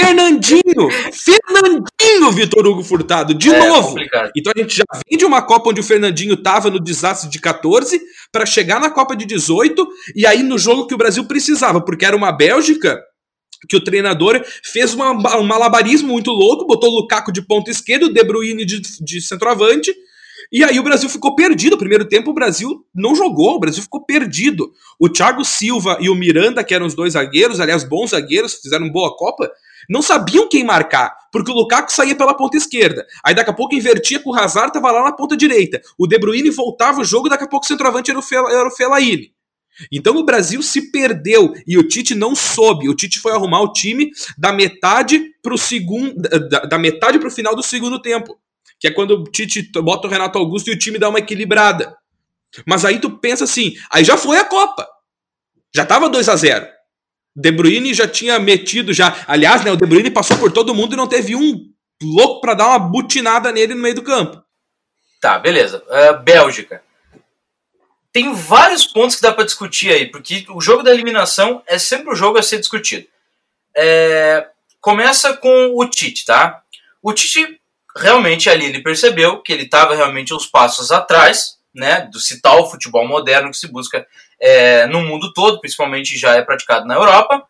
Fernandinho! 0.00 0.90
Fernandinho, 1.12 2.32
Vitor 2.32 2.66
Hugo 2.66 2.82
Furtado, 2.82 3.34
de 3.34 3.48
é, 3.48 3.68
novo. 3.68 3.88
Complicado. 3.88 4.30
Então 4.36 4.52
a 4.54 4.58
gente 4.58 4.76
já 4.76 4.84
vem 5.08 5.18
de 5.18 5.24
uma 5.24 5.42
Copa 5.42 5.70
onde 5.70 5.80
o 5.80 5.84
Fernandinho 5.84 6.34
estava 6.34 6.70
no 6.70 6.78
desastre 6.78 7.30
de 7.30 7.40
14 7.40 8.00
para 8.30 8.44
chegar 8.44 8.80
na 8.80 8.90
Copa 8.90 9.16
de 9.16 9.24
18 9.24 9.86
e 10.14 10.26
aí 10.26 10.42
no 10.42 10.58
jogo 10.58 10.86
que 10.86 10.94
o 10.94 10.98
Brasil 10.98 11.24
precisava, 11.26 11.80
porque 11.80 12.04
era 12.04 12.16
uma 12.16 12.32
Bélgica 12.32 13.00
que 13.68 13.76
o 13.76 13.82
treinador 13.82 14.44
fez 14.62 14.92
uma, 14.94 15.12
um 15.38 15.44
malabarismo 15.44 16.08
muito 16.08 16.30
louco, 16.30 16.66
botou 16.66 16.90
o 16.90 17.00
Lukaku 17.00 17.32
de 17.32 17.42
ponta 17.42 17.70
esquerda, 17.70 18.06
o 18.06 18.12
De 18.12 18.22
Bruyne 18.22 18.64
de, 18.64 18.80
de 18.80 19.20
centroavante, 19.20 19.92
e 20.52 20.62
aí 20.62 20.78
o 20.78 20.82
Brasil 20.82 21.08
ficou 21.08 21.34
perdido. 21.34 21.78
Primeiro 21.78 22.04
tempo 22.04 22.30
o 22.30 22.34
Brasil 22.34 22.84
não 22.94 23.14
jogou, 23.14 23.56
o 23.56 23.58
Brasil 23.58 23.82
ficou 23.82 24.04
perdido. 24.04 24.70
O 25.00 25.08
Thiago 25.08 25.44
Silva 25.44 25.98
e 26.00 26.08
o 26.08 26.14
Miranda, 26.14 26.62
que 26.62 26.74
eram 26.74 26.86
os 26.86 26.94
dois 26.94 27.14
zagueiros, 27.14 27.60
aliás, 27.60 27.82
bons 27.82 28.10
zagueiros, 28.10 28.54
fizeram 28.54 28.88
boa 28.90 29.16
Copa, 29.16 29.50
não 29.88 30.02
sabiam 30.02 30.48
quem 30.48 30.64
marcar, 30.64 31.14
porque 31.32 31.50
o 31.50 31.54
Lukaku 31.54 31.92
saía 31.92 32.14
pela 32.14 32.34
ponta 32.34 32.56
esquerda. 32.56 33.06
Aí 33.24 33.34
daqui 33.34 33.50
a 33.50 33.54
pouco 33.54 33.74
invertia 33.74 34.20
com 34.20 34.30
o 34.30 34.34
Hazard, 34.34 34.72
tava 34.72 34.90
lá 34.90 35.04
na 35.04 35.12
ponta 35.12 35.36
direita. 35.36 35.80
O 35.98 36.06
De 36.06 36.18
Bruyne 36.18 36.50
voltava 36.50 37.00
o 37.00 37.04
jogo, 37.04 37.28
daqui 37.28 37.44
a 37.44 37.48
pouco 37.48 37.64
o 37.64 37.68
centroavante 37.68 38.10
era 38.10 38.18
o, 38.18 38.22
Fel, 38.22 38.48
era 38.48 38.68
o 38.68 38.70
Fellaini. 38.70 39.32
Então 39.92 40.16
o 40.16 40.24
Brasil 40.24 40.62
se 40.62 40.90
perdeu 40.90 41.52
e 41.66 41.76
o 41.76 41.86
Tite 41.86 42.14
não 42.14 42.34
soube. 42.34 42.88
O 42.88 42.94
Tite 42.94 43.20
foi 43.20 43.32
arrumar 43.32 43.60
o 43.60 43.72
time 43.72 44.10
da 44.38 44.52
metade 44.52 45.22
pro 45.42 45.58
segundo, 45.58 46.14
da, 46.14 46.60
da 46.60 46.78
metade 46.78 47.18
pro 47.18 47.30
final 47.30 47.54
do 47.54 47.62
segundo 47.62 48.00
tempo 48.00 48.38
que 48.78 48.88
é 48.88 48.90
quando 48.90 49.12
o 49.12 49.24
Tite 49.24 49.70
bota 49.80 50.06
o 50.06 50.10
Renato 50.10 50.38
Augusto 50.38 50.68
e 50.68 50.74
o 50.74 50.78
time 50.78 50.98
dá 50.98 51.08
uma 51.08 51.18
equilibrada. 51.18 51.96
Mas 52.66 52.84
aí 52.84 52.98
tu 52.98 53.18
pensa 53.18 53.44
assim, 53.44 53.74
aí 53.90 54.04
já 54.04 54.16
foi 54.16 54.38
a 54.38 54.44
Copa. 54.44 54.86
Já 55.74 55.84
tava 55.84 56.08
2 56.08 56.28
a 56.28 56.36
0 56.36 56.66
De 57.36 57.52
Bruyne 57.52 57.92
já 57.92 58.08
tinha 58.08 58.38
metido 58.38 58.94
já. 58.94 59.24
Aliás, 59.26 59.62
né, 59.62 59.70
o 59.70 59.76
De 59.76 59.84
Bruyne 59.84 60.10
passou 60.10 60.38
por 60.38 60.50
todo 60.50 60.74
mundo 60.74 60.94
e 60.94 60.96
não 60.96 61.06
teve 61.06 61.36
um 61.36 61.70
louco 62.02 62.40
para 62.40 62.54
dar 62.54 62.68
uma 62.68 62.78
butinada 62.78 63.52
nele 63.52 63.74
no 63.74 63.82
meio 63.82 63.94
do 63.94 64.02
campo. 64.02 64.42
Tá, 65.20 65.38
beleza. 65.38 65.84
Uh, 65.86 66.22
Bélgica. 66.22 66.82
Tem 68.10 68.32
vários 68.32 68.86
pontos 68.86 69.16
que 69.16 69.22
dá 69.22 69.32
para 69.32 69.44
discutir 69.44 69.90
aí, 69.90 70.06
porque 70.06 70.46
o 70.48 70.60
jogo 70.62 70.82
da 70.82 70.90
eliminação 70.90 71.62
é 71.66 71.78
sempre 71.78 72.10
o 72.10 72.16
jogo 72.16 72.38
a 72.38 72.42
ser 72.42 72.58
discutido. 72.58 73.06
É... 73.76 74.48
Começa 74.80 75.36
com 75.36 75.74
o 75.76 75.86
Tite, 75.86 76.24
tá? 76.24 76.62
O 77.02 77.12
Tite 77.12 77.60
realmente 77.94 78.48
ali 78.48 78.66
ele 78.66 78.82
percebeu 78.82 79.42
que 79.42 79.52
ele 79.52 79.64
estava 79.64 79.94
realmente 79.94 80.32
uns 80.32 80.46
passos 80.46 80.90
atrás, 80.90 81.58
né, 81.74 82.08
do 82.10 82.18
se 82.18 82.40
tal 82.40 82.70
futebol 82.70 83.06
moderno 83.06 83.50
que 83.50 83.56
se 83.58 83.68
busca 83.68 84.06
é, 84.40 84.86
no 84.86 85.02
mundo 85.02 85.32
todo, 85.32 85.60
principalmente 85.60 86.16
já 86.18 86.34
é 86.34 86.42
praticado 86.42 86.86
na 86.86 86.94
Europa. 86.94 87.46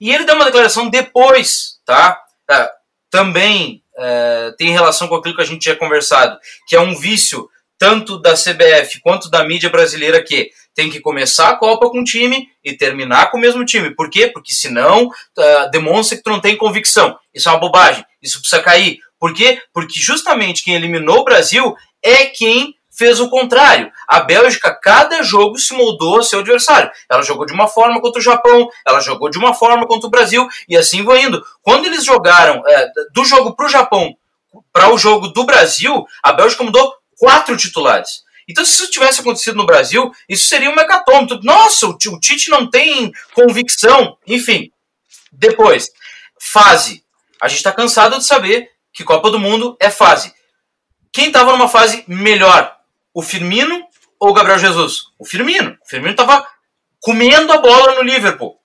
E 0.00 0.12
ele 0.12 0.24
deu 0.24 0.34
uma 0.34 0.44
declaração 0.44 0.88
depois, 0.88 1.80
tá? 1.84 2.20
É, 2.50 2.70
também 3.10 3.82
é, 3.96 4.52
tem 4.58 4.72
relação 4.72 5.08
com 5.08 5.14
aquilo 5.14 5.34
que 5.34 5.42
a 5.42 5.46
gente 5.46 5.60
tinha 5.60 5.76
conversado, 5.76 6.38
que 6.66 6.76
é 6.76 6.80
um 6.80 6.94
vício 6.94 7.48
tanto 7.78 8.18
da 8.18 8.34
CBF 8.34 9.00
quanto 9.00 9.30
da 9.30 9.44
mídia 9.44 9.68
brasileira 9.68 10.22
que 10.22 10.50
tem 10.74 10.90
que 10.90 11.00
começar 11.00 11.50
a 11.50 11.56
Copa 11.56 11.88
com 11.90 12.00
um 12.00 12.04
time 12.04 12.48
e 12.64 12.74
terminar 12.74 13.30
com 13.30 13.38
o 13.38 13.40
mesmo 13.40 13.64
time. 13.64 13.94
Por 13.94 14.10
quê? 14.10 14.28
Porque 14.28 14.52
senão 14.52 15.06
uh, 15.06 15.70
demonstra 15.70 16.16
que 16.16 16.22
tu 16.22 16.30
não 16.30 16.40
tem 16.40 16.56
convicção. 16.56 17.18
Isso 17.34 17.48
é 17.48 17.52
uma 17.52 17.60
bobagem. 17.60 18.04
Isso 18.22 18.40
precisa 18.40 18.62
cair. 18.62 18.98
Por 19.18 19.32
quê? 19.32 19.62
Porque 19.72 19.98
justamente 19.98 20.62
quem 20.62 20.74
eliminou 20.74 21.20
o 21.20 21.24
Brasil 21.24 21.74
é 22.02 22.26
quem 22.26 22.74
fez 22.96 23.20
o 23.20 23.28
contrário. 23.28 23.92
A 24.08 24.20
Bélgica, 24.20 24.74
cada 24.74 25.22
jogo 25.22 25.58
se 25.58 25.74
moldou 25.74 26.18
a 26.18 26.22
seu 26.22 26.40
adversário. 26.40 26.90
Ela 27.10 27.22
jogou 27.22 27.44
de 27.44 27.52
uma 27.52 27.68
forma 27.68 28.00
contra 28.00 28.18
o 28.18 28.24
Japão, 28.24 28.68
ela 28.86 29.00
jogou 29.00 29.28
de 29.28 29.38
uma 29.38 29.52
forma 29.54 29.86
contra 29.86 30.06
o 30.06 30.10
Brasil, 30.10 30.48
e 30.68 30.76
assim 30.76 31.04
vai 31.04 31.22
indo. 31.22 31.44
Quando 31.62 31.86
eles 31.86 32.04
jogaram 32.04 32.62
é, 32.66 32.90
do 33.12 33.24
jogo 33.24 33.54
para 33.54 33.66
o 33.66 33.68
Japão 33.68 34.16
para 34.72 34.92
o 34.92 34.98
jogo 34.98 35.28
do 35.28 35.44
Brasil, 35.44 36.06
a 36.22 36.32
Bélgica 36.32 36.64
mudou 36.64 36.94
quatro 37.18 37.56
titulares. 37.56 38.24
Então, 38.48 38.64
se 38.64 38.74
isso 38.74 38.90
tivesse 38.90 39.20
acontecido 39.20 39.56
no 39.56 39.66
Brasil, 39.66 40.12
isso 40.28 40.46
seria 40.46 40.70
um 40.70 40.74
megatômetro. 40.74 41.40
Nossa, 41.42 41.86
o 41.88 41.98
Tite 41.98 42.48
não 42.48 42.70
tem 42.70 43.12
convicção. 43.34 44.16
Enfim, 44.26 44.70
depois, 45.32 45.90
fase. 46.40 47.02
A 47.40 47.48
gente 47.48 47.58
está 47.58 47.72
cansado 47.72 48.18
de 48.18 48.24
saber 48.24 48.70
que 48.92 49.04
Copa 49.04 49.30
do 49.30 49.38
Mundo 49.38 49.76
é 49.80 49.90
fase. 49.90 50.32
Quem 51.12 51.26
estava 51.26 51.52
numa 51.52 51.68
fase 51.68 52.04
melhor? 52.06 52.75
O 53.16 53.22
Firmino 53.22 53.82
ou 54.20 54.28
o 54.28 54.32
Gabriel 54.34 54.58
Jesus? 54.58 55.04
O 55.18 55.24
Firmino. 55.24 55.74
O 55.82 55.88
Firmino 55.88 56.10
estava 56.10 56.46
comendo 57.00 57.50
a 57.50 57.56
bola 57.56 57.94
no 57.94 58.02
Liverpool. 58.02 58.60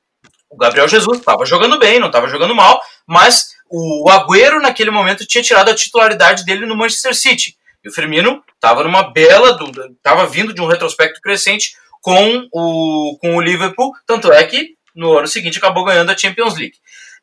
O 0.50 0.58
Gabriel 0.58 0.90
Jesus 0.90 1.20
estava 1.20 1.46
jogando 1.46 1.80
bem, 1.80 2.02
não 2.02 2.08
estava 2.08 2.28
jogando 2.28 2.54
mal, 2.54 2.82
mas 3.08 3.52
o 3.70 4.10
Agüero 4.10 4.62
naquele 4.62 4.92
momento 4.92 5.26
tinha 5.26 5.42
tirado 5.42 5.70
a 5.70 5.74
titularidade 5.74 6.44
dele 6.44 6.66
no 6.66 6.76
Manchester 6.76 7.16
City. 7.16 7.56
E 7.82 7.88
o 7.88 7.94
Firmino 7.94 8.44
estava 8.54 8.84
numa 8.84 9.04
bela, 9.14 9.58
estava 9.96 10.28
vindo 10.28 10.54
de 10.54 10.60
um 10.60 10.68
retrospecto 10.68 11.22
crescente 11.22 11.78
com 12.02 12.46
o, 12.52 13.18
com 13.22 13.38
o 13.38 13.42
Liverpool, 13.42 13.94
tanto 14.06 14.34
é 14.34 14.44
que 14.44 14.76
no 14.94 15.18
ano 15.18 15.28
seguinte 15.28 15.60
acabou 15.60 15.86
ganhando 15.86 16.12
a 16.12 16.18
Champions 16.18 16.58
League. 16.58 16.76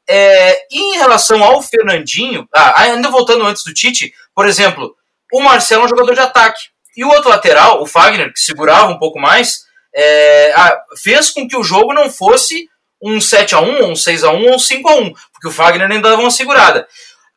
É, 0.09 0.67
em 0.73 0.97
relação 0.97 1.45
ao 1.45 1.61
Fernandinho, 1.61 2.49
ah, 2.55 2.85
ainda 2.85 3.11
voltando 3.11 3.45
antes 3.45 3.65
do 3.65 3.75
Tite, 3.75 4.15
por 4.35 4.47
exemplo, 4.47 4.97
o 5.31 5.43
Marcelo 5.43 5.83
é 5.83 5.85
um 5.85 5.91
jogador 5.91 6.15
de 6.15 6.21
ataque. 6.21 6.78
E 6.99 7.05
o 7.05 7.09
outro 7.11 7.31
lateral, 7.31 7.81
o 7.81 7.87
Fagner, 7.87 8.33
que 8.33 8.41
segurava 8.41 8.91
um 8.91 8.99
pouco 8.99 9.21
mais, 9.21 9.61
é, 9.95 10.53
ah, 10.57 10.83
fez 11.01 11.31
com 11.31 11.47
que 11.47 11.57
o 11.57 11.63
jogo 11.63 11.95
não 11.95 12.11
fosse 12.11 12.69
um 13.01 13.21
7 13.21 13.55
a 13.55 13.61
1 13.61 13.93
um 13.93 13.95
6 13.95 14.25
a 14.25 14.33
1 14.33 14.43
ou 14.49 14.57
um 14.57 14.59
5 14.59 14.89
a 14.89 14.95
1 14.97 15.13
porque 15.33 15.47
o 15.47 15.53
Fagner 15.53 15.89
ainda 15.89 16.11
dava 16.11 16.23
uma 16.23 16.31
segurada. 16.33 16.89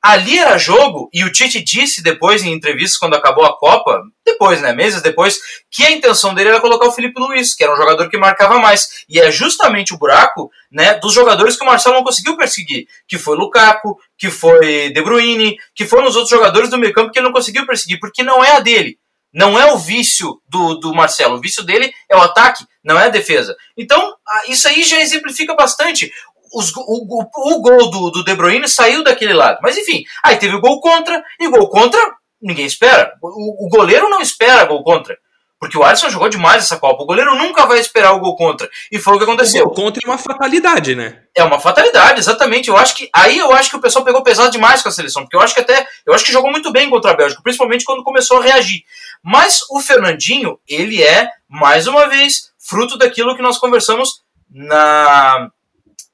Ali 0.01 0.39
era 0.39 0.57
jogo, 0.57 1.11
e 1.13 1.23
o 1.23 1.31
Tite 1.31 1.63
disse 1.63 2.01
depois 2.01 2.43
em 2.43 2.51
entrevistas 2.51 2.97
quando 2.97 3.13
acabou 3.13 3.45
a 3.45 3.55
Copa, 3.55 4.01
depois, 4.25 4.59
né, 4.59 4.73
meses 4.73 4.99
depois, 5.03 5.37
que 5.69 5.85
a 5.85 5.91
intenção 5.91 6.33
dele 6.33 6.49
era 6.49 6.59
colocar 6.59 6.87
o 6.87 6.91
Felipe 6.91 7.21
Luiz, 7.21 7.53
que 7.53 7.63
era 7.63 7.71
um 7.71 7.77
jogador 7.77 8.09
que 8.09 8.17
marcava 8.17 8.57
mais. 8.57 9.05
E 9.07 9.19
é 9.19 9.29
justamente 9.29 9.93
o 9.93 9.99
buraco, 9.99 10.49
né, 10.71 10.95
dos 10.95 11.13
jogadores 11.13 11.55
que 11.55 11.63
o 11.63 11.67
Marcelo 11.67 11.97
não 11.97 12.03
conseguiu 12.03 12.35
perseguir, 12.35 12.87
que 13.07 13.19
foi 13.19 13.37
Lukaku, 13.37 13.95
que 14.17 14.31
foi 14.31 14.89
De 14.89 15.03
Bruyne, 15.03 15.55
que 15.75 15.85
foram 15.85 16.07
os 16.07 16.15
outros 16.15 16.31
jogadores 16.31 16.71
do 16.71 16.79
meio 16.79 16.93
campo 16.93 17.11
que 17.11 17.19
ele 17.19 17.27
não 17.27 17.33
conseguiu 17.33 17.67
perseguir, 17.67 17.99
porque 17.99 18.23
não 18.23 18.43
é 18.43 18.55
a 18.55 18.59
dele. 18.59 18.97
Não 19.33 19.59
é 19.59 19.71
o 19.71 19.77
vício 19.77 20.41
do, 20.47 20.75
do 20.75 20.93
Marcelo. 20.93 21.35
O 21.35 21.41
vício 21.41 21.63
dele 21.63 21.91
é 22.09 22.17
o 22.17 22.21
ataque, 22.21 22.65
não 22.83 22.99
é 22.99 23.05
a 23.05 23.09
defesa. 23.09 23.55
Então, 23.77 24.13
isso 24.47 24.67
aí 24.67 24.83
já 24.83 24.99
exemplifica 24.99 25.55
bastante 25.55 26.11
os, 26.53 26.75
o, 26.75 26.81
o, 26.81 27.55
o, 27.55 27.61
gol 27.61 27.89
do, 27.89 28.11
do 28.11 28.23
De 28.23 28.35
Bruyne 28.35 28.67
saiu 28.67 29.03
daquele 29.03 29.33
lado. 29.33 29.59
Mas 29.61 29.77
enfim, 29.77 30.03
aí 30.23 30.37
teve 30.37 30.55
o 30.55 30.61
gol 30.61 30.81
contra, 30.81 31.23
e 31.39 31.47
o 31.47 31.51
gol 31.51 31.69
contra 31.69 31.99
ninguém 32.41 32.65
espera. 32.65 33.13
O, 33.21 33.65
o 33.65 33.69
goleiro 33.69 34.09
não 34.09 34.21
espera 34.21 34.65
gol 34.65 34.83
contra. 34.83 35.17
Porque 35.59 35.77
o 35.77 35.83
Alisson 35.83 36.09
jogou 36.09 36.27
demais 36.27 36.63
essa 36.63 36.79
Copa. 36.79 37.03
O 37.03 37.05
goleiro 37.05 37.35
nunca 37.35 37.67
vai 37.67 37.77
esperar 37.77 38.13
o 38.13 38.19
gol 38.19 38.35
contra. 38.35 38.67
E 38.91 38.97
foi 38.97 39.13
o 39.13 39.17
que 39.19 39.25
aconteceu. 39.25 39.61
O 39.61 39.67
gol 39.67 39.75
contra 39.75 40.01
é 40.03 40.09
uma 40.09 40.17
fatalidade, 40.17 40.95
né? 40.95 41.21
É 41.35 41.43
uma 41.43 41.59
fatalidade, 41.59 42.19
exatamente. 42.19 42.67
Eu 42.67 42.75
acho 42.75 42.95
que 42.95 43.07
aí 43.13 43.37
eu 43.37 43.53
acho 43.53 43.69
que 43.69 43.75
o 43.75 43.79
pessoal 43.79 44.03
pegou 44.03 44.23
pesado 44.23 44.49
demais 44.49 44.81
com 44.81 44.89
a 44.89 44.91
seleção, 44.91 45.21
porque 45.21 45.35
eu 45.35 45.39
acho 45.41 45.53
que 45.53 45.59
até 45.59 45.85
eu 46.03 46.15
acho 46.15 46.25
que 46.25 46.31
jogou 46.31 46.49
muito 46.49 46.71
bem 46.71 46.89
contra 46.89 47.11
a 47.11 47.13
Bélgica, 47.13 47.43
principalmente 47.43 47.85
quando 47.85 48.03
começou 48.03 48.39
a 48.39 48.41
reagir. 48.41 48.83
Mas 49.23 49.61
o 49.69 49.79
Fernandinho, 49.79 50.59
ele 50.67 51.01
é 51.01 51.29
mais 51.47 51.87
uma 51.87 52.07
vez 52.07 52.51
fruto 52.59 52.97
daquilo 52.97 53.35
que 53.35 53.41
nós 53.41 53.57
conversamos 53.57 54.21
na, 54.49 55.49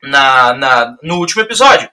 na, 0.03 0.53
na 0.53 0.97
no 1.01 1.17
último 1.17 1.41
episódio. 1.41 1.89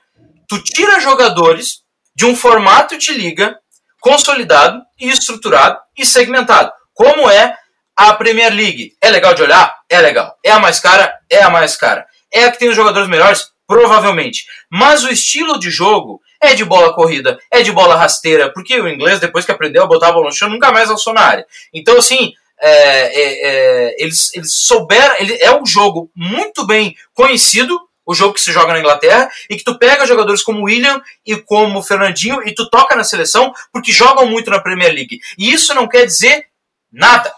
Tu 0.49 0.63
tira 0.63 1.01
jogadores 1.01 1.83
de 2.15 2.27
um 2.27 2.37
formato 2.37 2.99
de 2.99 3.13
liga 3.13 3.59
consolidado 4.01 4.83
e 5.01 5.09
estruturado 5.09 5.79
e 5.97 6.05
segmentado. 6.05 6.71
Como 6.93 7.31
é 7.31 7.57
a 7.97 8.13
Premier 8.15 8.53
League? 8.53 8.97
É 9.01 9.09
legal 9.11 9.35
de 9.35 9.43
olhar? 9.43 9.75
É 9.89 10.01
legal. 10.01 10.37
É 10.45 10.51
a 10.51 10.59
mais 10.59 10.79
cara? 10.79 11.19
É 11.31 11.43
a 11.43 11.51
mais 11.51 11.77
cara. 11.77 12.07
É 12.33 12.45
a 12.45 12.53
que 12.53 12.59
tem 12.59 12.69
os 12.69 12.77
jogadores 12.77 13.09
melhores? 13.09 13.47
Provavelmente. 13.67 14.45
Mas 14.71 15.05
o 15.05 15.11
estilo 15.11 15.59
de 15.59 15.71
jogo 15.71 16.21
é 16.45 16.55
de 16.55 16.65
bola 16.65 16.95
corrida, 16.95 17.39
é 17.51 17.63
de 17.63 17.73
bola 17.73 17.97
rasteira, 17.97 18.53
porque 18.53 18.81
o 18.81 18.89
inglês, 18.89 19.21
depois 19.21 19.45
que 19.45 19.53
aprendeu 19.53 19.83
a 19.83 19.87
botar 19.87 20.09
a 20.09 20.13
bola 20.13 20.27
no 20.27 20.33
chão, 20.33 20.49
nunca 20.49 20.73
mais 20.73 20.91
alçou 20.91 21.13
na 21.13 21.23
área. 21.23 21.47
Então, 21.73 21.97
assim, 21.99 22.33
é, 22.61 22.69
é, 22.69 23.49
é, 23.49 24.03
eles, 24.03 24.35
eles 24.35 24.55
souberam. 24.55 25.15
Ele, 25.19 25.37
é 25.41 25.55
um 25.55 25.67
jogo 25.67 26.11
muito 26.15 26.67
bem 26.67 26.97
conhecido 27.13 27.79
o 28.07 28.15
jogo 28.15 28.35
que 28.35 28.41
se 28.41 28.53
joga 28.53 28.73
na 28.73 28.81
Inglaterra, 28.81 29.31
e 29.49 29.57
que 29.57 29.65
tu 29.65 29.79
pega 29.79 30.07
jogadores 30.07 30.43
como 30.43 30.61
o 30.61 30.65
William 30.65 31.01
e 31.25 31.37
como 31.37 31.79
o 31.79 31.83
Fernandinho 31.83 32.47
e 32.47 32.55
tu 32.55 32.69
toca 32.69 32.95
na 32.95 33.05
seleção 33.05 33.53
porque 33.73 33.93
jogam 33.93 34.27
muito 34.27 34.51
na 34.51 34.61
Premier 34.61 34.93
League. 34.93 35.19
E 35.39 35.53
isso 35.53 35.75
não 35.75 35.89
quer 35.89 36.05
dizer 36.05 36.47
nada. 36.93 37.33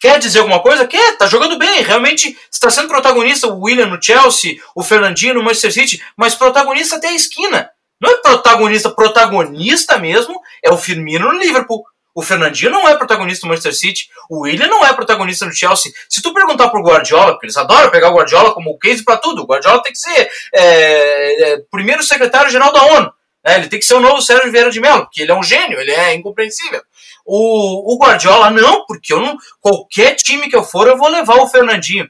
Quer 0.00 0.18
dizer 0.18 0.40
alguma 0.40 0.60
coisa? 0.60 0.86
Quer, 0.86 1.16
tá 1.16 1.26
jogando 1.26 1.58
bem, 1.58 1.82
realmente 1.82 2.38
está 2.50 2.70
sendo 2.70 2.88
protagonista 2.88 3.48
o 3.48 3.62
William 3.62 3.86
no 3.86 4.00
Chelsea, 4.00 4.58
o 4.74 4.84
Fernandinho 4.84 5.34
no 5.34 5.42
Manchester 5.42 5.72
City, 5.72 6.04
mas 6.16 6.34
protagonista 6.34 6.96
até 6.96 7.08
a 7.08 7.14
esquina. 7.14 7.70
Não 8.00 8.10
é 8.10 8.16
protagonista, 8.18 8.90
protagonista 8.90 9.98
mesmo 9.98 10.40
é 10.62 10.70
o 10.70 10.78
Firmino 10.78 11.32
no 11.32 11.38
Liverpool. 11.38 11.84
O 12.14 12.22
Fernandinho 12.22 12.72
não 12.72 12.88
é 12.88 12.96
protagonista 12.96 13.46
do 13.46 13.48
Manchester 13.48 13.74
City. 13.74 14.08
O 14.28 14.40
William 14.40 14.66
não 14.66 14.84
é 14.84 14.92
protagonista 14.92 15.46
do 15.46 15.54
Chelsea. 15.54 15.92
Se 16.08 16.20
tu 16.20 16.34
perguntar 16.34 16.68
pro 16.68 16.82
Guardiola, 16.82 17.32
porque 17.32 17.46
eles 17.46 17.56
adoram 17.56 17.90
pegar 17.90 18.10
o 18.10 18.14
Guardiola 18.16 18.52
como 18.52 18.76
case 18.78 19.04
para 19.04 19.18
tudo, 19.18 19.42
o 19.42 19.46
Guardiola 19.46 19.82
tem 19.82 19.92
que 19.92 19.98
ser 19.98 20.28
é, 20.52 21.52
é, 21.52 21.58
primeiro 21.70 22.02
secretário-geral 22.02 22.72
da 22.72 22.82
ONU. 22.86 23.12
Né? 23.44 23.58
Ele 23.58 23.68
tem 23.68 23.78
que 23.78 23.84
ser 23.84 23.94
o 23.94 24.00
novo 24.00 24.20
Sérgio 24.20 24.50
Vieira 24.50 24.70
de 24.70 24.80
Mello, 24.80 25.02
porque 25.02 25.22
ele 25.22 25.30
é 25.30 25.34
um 25.34 25.44
gênio, 25.44 25.78
ele 25.78 25.92
é 25.92 26.14
incompreensível. 26.14 26.82
O, 27.24 27.94
o 27.94 27.98
Guardiola, 27.98 28.50
não, 28.50 28.84
porque 28.84 29.12
eu 29.12 29.20
não. 29.20 29.36
Qualquer 29.60 30.16
time 30.16 30.48
que 30.48 30.56
eu 30.56 30.64
for, 30.64 30.88
eu 30.88 30.96
vou 30.96 31.08
levar 31.08 31.36
o 31.36 31.48
Fernandinho. 31.48 32.08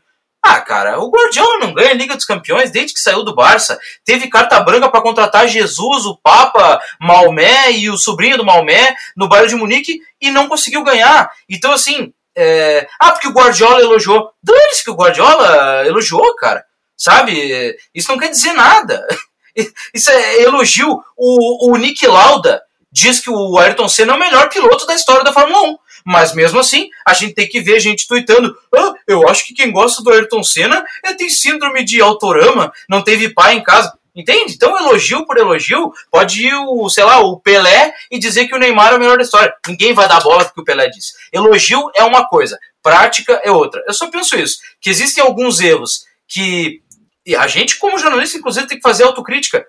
Ah, 0.51 0.63
cara, 0.63 0.99
o 0.99 1.11
Guardiola 1.11 1.59
não 1.59 1.75
ganha 1.75 1.91
a 1.91 1.95
Liga 1.95 2.17
dos 2.17 2.25
Campeões 2.25 2.71
desde 2.71 2.95
que 2.95 3.01
saiu 3.01 3.23
do 3.23 3.35
Barça. 3.35 3.79
Teve 4.03 4.29
carta 4.29 4.59
branca 4.61 4.89
para 4.89 5.03
contratar 5.03 5.47
Jesus, 5.47 6.07
o 6.07 6.17
Papa, 6.17 6.81
Maomé 6.99 7.73
e 7.73 7.91
o 7.91 7.99
sobrinho 7.99 8.39
do 8.39 8.47
Maomé 8.47 8.95
no 9.15 9.29
Bayern 9.29 9.51
de 9.51 9.57
Munique 9.57 10.01
e 10.19 10.31
não 10.31 10.49
conseguiu 10.49 10.83
ganhar. 10.83 11.31
Então, 11.51 11.71
assim, 11.73 12.15
é... 12.35 12.89
ah, 12.99 13.13
porque 13.13 13.29
o 13.29 13.33
Guardiola 13.33 13.83
elogiou. 13.83 14.31
Dane-se 14.43 14.83
que 14.83 14.91
o 14.91 14.97
Guardiola 14.97 15.87
elogiou, 15.87 16.35
cara. 16.37 16.65
Sabe? 16.97 17.77
Isso 17.95 18.09
não 18.11 18.19
quer 18.19 18.31
dizer 18.31 18.55
nada. 18.55 19.07
Isso 19.93 20.11
é 20.11 20.43
elogio. 20.45 20.99
O, 21.15 21.71
o 21.71 21.77
Nick 21.77 22.07
Lauda 22.07 22.63
diz 22.91 23.21
que 23.21 23.29
o 23.31 23.59
Ayrton 23.59 23.87
Senna 23.87 24.15
é 24.15 24.17
o 24.17 24.19
melhor 24.19 24.49
piloto 24.49 24.87
da 24.87 24.95
história 24.95 25.23
da 25.23 25.33
Fórmula 25.33 25.61
1. 25.63 25.79
Mas 26.11 26.33
mesmo 26.33 26.59
assim, 26.59 26.89
a 27.07 27.13
gente 27.13 27.35
tem 27.35 27.47
que 27.47 27.61
ver 27.61 27.79
gente 27.81 28.09
tweetando: 28.09 28.57
ah, 28.75 28.95
eu 29.07 29.29
acho 29.29 29.47
que 29.47 29.53
quem 29.53 29.71
gosta 29.71 30.03
do 30.03 30.11
Ayrton 30.11 30.43
Senna 30.43 30.83
é, 31.05 31.13
tem 31.13 31.29
síndrome 31.29 31.85
de 31.85 32.01
autorama, 32.01 32.73
não 32.89 33.05
teve 33.05 33.29
pai 33.29 33.57
em 33.57 33.63
casa. 33.63 33.93
Entende? 34.17 34.55
Então, 34.55 34.77
elogio 34.77 35.27
por 35.27 35.37
elogio, 35.37 35.93
pode 36.11 36.47
ir 36.47 36.55
o, 36.55 36.89
sei 36.89 37.05
lá, 37.05 37.21
o 37.21 37.39
Pelé 37.39 37.93
e 38.11 38.19
dizer 38.19 38.49
que 38.49 38.55
o 38.55 38.59
Neymar 38.59 38.95
é 38.95 38.97
o 38.97 38.99
melhor 38.99 39.19
da 39.19 39.23
história. 39.23 39.55
Ninguém 39.69 39.93
vai 39.93 40.09
dar 40.09 40.21
bola 40.21 40.47
porque 40.47 40.63
o 40.63 40.65
Pelé 40.65 40.89
disse. 40.89 41.13
Elogio 41.31 41.91
é 41.95 42.03
uma 42.03 42.27
coisa, 42.27 42.59
prática 42.83 43.39
é 43.45 43.51
outra. 43.51 43.85
Eu 43.87 43.93
só 43.93 44.11
penso 44.11 44.35
isso, 44.35 44.61
que 44.81 44.89
existem 44.89 45.23
alguns 45.23 45.61
erros 45.61 46.07
que 46.27 46.81
e 47.27 47.37
a 47.37 47.47
gente, 47.47 47.77
como 47.77 47.99
jornalista, 47.99 48.39
inclusive, 48.39 48.67
tem 48.67 48.79
que 48.79 48.83
fazer 48.83 49.05
autocrítica. 49.05 49.67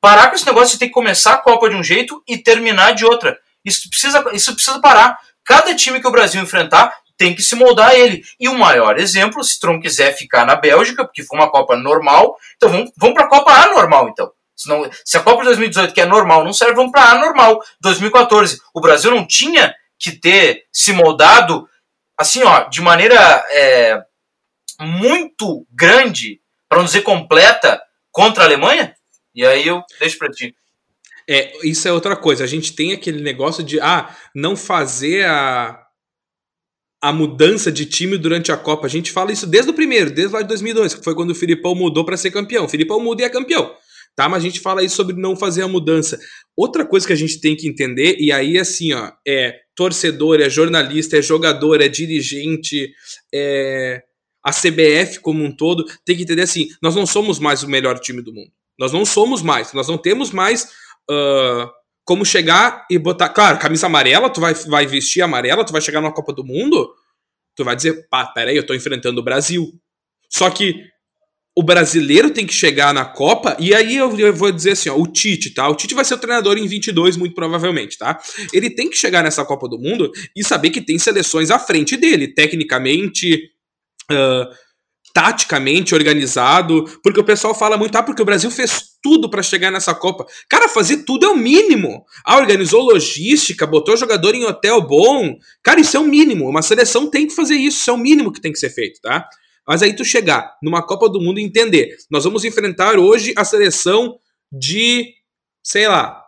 Parar 0.00 0.28
com 0.28 0.36
esse 0.36 0.46
negócio 0.46 0.74
de 0.74 0.78
ter 0.78 0.86
que 0.86 0.92
começar 0.92 1.32
a 1.32 1.38
Copa 1.38 1.68
de 1.68 1.74
um 1.74 1.82
jeito 1.82 2.22
e 2.28 2.38
terminar 2.38 2.94
de 2.94 3.04
outra. 3.04 3.36
Isso 3.64 3.90
precisa, 3.90 4.24
isso 4.32 4.54
precisa 4.54 4.80
parar. 4.80 5.18
Cada 5.50 5.74
time 5.74 6.00
que 6.00 6.06
o 6.06 6.12
Brasil 6.12 6.40
enfrentar 6.40 6.96
tem 7.18 7.34
que 7.34 7.42
se 7.42 7.56
moldar 7.56 7.88
a 7.88 7.98
ele. 7.98 8.22
E 8.38 8.48
o 8.48 8.54
maior 8.54 9.00
exemplo, 9.00 9.42
se 9.42 9.58
Tron 9.58 9.80
quiser 9.80 10.16
ficar 10.16 10.46
na 10.46 10.54
Bélgica, 10.54 11.04
porque 11.04 11.24
foi 11.24 11.36
uma 11.36 11.50
Copa 11.50 11.76
normal, 11.76 12.36
então 12.54 12.70
vamos, 12.70 12.92
vamos 12.96 13.16
para 13.16 13.24
a 13.24 13.28
Copa 13.28 13.50
anormal, 13.50 14.08
então. 14.08 14.30
Senão, 14.54 14.88
se 15.04 15.18
a 15.18 15.20
Copa 15.20 15.38
de 15.38 15.46
2018, 15.46 15.92
que 15.92 16.00
é 16.02 16.06
normal, 16.06 16.44
não 16.44 16.52
serve, 16.52 16.74
vamos 16.74 16.92
para 16.92 17.02
a 17.02 17.10
anormal. 17.10 17.60
2014, 17.80 18.60
o 18.72 18.80
Brasil 18.80 19.10
não 19.10 19.26
tinha 19.26 19.74
que 19.98 20.12
ter 20.12 20.66
se 20.72 20.92
moldado, 20.92 21.68
assim, 22.16 22.44
ó, 22.44 22.68
de 22.68 22.80
maneira 22.80 23.16
é, 23.50 24.00
muito 24.78 25.66
grande, 25.68 26.40
para 26.68 26.78
não 26.78 26.84
dizer 26.84 27.02
completa, 27.02 27.82
contra 28.12 28.44
a 28.44 28.46
Alemanha? 28.46 28.94
E 29.34 29.44
aí 29.44 29.66
eu 29.66 29.82
deixo 29.98 30.16
para 30.16 30.30
ti. 30.30 30.54
É, 31.28 31.66
isso 31.66 31.86
é 31.86 31.92
outra 31.92 32.16
coisa. 32.16 32.44
A 32.44 32.46
gente 32.46 32.74
tem 32.74 32.92
aquele 32.92 33.22
negócio 33.22 33.62
de 33.62 33.80
ah, 33.80 34.14
não 34.34 34.56
fazer 34.56 35.26
a, 35.26 35.80
a 37.02 37.12
mudança 37.12 37.70
de 37.70 37.86
time 37.86 38.18
durante 38.18 38.52
a 38.52 38.56
Copa. 38.56 38.86
A 38.86 38.90
gente 38.90 39.10
fala 39.10 39.32
isso 39.32 39.46
desde 39.46 39.70
o 39.70 39.74
primeiro, 39.74 40.10
desde 40.10 40.34
lá 40.34 40.42
de 40.42 40.48
2002, 40.48 40.94
que 40.94 41.04
foi 41.04 41.14
quando 41.14 41.30
o 41.30 41.34
Filipão 41.34 41.74
mudou 41.74 42.04
para 42.04 42.16
ser 42.16 42.30
campeão. 42.30 42.64
O 42.64 42.68
Filipão 42.68 43.00
muda 43.00 43.22
e 43.22 43.24
é 43.24 43.28
campeão. 43.28 43.74
Tá? 44.14 44.28
Mas 44.28 44.42
a 44.42 44.46
gente 44.46 44.60
fala 44.60 44.82
isso 44.84 44.96
sobre 44.96 45.16
não 45.16 45.36
fazer 45.36 45.62
a 45.62 45.68
mudança. 45.68 46.18
Outra 46.56 46.84
coisa 46.84 47.06
que 47.06 47.12
a 47.12 47.16
gente 47.16 47.40
tem 47.40 47.56
que 47.56 47.68
entender, 47.68 48.16
e 48.18 48.32
aí 48.32 48.58
assim, 48.58 48.92
ó, 48.92 49.10
é 49.26 49.60
torcedor, 49.74 50.40
é 50.40 50.50
jornalista, 50.50 51.16
é 51.16 51.22
jogador, 51.22 51.80
é 51.80 51.88
dirigente, 51.88 52.92
é 53.32 54.02
a 54.44 54.52
CBF 54.52 55.20
como 55.20 55.44
um 55.44 55.54
todo, 55.54 55.84
tem 56.04 56.16
que 56.16 56.22
entender 56.22 56.42
assim, 56.42 56.68
nós 56.82 56.94
não 56.94 57.06
somos 57.06 57.38
mais 57.38 57.62
o 57.62 57.68
melhor 57.68 57.98
time 57.98 58.22
do 58.22 58.32
mundo. 58.32 58.50
Nós 58.78 58.92
não 58.92 59.04
somos 59.04 59.42
mais, 59.42 59.72
nós 59.72 59.88
não 59.88 59.98
temos 59.98 60.30
mais 60.30 60.68
uh, 61.08 61.70
como 62.04 62.24
chegar 62.24 62.86
e 62.90 62.98
botar. 62.98 63.28
Claro, 63.28 63.58
camisa 63.58 63.86
amarela, 63.86 64.28
tu 64.28 64.40
vai, 64.40 64.54
vai 64.54 64.86
vestir 64.86 65.22
amarela, 65.22 65.64
tu 65.64 65.72
vai 65.72 65.80
chegar 65.80 66.00
na 66.00 66.10
Copa 66.10 66.32
do 66.32 66.44
Mundo, 66.44 66.92
tu 67.54 67.64
vai 67.64 67.76
dizer, 67.76 68.08
pá, 68.08 68.26
peraí, 68.26 68.56
eu 68.56 68.66
tô 68.66 68.74
enfrentando 68.74 69.20
o 69.20 69.24
Brasil. 69.24 69.72
Só 70.28 70.50
que 70.50 70.74
o 71.56 71.62
brasileiro 71.62 72.30
tem 72.30 72.46
que 72.46 72.54
chegar 72.54 72.94
na 72.94 73.04
Copa, 73.04 73.56
e 73.58 73.74
aí 73.74 73.96
eu, 73.96 74.18
eu, 74.18 74.32
vou 74.32 74.50
dizer 74.50 74.72
assim, 74.72 74.88
ó, 74.88 74.96
o 74.96 75.06
Tite, 75.06 75.50
tá? 75.50 75.68
O 75.68 75.74
Tite 75.74 75.94
vai 75.94 76.04
ser 76.04 76.14
o 76.14 76.18
treinador 76.18 76.56
em 76.56 76.66
22, 76.66 77.16
muito 77.16 77.34
provavelmente, 77.34 77.98
tá? 77.98 78.18
Ele 78.52 78.70
tem 78.70 78.88
que 78.88 78.96
chegar 78.96 79.22
nessa 79.22 79.44
Copa 79.44 79.68
do 79.68 79.78
Mundo 79.78 80.10
e 80.34 80.44
saber 80.44 80.70
que 80.70 80.80
tem 80.80 80.98
seleções 80.98 81.50
à 81.50 81.58
frente 81.58 81.96
dele, 81.96 82.32
tecnicamente, 82.32 83.50
uh, 84.10 84.48
taticamente 85.12 85.94
organizado, 85.94 86.84
porque 87.02 87.20
o 87.20 87.24
pessoal 87.24 87.54
fala 87.54 87.76
muito, 87.76 87.96
ah, 87.96 88.02
porque 88.02 88.22
o 88.22 88.26
Brasil 88.26 88.50
fez 88.50 88.89
tudo 89.02 89.30
para 89.30 89.42
chegar 89.42 89.70
nessa 89.70 89.94
Copa. 89.94 90.26
Cara, 90.48 90.68
fazer 90.68 91.04
tudo 91.04 91.26
é 91.26 91.28
o 91.28 91.36
mínimo. 91.36 92.04
Ah, 92.24 92.36
organizou 92.36 92.82
logística, 92.82 93.66
botou 93.66 93.96
jogador 93.96 94.34
em 94.34 94.44
hotel 94.44 94.80
bom. 94.80 95.36
Cara, 95.62 95.80
isso 95.80 95.96
é 95.96 96.00
o 96.00 96.06
mínimo. 96.06 96.48
Uma 96.48 96.62
seleção 96.62 97.08
tem 97.08 97.26
que 97.26 97.34
fazer 97.34 97.56
isso, 97.56 97.78
isso 97.78 97.90
é 97.90 97.92
o 97.92 97.98
mínimo 97.98 98.32
que 98.32 98.40
tem 98.40 98.52
que 98.52 98.58
ser 98.58 98.70
feito, 98.70 99.00
tá? 99.00 99.28
Mas 99.66 99.82
aí 99.82 99.94
tu 99.94 100.04
chegar 100.04 100.56
numa 100.62 100.84
Copa 100.84 101.08
do 101.08 101.20
Mundo 101.20 101.38
e 101.38 101.44
entender, 101.44 101.96
nós 102.10 102.24
vamos 102.24 102.44
enfrentar 102.44 102.98
hoje 102.98 103.32
a 103.36 103.44
seleção 103.44 104.18
de, 104.52 105.14
sei 105.62 105.86
lá, 105.86 106.24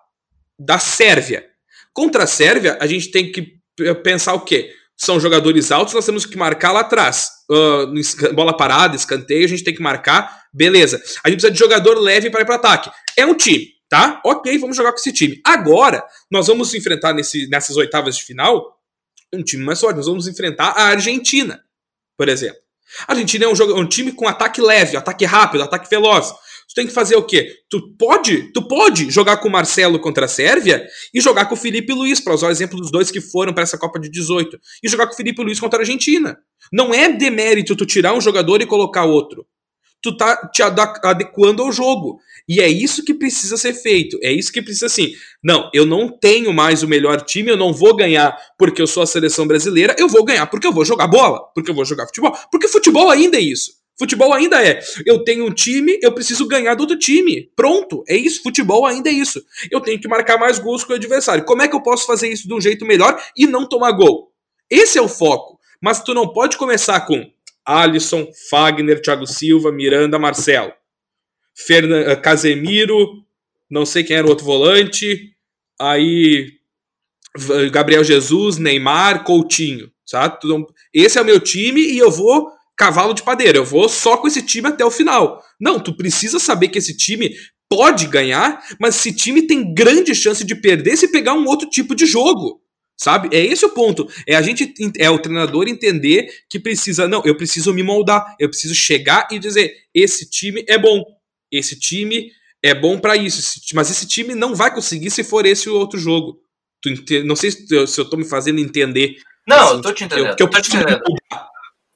da 0.59 0.79
Sérvia. 0.79 1.45
Contra 1.93 2.25
a 2.25 2.27
Sérvia, 2.27 2.79
a 2.81 2.87
gente 2.87 3.11
tem 3.11 3.33
que 3.33 3.59
pensar 4.03 4.35
o 4.35 4.41
quê? 4.41 4.73
São 4.97 5.19
jogadores 5.19 5.73
altos, 5.73 5.95
nós 5.95 6.07
temos 6.07 6.25
que 6.25 6.37
marcar 6.37 6.73
lá 6.73 6.81
atrás. 6.81 7.29
Uh, 7.51 8.35
bola 8.35 8.57
parada, 8.57 8.95
escanteio, 8.95 9.45
a 9.45 9.49
gente 9.49 9.65
tem 9.65 9.75
que 9.75 9.83
marcar, 9.83 10.45
beleza. 10.53 10.97
A 11.25 11.29
gente 11.29 11.41
precisa 11.41 11.51
de 11.51 11.59
jogador 11.59 11.99
leve 11.99 12.31
para 12.31 12.43
ir 12.43 12.45
para 12.45 12.55
ataque. 12.55 12.91
É 13.17 13.27
um 13.27 13.35
time, 13.35 13.69
tá? 13.89 14.21
Ok, 14.25 14.57
vamos 14.59 14.77
jogar 14.77 14.93
com 14.93 14.99
esse 14.99 15.13
time. 15.13 15.41
Agora, 15.45 16.05
nós 16.31 16.47
vamos 16.47 16.75
enfrentar 16.75 17.13
nesse, 17.13 17.49
nessas 17.49 17.77
oitavas 17.77 18.17
de 18.17 18.23
final 18.25 18.79
um 19.33 19.43
time 19.43 19.65
mais 19.65 19.81
forte. 19.81 19.97
Nós 19.97 20.07
vamos 20.07 20.29
enfrentar 20.29 20.69
a 20.77 20.85
Argentina, 20.89 21.65
por 22.17 22.29
exemplo. 22.29 22.61
A 23.09 23.13
Argentina 23.13 23.47
é 23.47 23.49
um, 23.49 23.57
jogo, 23.57 23.79
um 23.79 23.87
time 23.87 24.13
com 24.13 24.29
ataque 24.29 24.61
leve, 24.61 24.97
ataque 24.97 25.25
rápido, 25.25 25.63
ataque 25.63 25.89
veloz. 25.89 26.33
Tu 26.69 26.75
tem 26.75 26.87
que 26.87 26.93
fazer 26.93 27.17
o 27.17 27.23
quê? 27.23 27.55
Tu 27.69 27.97
pode, 27.97 28.53
tu 28.53 28.67
pode 28.67 29.11
jogar 29.11 29.37
com 29.39 29.49
o 29.49 29.53
Marcelo 29.53 29.99
contra 29.99 30.25
a 30.25 30.29
Sérvia 30.29 30.85
e 31.13 31.21
jogar 31.21 31.47
com 31.47 31.55
o 31.55 31.59
Felipe 31.59 31.93
Luiz, 31.93 32.21
para 32.21 32.35
usar 32.35 32.49
o 32.49 32.51
exemplo 32.51 32.79
dos 32.81 32.91
dois 32.91 33.11
que 33.11 33.21
foram 33.21 33.53
para 33.53 33.63
essa 33.63 33.79
Copa 33.79 33.99
de 33.99 34.11
18, 34.11 34.59
e 34.83 34.89
jogar 34.89 35.07
com 35.07 35.15
o 35.15 35.17
Felipe 35.17 35.43
Luiz 35.43 35.61
contra 35.61 35.79
a 35.79 35.83
Argentina. 35.83 36.39
Não 36.73 36.95
é 36.95 37.11
demérito 37.13 37.77
tu 37.77 37.85
tirar 37.85 38.15
um 38.15 38.21
jogador 38.21 38.63
e 38.63 38.67
colocar 38.67 39.05
outro. 39.05 39.47
tu 40.03 40.17
tá 40.17 40.49
te 40.49 40.63
adequando 40.63 41.63
ao 41.63 41.71
jogo. 41.71 42.19
E 42.49 42.61
é 42.61 42.69
isso 42.69 43.05
que 43.05 43.15
precisa 43.15 43.57
ser 43.57 43.73
feito. 43.73 44.19
É 44.23 44.33
isso 44.33 44.53
que 44.53 44.61
precisa 44.61 44.87
assim. 44.87 45.13
Não, 45.43 45.71
eu 45.73 45.87
não 45.87 46.09
tenho 46.09 46.53
mais 46.53 46.83
o 46.83 46.89
melhor 46.89 47.21
time, 47.23 47.51
eu 47.51 47.57
não 47.57 47.73
vou 47.73 47.95
ganhar 47.95 48.37
porque 48.59 48.83
eu 48.83 48.87
sou 48.87 49.03
a 49.03 49.07
seleção 49.07 49.47
brasileira, 49.47 49.95
eu 49.99 50.09
vou 50.09 50.25
ganhar 50.25 50.47
porque 50.47 50.67
eu 50.67 50.73
vou 50.73 50.85
jogar 50.85 51.07
bola, 51.07 51.41
porque 51.55 51.71
eu 51.71 51.75
vou 51.75 51.85
jogar 51.85 52.07
futebol. 52.07 52.37
Porque 52.51 52.67
futebol 52.67 53.09
ainda 53.11 53.37
é 53.37 53.41
isso. 53.41 53.82
Futebol 53.99 54.33
ainda 54.33 54.65
é. 54.65 54.81
Eu 55.05 55.23
tenho 55.23 55.47
um 55.47 55.53
time, 55.53 55.99
eu 56.03 56.13
preciso 56.13 56.47
ganhar 56.49 56.75
do 56.75 56.81
outro 56.81 56.99
time. 56.99 57.51
Pronto, 57.55 58.03
é 58.09 58.17
isso. 58.17 58.43
Futebol 58.43 58.87
ainda 58.87 59.11
é 59.11 59.13
isso. 59.13 59.43
Eu 59.71 59.81
tenho 59.81 60.01
que 60.01 60.09
marcar 60.09 60.39
mais 60.39 60.59
gols 60.59 60.83
que 60.83 60.93
o 60.93 60.97
adversário. 60.97 61.45
Como 61.45 61.63
é 61.63 61.69
que 61.69 61.77
eu 61.77 61.83
posso 61.83 62.07
fazer 62.07 62.29
isso 62.29 62.49
de 62.49 62.55
um 62.55 62.61
jeito 62.61 62.85
melhor 62.85 63.23
e 63.37 63.47
não 63.47 63.69
tomar 63.69 63.93
gol? 63.93 64.33
Esse 64.71 64.99
é 64.99 65.03
o 65.03 65.09
foco. 65.09 65.59
Mas 65.81 66.03
tu 66.03 66.15
não 66.15 66.33
pode 66.33 66.57
começar 66.57 67.01
com 67.03 67.31
Alisson, 67.65 68.27
Fagner, 68.49 69.01
Thiago 69.01 69.27
Silva, 69.27 69.71
Miranda, 69.71 70.19
Marcelo. 70.19 70.73
Eh, 71.71 72.17
Casemiro, 72.17 73.23
não 73.71 73.85
sei 73.85 74.03
quem 74.03 74.17
era 74.17 74.27
o 74.27 74.31
outro 74.31 74.45
volante. 74.45 75.31
Aí 75.79 76.47
Gabriel 77.71 78.03
Jesus, 78.03 78.59
Neymar, 78.59 79.25
Coutinho. 79.25 79.91
Sabe? 80.05 80.39
Esse 80.93 81.19
é 81.19 81.23
o 81.23 81.25
meu 81.25 81.41
time 81.41 81.81
e 81.81 81.99
eu 81.99 82.11
vou 82.11 82.51
cavalo 82.77 83.15
de 83.15 83.23
padeira. 83.23 83.59
Eu 83.59 83.65
vou 83.65 83.89
só 83.89 84.17
com 84.17 84.27
esse 84.27 84.43
time 84.43 84.69
até 84.69 84.85
o 84.85 84.91
final. 84.91 85.43
Não, 85.61 85.79
tu 85.81 85.97
precisa 85.97 86.39
saber 86.39 86.69
que 86.69 86.79
esse 86.79 86.97
time 86.97 87.35
pode 87.69 88.07
ganhar, 88.07 88.63
mas 88.79 88.97
esse 88.97 89.15
time 89.15 89.47
tem 89.47 89.73
grande 89.73 90.15
chance 90.15 90.45
de 90.45 90.55
perder 90.55 90.97
se 90.97 91.09
pegar 91.09 91.35
um 91.35 91.47
outro 91.47 91.69
tipo 91.69 91.95
de 91.95 92.05
jogo. 92.05 92.61
Sabe? 92.99 93.35
É 93.37 93.45
esse 93.45 93.65
o 93.65 93.71
ponto. 93.71 94.07
É 94.29 94.37
a 94.37 94.43
gente 94.43 94.73
é 94.99 95.11
o 95.11 95.19
treinador 95.19 95.67
entender 95.67 96.29
que 96.49 96.61
precisa, 96.61 97.09
não, 97.09 97.23
eu 97.25 97.37
preciso 97.37 97.73
me 97.73 97.83
moldar, 97.83 98.37
eu 98.39 98.49
preciso 98.49 98.75
chegar 98.75 99.27
e 99.31 99.39
dizer, 99.39 99.75
esse 99.95 100.29
time 100.29 100.65
é 100.69 100.79
bom. 100.79 101.03
Esse 101.51 101.79
time 101.79 102.31
é 102.63 102.75
bom 102.75 102.99
para 102.99 103.17
isso, 103.17 103.61
mas 103.75 103.91
esse 103.91 104.07
time 104.07 104.35
não 104.35 104.55
vai 104.55 104.73
conseguir 104.73 105.11
se 105.11 105.25
for 105.25 105.45
esse 105.45 105.69
o 105.69 105.75
outro 105.75 105.99
jogo. 105.99 106.39
Tu, 106.81 107.25
não 107.25 107.35
sei 107.35 107.51
se 107.51 107.75
eu, 107.75 107.87
se 107.87 108.01
eu 108.01 108.05
tô 108.05 108.17
me 108.17 108.25
fazendo 108.25 108.61
entender. 108.61 109.17
Não, 109.47 109.57
assim, 109.57 109.75
eu 109.75 109.83
tô 109.83 109.93
te 109.93 110.05
entendendo. 110.05 110.29
Eu, 110.29 110.37
que 110.37 110.43
eu 110.43 110.51
tô 110.51 110.61
te 110.61 110.77
entendendo. 110.77 111.03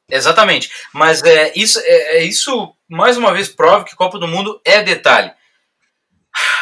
Exatamente. 0.08 0.70
Mas 0.92 1.22
é, 1.22 1.52
isso, 1.56 1.80
é, 1.80 2.18
é, 2.18 2.24
isso, 2.24 2.72
mais 2.88 3.16
uma 3.16 3.32
vez, 3.32 3.48
prova 3.48 3.84
que 3.84 3.96
Copa 3.96 4.18
do 4.18 4.28
Mundo 4.28 4.60
é 4.64 4.82
detalhe. 4.82 5.32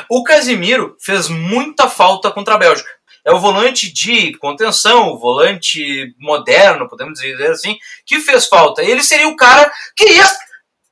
O 0.09 0.23
Casimiro 0.23 0.97
fez 1.01 1.29
muita 1.29 1.89
falta 1.89 2.31
contra 2.31 2.55
a 2.55 2.59
Bélgica. 2.59 2.89
É 3.25 3.33
o 3.33 3.41
volante 3.41 3.93
de 3.93 4.37
contenção, 4.39 5.09
o 5.09 5.19
volante 5.19 6.15
moderno, 6.19 6.89
podemos 6.89 7.19
dizer 7.19 7.51
assim, 7.51 7.79
que 8.05 8.21
fez 8.21 8.47
falta. 8.47 8.83
Ele 8.83 9.03
seria 9.03 9.29
o 9.29 9.37
cara 9.37 9.71
que 9.97 10.05
ia 10.05 10.31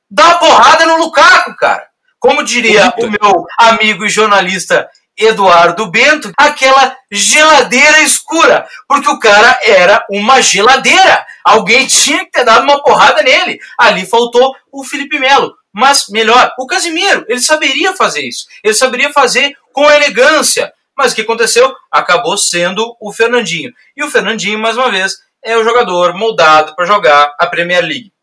dar 0.09 0.25
uma 0.25 0.39
porrada 0.39 0.85
no 0.85 0.97
Lukaku, 0.97 1.55
cara. 1.55 1.87
Como 2.19 2.43
diria 2.43 2.93
o 2.97 3.07
meu 3.07 3.45
amigo 3.59 4.05
e 4.05 4.09
jornalista 4.09 4.89
Eduardo 5.15 5.85
Bento, 5.91 6.31
aquela 6.37 6.95
geladeira 7.11 8.01
escura, 8.01 8.67
porque 8.87 9.09
o 9.09 9.19
cara 9.19 9.59
era 9.63 10.03
uma 10.09 10.41
geladeira. 10.41 11.25
Alguém 11.43 11.85
tinha 11.87 12.25
que 12.25 12.31
ter 12.31 12.45
dado 12.45 12.63
uma 12.63 12.81
porrada 12.81 13.21
nele. 13.21 13.59
Ali 13.77 14.05
faltou 14.05 14.55
o 14.71 14.83
Felipe 14.83 15.19
Melo. 15.19 15.53
Mas 15.71 16.07
melhor, 16.09 16.53
o 16.57 16.67
Casimiro, 16.67 17.25
ele 17.27 17.41
saberia 17.41 17.93
fazer 17.93 18.21
isso. 18.21 18.45
Ele 18.63 18.73
saberia 18.73 19.11
fazer 19.11 19.57
com 19.71 19.89
elegância. 19.89 20.71
Mas 20.95 21.11
o 21.11 21.15
que 21.15 21.21
aconteceu? 21.21 21.73
Acabou 21.91 22.37
sendo 22.37 22.95
o 23.01 23.11
Fernandinho. 23.11 23.73
E 23.97 24.03
o 24.03 24.09
Fernandinho, 24.09 24.59
mais 24.59 24.77
uma 24.77 24.91
vez, 24.91 25.17
é 25.43 25.57
o 25.57 25.63
jogador 25.63 26.13
moldado 26.15 26.75
para 26.75 26.85
jogar 26.85 27.35
a 27.39 27.47
Premier 27.47 27.83
League. 27.83 28.13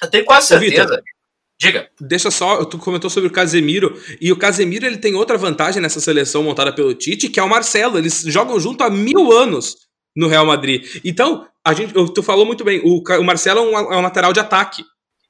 Eu 0.00 0.08
tenho 0.08 0.24
quase 0.24 0.46
certeza. 0.46 1.02
Diga. 1.58 1.88
Deixa 1.98 2.30
só, 2.30 2.64
tu 2.66 2.78
comentou 2.78 3.08
sobre 3.08 3.28
o 3.28 3.32
Casemiro, 3.32 3.98
e 4.20 4.30
o 4.30 4.36
Casemiro 4.36 4.84
ele 4.84 4.98
tem 4.98 5.14
outra 5.14 5.38
vantagem 5.38 5.80
nessa 5.80 6.00
seleção 6.00 6.42
montada 6.42 6.72
pelo 6.72 6.94
Tite, 6.94 7.30
que 7.30 7.40
é 7.40 7.42
o 7.42 7.48
Marcelo. 7.48 7.96
Eles 7.96 8.22
jogam 8.26 8.60
junto 8.60 8.84
há 8.84 8.90
mil 8.90 9.32
anos 9.32 9.85
no 10.16 10.28
Real 10.28 10.46
Madrid. 10.46 11.00
Então, 11.04 11.46
a 11.64 11.74
gente, 11.74 11.92
tu 11.92 12.22
falou 12.22 12.46
muito 12.46 12.64
bem, 12.64 12.80
o, 12.82 13.02
o 13.02 13.24
Marcelo 13.24 13.60
é 13.60 13.62
um, 13.62 13.92
é 13.92 13.96
um, 13.98 14.02
lateral 14.02 14.32
de 14.32 14.40
ataque. 14.40 14.82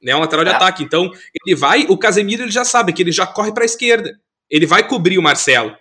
Né, 0.02 0.12
é 0.12 0.16
um 0.16 0.20
lateral 0.20 0.44
de 0.44 0.52
é. 0.52 0.54
ataque. 0.54 0.84
Então, 0.84 1.10
ele 1.44 1.56
vai, 1.56 1.86
o 1.88 1.98
Casemiro 1.98 2.44
ele 2.44 2.52
já 2.52 2.64
sabe 2.64 2.92
que 2.92 3.02
ele 3.02 3.12
já 3.12 3.26
corre 3.26 3.52
para 3.52 3.64
a 3.64 3.66
esquerda. 3.66 4.16
Ele 4.48 4.66
vai 4.66 4.86
cobrir 4.86 5.18
o 5.18 5.22
Marcelo. 5.22 5.74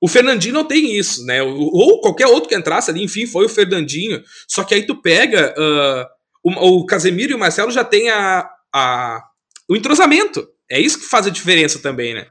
O 0.00 0.08
Fernandinho 0.08 0.54
não 0.54 0.64
tem 0.64 0.96
isso, 0.96 1.24
né? 1.24 1.42
Ou 1.42 2.00
qualquer 2.00 2.26
outro 2.26 2.48
que 2.48 2.56
entrasse 2.56 2.90
ali, 2.90 3.02
enfim, 3.02 3.26
foi 3.26 3.46
o 3.46 3.48
Fernandinho. 3.48 4.22
Só 4.48 4.64
que 4.64 4.74
aí 4.74 4.84
tu 4.84 5.00
pega. 5.00 5.54
Uh, 5.56 6.50
o, 6.50 6.78
o 6.80 6.86
Casemiro 6.86 7.32
e 7.32 7.34
o 7.34 7.38
Marcelo 7.38 7.70
já 7.70 7.84
tem 7.84 8.10
a, 8.10 8.48
a 8.74 9.22
o 9.68 9.76
entrosamento. 9.76 10.46
É 10.68 10.80
isso 10.80 10.98
que 10.98 11.06
faz 11.06 11.26
a 11.26 11.30
diferença 11.30 11.78
também, 11.78 12.14
né? 12.14 12.26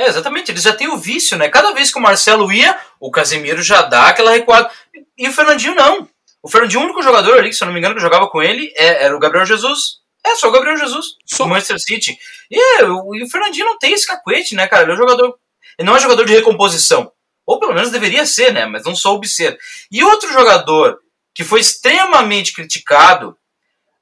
É, 0.00 0.06
exatamente, 0.06 0.50
eles 0.50 0.62
já 0.62 0.72
têm 0.72 0.88
o 0.88 0.96
vício, 0.96 1.36
né? 1.36 1.50
Cada 1.50 1.72
vez 1.72 1.92
que 1.92 1.98
o 1.98 2.02
Marcelo 2.02 2.50
ia, 2.50 2.74
o 2.98 3.10
Casemiro 3.10 3.62
já 3.62 3.82
dá 3.82 4.08
aquela 4.08 4.30
recuada. 4.30 4.70
E 5.18 5.28
o 5.28 5.32
Fernandinho 5.32 5.74
não. 5.74 6.08
O 6.42 6.48
Fernandinho, 6.48 6.80
o 6.80 6.84
único 6.84 7.02
jogador 7.02 7.38
ali, 7.38 7.52
se 7.52 7.62
eu 7.62 7.66
não 7.66 7.74
me 7.74 7.80
engano, 7.80 7.94
que 7.94 8.00
jogava 8.00 8.26
com 8.26 8.42
ele 8.42 8.72
é, 8.78 9.04
era 9.04 9.14
o 9.14 9.18
Gabriel 9.18 9.44
Jesus. 9.44 9.98
É, 10.24 10.34
só 10.36 10.48
o 10.48 10.52
Gabriel 10.52 10.78
Jesus, 10.78 11.04
só. 11.26 11.44
do 11.44 11.50
Manchester 11.50 11.78
City. 11.78 12.18
E, 12.50 12.82
o, 12.84 13.14
e 13.14 13.22
o 13.22 13.28
Fernandinho 13.28 13.66
não 13.66 13.78
tem 13.78 13.92
esse 13.92 14.06
cacuete, 14.06 14.54
né, 14.54 14.66
cara? 14.66 14.84
Ele 14.84 14.92
é 14.92 14.94
um 14.94 14.96
jogador. 14.96 15.38
Ele 15.78 15.86
não 15.86 15.94
é 15.94 16.00
jogador 16.00 16.24
de 16.24 16.32
recomposição. 16.32 17.12
Ou 17.44 17.60
pelo 17.60 17.74
menos 17.74 17.90
deveria 17.90 18.24
ser, 18.24 18.54
né? 18.54 18.64
Mas 18.64 18.84
não 18.84 18.96
soube 18.96 19.28
ser. 19.28 19.58
E 19.92 20.02
outro 20.02 20.32
jogador 20.32 20.98
que 21.34 21.44
foi 21.44 21.60
extremamente 21.60 22.54
criticado, 22.54 23.36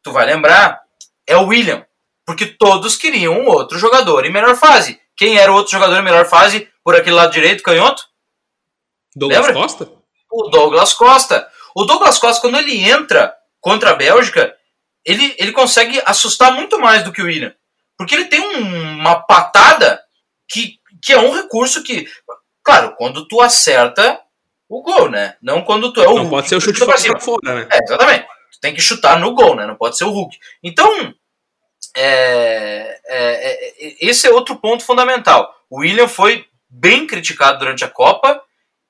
tu 0.01 0.13
vai 0.13 0.27
lembrar, 0.27 0.81
é 1.27 1.37
o 1.37 1.47
William. 1.47 1.85
Porque 2.25 2.47
todos 2.47 2.95
queriam 2.95 3.35
um 3.35 3.49
outro 3.49 3.77
jogador 3.77 4.25
em 4.25 4.33
melhor 4.33 4.55
fase. 4.55 5.01
Quem 5.19 5.37
era 5.37 5.53
o 5.53 5.57
outro 5.57 5.73
jogador 5.73 5.99
em 5.99 6.03
melhor 6.03 6.27
fase 6.27 6.71
por 6.85 6.95
aquele 6.95 7.17
lado 7.17 7.33
direito, 7.33 7.63
canhoto? 7.63 8.05
Douglas 9.15 9.47
Lembra? 9.47 9.61
Costa? 9.61 9.93
O 10.31 10.49
Douglas 10.49 10.95
Costa. 10.95 11.49
O 11.75 11.85
Douglas 11.85 12.19
Costa, 12.19 12.41
quando 12.41 12.57
ele 12.57 12.89
entra 12.89 13.35
contra 13.61 13.91
a 13.91 13.95
Bélgica, 13.95 14.55
ele, 15.05 15.35
ele 15.37 15.51
consegue 15.51 16.01
assustar 16.07 16.53
muito 16.53 16.79
mais 16.79 17.03
do 17.03 17.13
que 17.13 17.21
o 17.21 17.27
William. 17.27 17.53
Porque 17.97 18.15
ele 18.15 18.27
tem 18.27 18.41
um, 18.41 19.01
uma 19.01 19.21
patada 19.21 20.01
que, 20.49 20.79
que 21.03 21.13
é 21.13 21.19
um 21.19 21.35
recurso 21.35 21.83
que. 21.83 22.09
Claro, 22.63 22.95
quando 22.97 23.27
tu 23.27 23.41
acerta 23.41 24.21
o 24.69 24.83
gol, 24.83 25.11
né? 25.11 25.37
Não 25.43 25.63
quando 25.63 25.93
tu 25.93 26.01
é 26.01 26.07
o 26.07 26.15
Não 26.15 26.23
Hulk, 26.23 26.31
pode 26.31 26.49
ser 26.49 26.57
o 26.57 26.61
chute 26.61 26.79
fora, 26.79 27.21
fora, 27.21 27.55
né? 27.55 27.69
É, 27.73 27.83
exatamente. 27.83 28.27
Tu 28.53 28.61
tem 28.61 28.75
que 28.75 28.81
chutar 28.81 29.19
no 29.19 29.35
gol, 29.35 29.57
né? 29.57 29.67
Não 29.67 29.75
pode 29.75 29.97
ser 29.97 30.05
o 30.05 30.11
Hulk. 30.11 30.37
Então, 30.63 31.13
é, 32.01 33.01
é, 33.09 33.87
é, 33.87 33.97
esse 34.01 34.27
é 34.27 34.31
outro 34.31 34.57
ponto 34.57 34.85
fundamental. 34.85 35.53
O 35.69 35.81
William 35.81 36.07
foi 36.07 36.47
bem 36.71 37.07
criticado 37.07 37.59
durante 37.59 37.85
a 37.85 37.89
Copa 37.89 38.41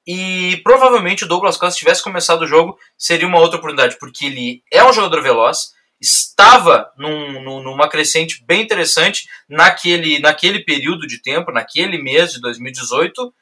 e 0.07 0.61
provavelmente 0.63 1.25
o 1.25 1.29
Douglas 1.29 1.57
Costa, 1.57 1.73
se 1.73 1.79
tivesse 1.79 2.03
começado 2.03 2.43
o 2.43 2.47
jogo, 2.47 2.79
seria 2.99 3.27
uma 3.27 3.39
outra 3.39 3.59
oportunidade, 3.59 3.99
porque 3.99 4.27
ele 4.27 4.63
é 4.71 4.85
um 4.85 4.93
jogador 4.93 5.23
veloz, 5.23 5.73
estava 5.99 6.93
num, 6.99 7.43
num, 7.43 7.63
numa 7.63 7.89
crescente 7.89 8.45
bem 8.47 8.61
interessante 8.63 9.27
naquele, 9.49 10.19
naquele 10.19 10.61
período 10.61 11.07
de 11.07 11.23
tempo, 11.23 11.51
naquele 11.51 11.97
mês 11.97 12.33
de 12.33 12.41
2018, 12.41 13.35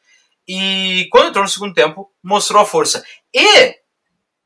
e 0.48 1.08
quando 1.10 1.28
entrou 1.28 1.42
no 1.42 1.50
segundo 1.50 1.74
tempo, 1.74 2.08
mostrou 2.22 2.62
a 2.62 2.66
força. 2.66 3.04
E, 3.34 3.74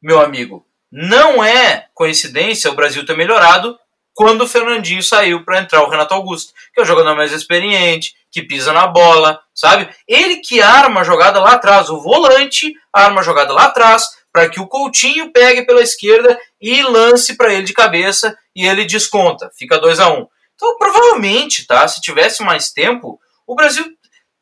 meu 0.00 0.18
amigo, 0.18 0.66
não 0.90 1.44
é 1.44 1.88
coincidência 1.94 2.70
o 2.70 2.74
Brasil 2.74 3.04
ter 3.04 3.16
melhorado 3.16 3.78
quando 4.20 4.42
o 4.42 4.46
Fernandinho 4.46 5.02
saiu 5.02 5.42
para 5.46 5.60
entrar 5.60 5.82
o 5.82 5.88
Renato 5.88 6.12
Augusto, 6.12 6.52
que 6.74 6.78
é 6.78 6.82
o 6.82 6.86
jogador 6.86 7.16
mais 7.16 7.32
experiente, 7.32 8.14
que 8.30 8.42
pisa 8.42 8.70
na 8.70 8.86
bola, 8.86 9.40
sabe? 9.54 9.88
Ele 10.06 10.42
que 10.42 10.60
arma 10.60 11.00
a 11.00 11.04
jogada 11.04 11.40
lá 11.40 11.52
atrás, 11.52 11.88
o 11.88 11.98
volante 11.98 12.74
arma 12.92 13.22
a 13.22 13.24
jogada 13.24 13.54
lá 13.54 13.64
atrás, 13.64 14.04
para 14.30 14.46
que 14.46 14.60
o 14.60 14.66
Coutinho 14.66 15.32
pegue 15.32 15.64
pela 15.64 15.80
esquerda 15.80 16.38
e 16.60 16.82
lance 16.82 17.34
para 17.34 17.50
ele 17.50 17.62
de 17.62 17.72
cabeça 17.72 18.36
e 18.54 18.66
ele 18.66 18.84
desconta, 18.84 19.50
fica 19.56 19.78
2 19.78 19.98
a 19.98 20.10
1 20.10 20.20
um. 20.20 20.26
Então, 20.54 20.76
provavelmente, 20.76 21.66
tá? 21.66 21.88
Se 21.88 22.02
tivesse 22.02 22.42
mais 22.42 22.70
tempo, 22.70 23.18
o 23.46 23.54
Brasil 23.54 23.86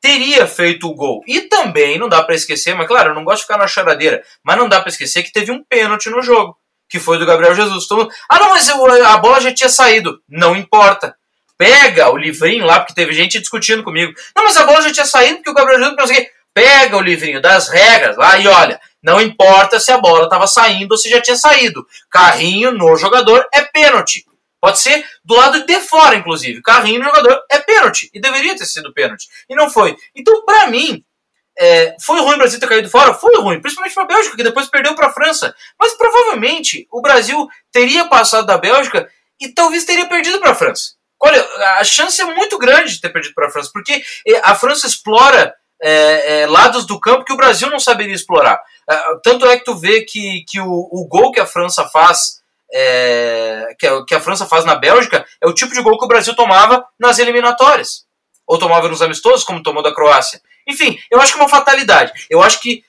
teria 0.00 0.44
feito 0.48 0.88
o 0.88 0.94
gol. 0.96 1.22
E 1.24 1.42
também 1.42 2.00
não 2.00 2.08
dá 2.08 2.20
para 2.24 2.34
esquecer, 2.34 2.74
mas 2.74 2.88
claro, 2.88 3.10
eu 3.10 3.14
não 3.14 3.22
gosto 3.22 3.42
de 3.42 3.42
ficar 3.42 3.58
na 3.58 3.68
choradeira, 3.68 4.24
mas 4.42 4.58
não 4.58 4.68
dá 4.68 4.80
para 4.80 4.90
esquecer 4.90 5.22
que 5.22 5.30
teve 5.30 5.52
um 5.52 5.62
pênalti 5.62 6.10
no 6.10 6.20
jogo 6.20 6.58
que 6.88 6.98
foi 6.98 7.18
do 7.18 7.26
Gabriel 7.26 7.54
Jesus. 7.54 7.86
Todo 7.86 8.10
ah, 8.28 8.38
não, 8.38 8.50
mas 8.50 8.68
a 8.68 9.16
bola 9.18 9.40
já 9.40 9.52
tinha 9.52 9.68
saído. 9.68 10.20
Não 10.28 10.56
importa. 10.56 11.14
Pega 11.56 12.10
o 12.10 12.16
livrinho 12.16 12.64
lá, 12.64 12.80
porque 12.80 12.94
teve 12.94 13.12
gente 13.12 13.40
discutindo 13.40 13.82
comigo. 13.82 14.12
Não, 14.34 14.44
mas 14.44 14.56
a 14.56 14.64
bola 14.64 14.80
já 14.82 14.92
tinha 14.92 15.06
saído 15.06 15.36
porque 15.36 15.50
o 15.50 15.54
Gabriel 15.54 15.80
Jesus 15.80 15.96
não 15.96 16.06
sei 16.06 16.30
Pega 16.54 16.96
o 16.96 17.00
livrinho 17.00 17.40
das 17.40 17.68
regras 17.68 18.16
lá 18.16 18.36
e 18.36 18.48
olha, 18.48 18.80
não 19.00 19.20
importa 19.20 19.78
se 19.78 19.92
a 19.92 19.98
bola 19.98 20.24
estava 20.24 20.46
saindo 20.48 20.90
ou 20.90 20.98
se 20.98 21.08
já 21.08 21.20
tinha 21.20 21.36
saído. 21.36 21.86
Carrinho 22.10 22.72
no 22.72 22.96
jogador 22.96 23.46
é 23.54 23.62
pênalti. 23.62 24.24
Pode 24.60 24.80
ser 24.80 25.04
do 25.24 25.36
lado 25.36 25.64
de 25.64 25.80
fora, 25.80 26.16
inclusive. 26.16 26.60
Carrinho 26.62 26.98
no 26.98 27.04
jogador 27.04 27.40
é 27.48 27.58
pênalti. 27.58 28.10
E 28.12 28.20
deveria 28.20 28.56
ter 28.56 28.66
sido 28.66 28.92
pênalti. 28.92 29.28
E 29.48 29.54
não 29.54 29.70
foi. 29.70 29.96
Então, 30.16 30.44
para 30.44 30.66
mim, 30.66 31.04
é, 31.58 31.96
foi 32.00 32.20
ruim 32.20 32.34
o 32.34 32.38
Brasil 32.38 32.60
ter 32.60 32.68
caído 32.68 32.88
fora? 32.88 33.12
Foi 33.14 33.34
ruim, 33.40 33.60
principalmente 33.60 33.94
para 33.94 34.04
a 34.04 34.06
Bélgica, 34.06 34.36
que 34.36 34.44
depois 34.44 34.68
perdeu 34.68 34.94
para 34.94 35.08
a 35.08 35.12
França. 35.12 35.54
Mas 35.78 35.92
provavelmente 35.94 36.86
o 36.92 37.00
Brasil 37.00 37.48
teria 37.72 38.06
passado 38.06 38.46
da 38.46 38.56
Bélgica 38.56 39.08
e 39.40 39.48
talvez 39.48 39.84
teria 39.84 40.06
perdido 40.06 40.38
para 40.38 40.52
a 40.52 40.54
França. 40.54 40.92
Olha, 41.20 41.44
a 41.78 41.84
chance 41.84 42.20
é 42.20 42.24
muito 42.24 42.56
grande 42.58 42.92
de 42.92 43.00
ter 43.00 43.08
perdido 43.08 43.34
para 43.34 43.48
a 43.48 43.50
França, 43.50 43.70
porque 43.72 44.02
a 44.44 44.54
França 44.54 44.86
explora 44.86 45.52
é, 45.82 46.42
é, 46.42 46.46
lados 46.46 46.86
do 46.86 47.00
campo 47.00 47.24
que 47.24 47.32
o 47.32 47.36
Brasil 47.36 47.68
não 47.70 47.80
saberia 47.80 48.14
explorar. 48.14 48.60
É, 48.88 48.96
tanto 49.22 49.44
é 49.46 49.58
que 49.58 49.64
tu 49.64 49.74
vê 49.74 50.02
que, 50.02 50.44
que 50.48 50.60
o, 50.60 50.70
o 50.70 51.06
gol 51.08 51.32
que 51.32 51.40
a 51.40 51.46
França 51.46 51.88
faz, 51.88 52.40
é, 52.72 53.74
que, 53.78 53.86
a, 53.86 54.04
que 54.04 54.14
a 54.14 54.20
França 54.20 54.46
faz 54.46 54.64
na 54.64 54.76
Bélgica, 54.76 55.26
é 55.40 55.48
o 55.48 55.54
tipo 55.54 55.74
de 55.74 55.82
gol 55.82 55.98
que 55.98 56.04
o 56.04 56.08
Brasil 56.08 56.36
tomava 56.36 56.86
nas 56.98 57.18
eliminatórias. 57.18 58.06
Ou 58.46 58.58
tomava 58.58 58.88
nos 58.88 59.02
amistosos, 59.02 59.44
como 59.44 59.62
tomou 59.62 59.82
da 59.82 59.92
Croácia. 59.92 60.40
Enfim, 60.68 60.98
eu 61.10 61.20
acho 61.20 61.32
que 61.32 61.38
é 61.38 61.42
uma 61.42 61.48
fatalidade. 61.48 62.12
Eu 62.28 62.42
acho 62.42 62.60
que 62.60 62.82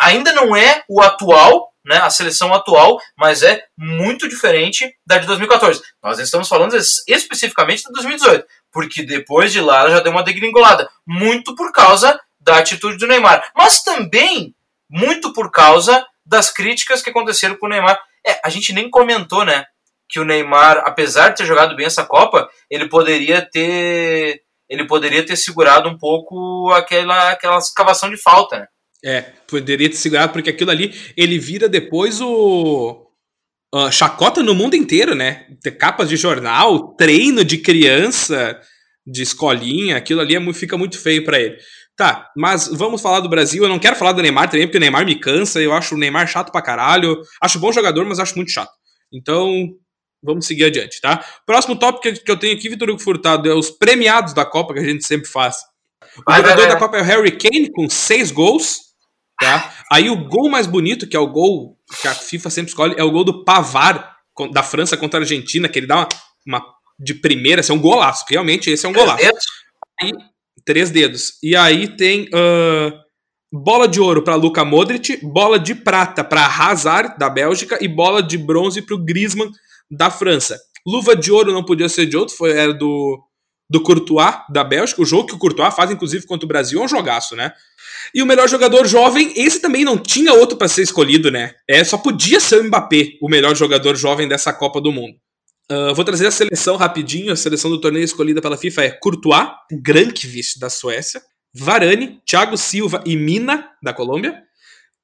ainda 0.00 0.32
não 0.32 0.56
é 0.56 0.82
o 0.88 1.02
atual, 1.02 1.72
né, 1.84 1.98
a 1.98 2.10
seleção 2.10 2.52
atual, 2.54 2.98
mas 3.16 3.42
é 3.42 3.64
muito 3.76 4.28
diferente 4.28 4.94
da 5.06 5.18
de 5.18 5.26
2014. 5.26 5.82
Nós 6.02 6.18
estamos 6.18 6.48
falando 6.48 6.74
especificamente 6.76 7.82
de 7.82 7.92
2018, 7.92 8.46
porque 8.72 9.02
depois 9.02 9.52
de 9.52 9.60
lá 9.60 9.80
ela 9.80 9.90
já 9.90 10.00
deu 10.00 10.12
uma 10.12 10.24
degringolada, 10.24 10.88
muito 11.06 11.54
por 11.54 11.72
causa 11.72 12.18
da 12.40 12.58
atitude 12.58 12.96
do 12.96 13.06
Neymar, 13.06 13.50
mas 13.54 13.82
também 13.82 14.54
muito 14.90 15.32
por 15.32 15.50
causa 15.50 16.04
das 16.24 16.50
críticas 16.50 17.02
que 17.02 17.10
aconteceram 17.10 17.56
com 17.56 17.66
o 17.66 17.68
Neymar. 17.68 17.98
É, 18.26 18.40
a 18.44 18.48
gente 18.48 18.72
nem 18.72 18.90
comentou, 18.90 19.44
né, 19.44 19.66
que 20.08 20.18
o 20.18 20.24
Neymar, 20.24 20.78
apesar 20.84 21.28
de 21.28 21.36
ter 21.36 21.46
jogado 21.46 21.76
bem 21.76 21.86
essa 21.86 22.04
Copa, 22.04 22.48
ele 22.70 22.88
poderia 22.88 23.42
ter 23.42 24.42
ele 24.68 24.86
poderia 24.86 25.24
ter 25.24 25.36
segurado 25.36 25.88
um 25.88 25.96
pouco 25.96 26.70
aquela 26.72 27.30
aquela 27.30 27.58
escavação 27.58 28.10
de 28.10 28.16
falta, 28.16 28.58
né? 28.58 28.66
É, 29.04 29.22
poderia 29.46 29.88
ter 29.88 29.96
segurado, 29.96 30.32
porque 30.32 30.50
aquilo 30.50 30.70
ali, 30.70 30.94
ele 31.16 31.38
vira 31.38 31.68
depois 31.68 32.20
o. 32.20 33.04
Uh, 33.74 33.92
chacota 33.92 34.42
no 34.42 34.54
mundo 34.54 34.74
inteiro, 34.74 35.14
né? 35.14 35.46
Capas 35.78 36.08
de 36.08 36.16
jornal, 36.16 36.94
treino 36.96 37.44
de 37.44 37.58
criança, 37.58 38.58
de 39.06 39.22
escolinha, 39.22 39.96
aquilo 39.96 40.22
ali 40.22 40.34
é, 40.34 40.52
fica 40.52 40.76
muito 40.76 40.98
feio 40.98 41.22
para 41.24 41.38
ele. 41.38 41.58
Tá, 41.96 42.30
mas 42.36 42.68
vamos 42.68 43.02
falar 43.02 43.20
do 43.20 43.28
Brasil. 43.28 43.62
Eu 43.62 43.68
não 43.68 43.78
quero 43.78 43.96
falar 43.96 44.12
do 44.12 44.22
Neymar 44.22 44.48
também, 44.48 44.66
porque 44.66 44.78
o 44.78 44.80
Neymar 44.80 45.04
me 45.04 45.18
cansa. 45.18 45.60
Eu 45.60 45.72
acho 45.72 45.94
o 45.94 45.98
Neymar 45.98 46.26
chato 46.28 46.52
pra 46.52 46.62
caralho. 46.62 47.20
Acho 47.42 47.58
bom 47.58 47.72
jogador, 47.72 48.04
mas 48.06 48.20
acho 48.20 48.36
muito 48.36 48.52
chato. 48.52 48.70
Então, 49.12 49.68
vamos 50.22 50.46
seguir 50.46 50.64
adiante, 50.64 51.00
tá? 51.00 51.24
Próximo 51.46 51.76
tópico 51.76 52.22
que 52.22 52.30
eu 52.30 52.38
tenho 52.38 52.56
aqui, 52.56 52.68
Vitor 52.68 52.90
Hugo 52.90 53.00
Furtado, 53.00 53.50
é 53.50 53.54
os 53.54 53.70
premiados 53.70 54.32
da 54.32 54.44
Copa, 54.44 54.74
que 54.74 54.80
a 54.80 54.84
gente 54.84 55.04
sempre 55.04 55.28
faz. 55.28 55.56
O 56.16 56.22
vai, 56.26 56.40
jogador 56.40 56.56
vai, 56.56 56.66
vai. 56.66 56.68
da 56.68 56.76
Copa 56.76 56.96
é 56.96 57.00
o 57.00 57.04
Harry 57.04 57.36
Kane, 57.36 57.70
com 57.70 57.88
seis 57.88 58.30
gols. 58.30 58.88
Tá? 59.40 59.72
Aí 59.92 60.10
o 60.10 60.28
gol 60.28 60.50
mais 60.50 60.66
bonito, 60.66 61.06
que 61.06 61.16
é 61.16 61.20
o 61.20 61.28
gol 61.28 61.78
que 62.00 62.08
a 62.08 62.14
FIFA 62.14 62.50
sempre 62.50 62.70
escolhe, 62.70 62.94
é 62.98 63.04
o 63.04 63.10
gol 63.10 63.24
do 63.24 63.44
Pavar 63.44 64.16
da 64.52 64.62
França 64.62 64.96
contra 64.96 65.20
a 65.20 65.22
Argentina, 65.22 65.68
que 65.68 65.78
ele 65.78 65.86
dá 65.86 65.96
uma, 65.96 66.08
uma 66.46 66.64
de 66.98 67.14
primeira, 67.14 67.60
esse 67.60 67.70
é 67.70 67.74
um 67.74 67.80
golaço, 67.80 68.24
realmente 68.28 68.68
esse 68.70 68.84
é 68.84 68.88
um 68.88 68.92
golaço. 68.92 69.18
Três 69.18 69.30
dedos? 69.32 69.46
Aí, 70.00 70.12
três 70.64 70.90
dedos. 70.90 71.38
E 71.42 71.56
aí 71.56 71.96
tem 71.96 72.24
uh, 72.24 72.92
bola 73.52 73.86
de 73.86 74.00
ouro 74.00 74.22
para 74.22 74.34
Luka 74.34 74.64
Modric, 74.64 75.18
bola 75.22 75.58
de 75.58 75.74
prata 75.74 76.24
para 76.24 76.44
Hazard 76.44 77.16
da 77.16 77.30
Bélgica 77.30 77.78
e 77.80 77.86
bola 77.86 78.22
de 78.22 78.36
bronze 78.36 78.82
para 78.82 78.94
o 78.94 79.04
Griezmann 79.04 79.50
da 79.90 80.10
França. 80.10 80.58
Luva 80.86 81.14
de 81.14 81.30
ouro 81.30 81.52
não 81.52 81.64
podia 81.64 81.88
ser 81.88 82.06
de 82.06 82.16
outro, 82.16 82.36
foi 82.36 82.52
era 82.52 82.72
do 82.72 83.22
do 83.70 83.82
Courtois 83.82 84.34
da 84.48 84.64
Bélgica, 84.64 85.02
o 85.02 85.04
jogo 85.04 85.26
que 85.26 85.34
o 85.34 85.38
Courtois 85.38 85.74
faz 85.74 85.90
inclusive 85.90 86.26
contra 86.26 86.46
o 86.46 86.48
Brasil 86.48 86.80
é 86.80 86.84
um 86.84 86.88
jogaço, 86.88 87.36
né? 87.36 87.52
E 88.14 88.22
o 88.22 88.26
melhor 88.26 88.48
jogador 88.48 88.86
jovem, 88.86 89.32
esse 89.36 89.60
também 89.60 89.84
não 89.84 89.98
tinha 89.98 90.32
outro 90.32 90.56
para 90.56 90.68
ser 90.68 90.82
escolhido, 90.82 91.30
né? 91.30 91.54
É, 91.68 91.84
só 91.84 91.98
podia 91.98 92.40
ser 92.40 92.60
o 92.60 92.64
Mbappé, 92.64 93.18
o 93.20 93.28
melhor 93.28 93.54
jogador 93.54 93.94
jovem 93.94 94.26
dessa 94.26 94.52
Copa 94.54 94.80
do 94.80 94.90
Mundo. 94.90 95.16
Uh, 95.70 95.94
vou 95.94 96.02
trazer 96.02 96.26
a 96.26 96.30
seleção 96.30 96.76
rapidinho. 96.76 97.30
A 97.30 97.36
seleção 97.36 97.70
do 97.70 97.78
torneio 97.78 98.04
escolhida 98.04 98.40
pela 98.40 98.56
FIFA 98.56 98.84
é 98.84 98.90
Courtois, 98.90 99.48
Grankvist 99.70 100.58
da 100.58 100.70
Suécia, 100.70 101.20
Varane, 101.54 102.20
Thiago 102.24 102.56
Silva 102.56 103.02
e 103.04 103.16
Mina 103.16 103.68
da 103.82 103.92
Colômbia, 103.92 104.42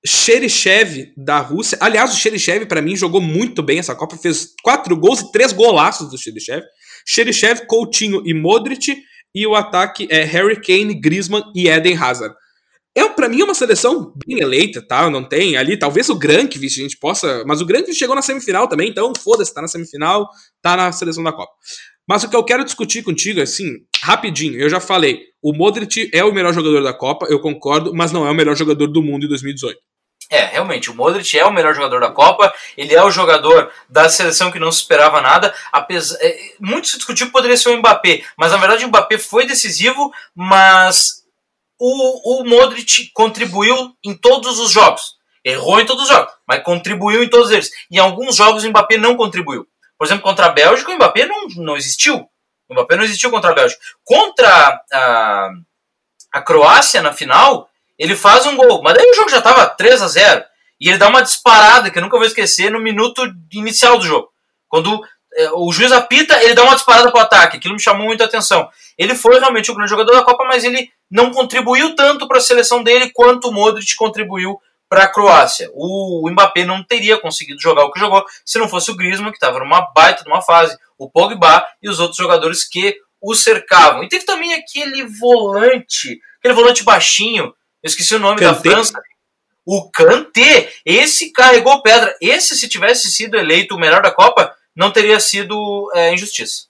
Xerichev 0.06 1.12
da 1.16 1.38
Rússia. 1.38 1.78
Aliás, 1.80 2.12
o 2.12 2.16
Xerichev 2.16 2.66
para 2.66 2.82
mim 2.82 2.94
jogou 2.94 3.20
muito 3.20 3.62
bem 3.62 3.78
essa 3.78 3.94
Copa, 3.94 4.16
fez 4.16 4.48
quatro 4.62 4.96
gols 4.96 5.20
e 5.20 5.32
três 5.32 5.52
golaços 5.52 6.10
do 6.10 6.18
Xerichev. 6.18 6.62
Xerichev, 7.06 7.66
Coutinho 7.66 8.22
e 8.26 8.34
Modric 8.34 8.96
e 9.34 9.46
o 9.46 9.54
ataque 9.54 10.06
é 10.10 10.22
Harry 10.22 10.60
Kane, 10.60 10.94
Griezmann 10.94 11.42
e 11.54 11.68
Eden 11.68 11.96
Hazard. 11.96 12.34
É, 12.96 13.08
para 13.08 13.28
mim 13.28 13.42
uma 13.42 13.54
seleção 13.54 14.12
bem 14.24 14.38
eleita, 14.38 14.80
tá? 14.86 15.10
Não 15.10 15.28
tem 15.28 15.56
ali, 15.56 15.76
talvez 15.76 16.08
o 16.08 16.14
Grankvist 16.14 16.78
a 16.78 16.82
gente 16.82 16.98
possa. 16.98 17.42
Mas 17.44 17.60
o 17.60 17.66
Grankvist 17.66 17.98
chegou 17.98 18.14
na 18.14 18.22
semifinal 18.22 18.68
também, 18.68 18.88
então 18.88 19.12
foda-se, 19.18 19.52
tá 19.52 19.60
na 19.60 19.66
semifinal, 19.66 20.28
tá 20.62 20.76
na 20.76 20.92
seleção 20.92 21.24
da 21.24 21.32
Copa. 21.32 21.52
Mas 22.08 22.22
o 22.22 22.30
que 22.30 22.36
eu 22.36 22.44
quero 22.44 22.64
discutir 22.64 23.02
contigo, 23.02 23.40
assim, 23.40 23.78
rapidinho, 24.00 24.60
eu 24.60 24.68
já 24.68 24.78
falei, 24.78 25.22
o 25.42 25.52
Modric 25.52 26.10
é 26.12 26.22
o 26.22 26.32
melhor 26.32 26.52
jogador 26.52 26.82
da 26.82 26.92
Copa, 26.92 27.26
eu 27.28 27.40
concordo, 27.40 27.92
mas 27.94 28.12
não 28.12 28.26
é 28.26 28.30
o 28.30 28.34
melhor 28.34 28.54
jogador 28.54 28.86
do 28.86 29.02
mundo 29.02 29.24
em 29.24 29.28
2018. 29.28 29.76
É, 30.30 30.46
realmente, 30.46 30.90
o 30.90 30.94
Modric 30.94 31.38
é 31.38 31.44
o 31.44 31.52
melhor 31.52 31.74
jogador 31.74 32.00
da 32.00 32.10
Copa, 32.10 32.52
ele 32.76 32.94
é 32.94 33.02
o 33.02 33.10
jogador 33.10 33.70
da 33.88 34.08
seleção 34.08 34.50
que 34.50 34.58
não 34.58 34.72
se 34.72 34.80
esperava 34.80 35.20
nada. 35.20 35.54
Apesar, 35.70 36.16
é, 36.20 36.54
muito 36.58 36.88
se 36.88 36.96
discutiu 36.96 37.26
que 37.26 37.32
poderia 37.32 37.56
ser 37.56 37.68
o 37.68 37.76
Mbappé, 37.76 38.24
mas 38.36 38.50
na 38.50 38.58
verdade 38.58 38.84
o 38.84 38.88
Mbappé 38.88 39.18
foi 39.18 39.46
decisivo, 39.46 40.12
mas 40.34 41.24
o, 41.78 42.40
o 42.40 42.44
Modric 42.44 43.10
contribuiu 43.12 43.94
em 44.02 44.14
todos 44.14 44.58
os 44.58 44.70
jogos. 44.70 45.14
Errou 45.44 45.78
em 45.78 45.86
todos 45.86 46.04
os 46.04 46.08
jogos, 46.08 46.32
mas 46.48 46.62
contribuiu 46.62 47.22
em 47.22 47.28
todos 47.28 47.50
eles. 47.50 47.70
Em 47.90 47.98
alguns 47.98 48.36
jogos 48.36 48.64
o 48.64 48.68
Mbappé 48.68 48.96
não 48.96 49.16
contribuiu. 49.16 49.66
Por 49.98 50.06
exemplo, 50.06 50.24
contra 50.24 50.46
a 50.46 50.50
Bélgica, 50.50 50.90
o 50.90 50.94
Mbappé 50.94 51.26
não, 51.26 51.46
não 51.56 51.76
existiu. 51.76 52.28
O 52.68 52.72
Mbappé 52.72 52.96
não 52.96 53.04
existiu 53.04 53.30
contra 53.30 53.50
a 53.50 53.54
Bélgica. 53.54 53.80
Contra 54.02 54.80
a, 54.90 55.50
a 56.32 56.42
Croácia 56.42 57.02
na 57.02 57.12
final, 57.12 57.68
ele 57.98 58.16
faz 58.16 58.46
um 58.46 58.56
gol. 58.56 58.82
Mas 58.82 58.94
daí 58.94 59.08
o 59.08 59.14
jogo 59.14 59.30
já 59.30 59.38
estava 59.38 59.66
3 59.66 60.02
a 60.02 60.08
0 60.08 60.44
E 60.80 60.88
ele 60.88 60.98
dá 60.98 61.08
uma 61.08 61.22
disparada 61.22 61.90
que 61.90 61.98
eu 61.98 62.02
nunca 62.02 62.16
vou 62.16 62.26
esquecer 62.26 62.70
no 62.70 62.80
minuto 62.80 63.22
inicial 63.52 63.98
do 63.98 64.04
jogo. 64.04 64.28
Quando 64.68 65.00
é, 65.36 65.50
o 65.52 65.72
juiz 65.72 65.92
apita, 65.92 66.42
ele 66.42 66.54
dá 66.54 66.62
uma 66.62 66.74
disparada 66.74 67.10
para 67.10 67.20
o 67.20 67.22
ataque. 67.22 67.56
Aquilo 67.56 67.74
me 67.74 67.82
chamou 67.82 68.06
muita 68.06 68.24
atenção. 68.24 68.68
Ele 68.96 69.14
foi 69.14 69.38
realmente 69.38 69.70
o 69.70 69.74
grande 69.74 69.90
jogador 69.90 70.12
da 70.12 70.24
Copa, 70.24 70.44
mas 70.44 70.64
ele 70.64 70.88
não 71.10 71.30
contribuiu 71.30 71.94
tanto 71.94 72.26
para 72.26 72.38
a 72.38 72.42
seleção 72.42 72.82
dele 72.82 73.10
quanto 73.12 73.48
o 73.48 73.52
Modric 73.52 73.94
contribuiu 73.96 74.58
para 74.88 75.04
a 75.04 75.08
Croácia. 75.08 75.70
O 75.74 76.28
Mbappé 76.30 76.64
não 76.64 76.82
teria 76.82 77.18
conseguido 77.18 77.60
jogar 77.60 77.84
o 77.84 77.90
que 77.90 77.98
jogou 77.98 78.24
se 78.44 78.58
não 78.58 78.68
fosse 78.68 78.90
o 78.90 78.96
Griezmann, 78.96 79.30
que 79.30 79.36
estava 79.36 79.58
numa 79.58 79.80
baita 79.92 80.22
numa 80.24 80.42
fase, 80.42 80.76
o 80.96 81.10
Pogba 81.10 81.66
e 81.82 81.88
os 81.88 81.98
outros 81.98 82.16
jogadores 82.16 82.64
que 82.64 82.96
o 83.20 83.34
cercavam. 83.34 84.04
E 84.04 84.08
teve 84.08 84.24
também 84.24 84.54
aquele 84.54 85.04
volante, 85.06 86.20
aquele 86.38 86.54
volante 86.54 86.84
baixinho, 86.84 87.52
eu 87.84 87.88
esqueci 87.88 88.14
o 88.14 88.18
nome 88.18 88.40
Kanté. 88.40 88.54
da 88.54 88.60
França. 88.60 89.02
O 89.66 89.90
Kanté, 89.90 90.72
esse 90.84 91.30
carregou 91.32 91.82
pedra. 91.82 92.16
Esse, 92.20 92.56
se 92.56 92.66
tivesse 92.66 93.12
sido 93.12 93.36
eleito 93.36 93.74
o 93.74 93.78
melhor 93.78 94.02
da 94.02 94.10
Copa, 94.10 94.54
não 94.74 94.90
teria 94.90 95.20
sido 95.20 95.90
é, 95.94 96.12
injustiça. 96.12 96.64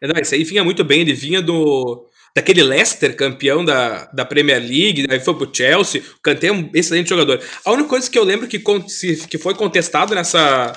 É, 0.00 0.08
não, 0.08 0.20
esse 0.20 0.34
aí 0.34 0.42
vinha 0.42 0.64
muito 0.64 0.82
bem, 0.82 1.00
ele 1.00 1.14
vinha 1.14 1.40
do 1.40 2.08
daquele 2.34 2.62
Leicester, 2.62 3.14
campeão 3.14 3.62
da, 3.62 4.06
da 4.06 4.24
Premier 4.24 4.58
League, 4.58 5.06
aí 5.10 5.20
foi 5.20 5.34
pro 5.34 5.54
Chelsea, 5.54 6.00
o 6.00 6.22
Kanté 6.22 6.46
é 6.46 6.52
um 6.52 6.70
excelente 6.72 7.10
jogador. 7.10 7.42
A 7.62 7.72
única 7.72 7.90
coisa 7.90 8.10
que 8.10 8.18
eu 8.18 8.24
lembro 8.24 8.48
que, 8.48 8.58
que 9.28 9.36
foi 9.36 9.54
contestado 9.54 10.14
nessa, 10.14 10.72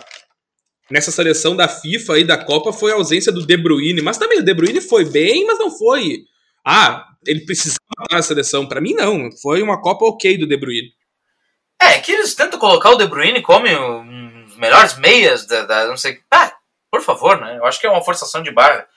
nessa 0.92 1.12
seleção 1.12 1.56
da 1.56 1.70
FIFA 1.70 2.20
e 2.20 2.24
da 2.26 2.38
Copa 2.38 2.74
foi 2.74 2.92
a 2.92 2.96
ausência 2.96 3.32
do 3.32 3.46
De 3.46 3.56
Bruyne, 3.56 4.02
mas 4.02 4.18
também 4.18 4.40
o 4.40 4.44
De 4.44 4.54
Bruyne 4.54 4.82
foi 4.82 5.06
bem, 5.06 5.46
mas 5.46 5.58
não 5.58 5.72
foi. 5.72 6.26
Ah, 6.66 7.06
ele 7.26 7.46
precisava 7.46 7.80
estar 8.02 8.16
na 8.16 8.22
seleção. 8.22 8.68
Para 8.68 8.82
mim, 8.82 8.94
não. 8.94 9.30
Foi 9.42 9.62
uma 9.62 9.82
Copa 9.82 10.06
ok 10.06 10.38
do 10.38 10.48
De 10.48 10.58
Bruyne. 10.58 10.90
É, 11.82 12.00
que 12.00 12.12
eles 12.12 12.34
tentam 12.34 12.60
colocar 12.60 12.92
o 12.92 12.98
De 12.98 13.06
Bruyne 13.06 13.42
como 13.42 13.68
um 13.68 14.46
dos 14.46 14.58
melhores 14.58 14.98
meias 14.98 15.46
da, 15.46 15.66
da 15.66 15.88
não 15.88 15.98
sei. 15.98 16.20
Ah, 16.32 16.52
por 16.92 17.02
favor, 17.02 17.40
né? 17.40 17.58
Eu 17.58 17.66
acho 17.66 17.80
que 17.80 17.86
é 17.86 17.90
uma 17.90 18.04
forçação 18.04 18.42
de 18.42 18.52
barra. 18.52 18.88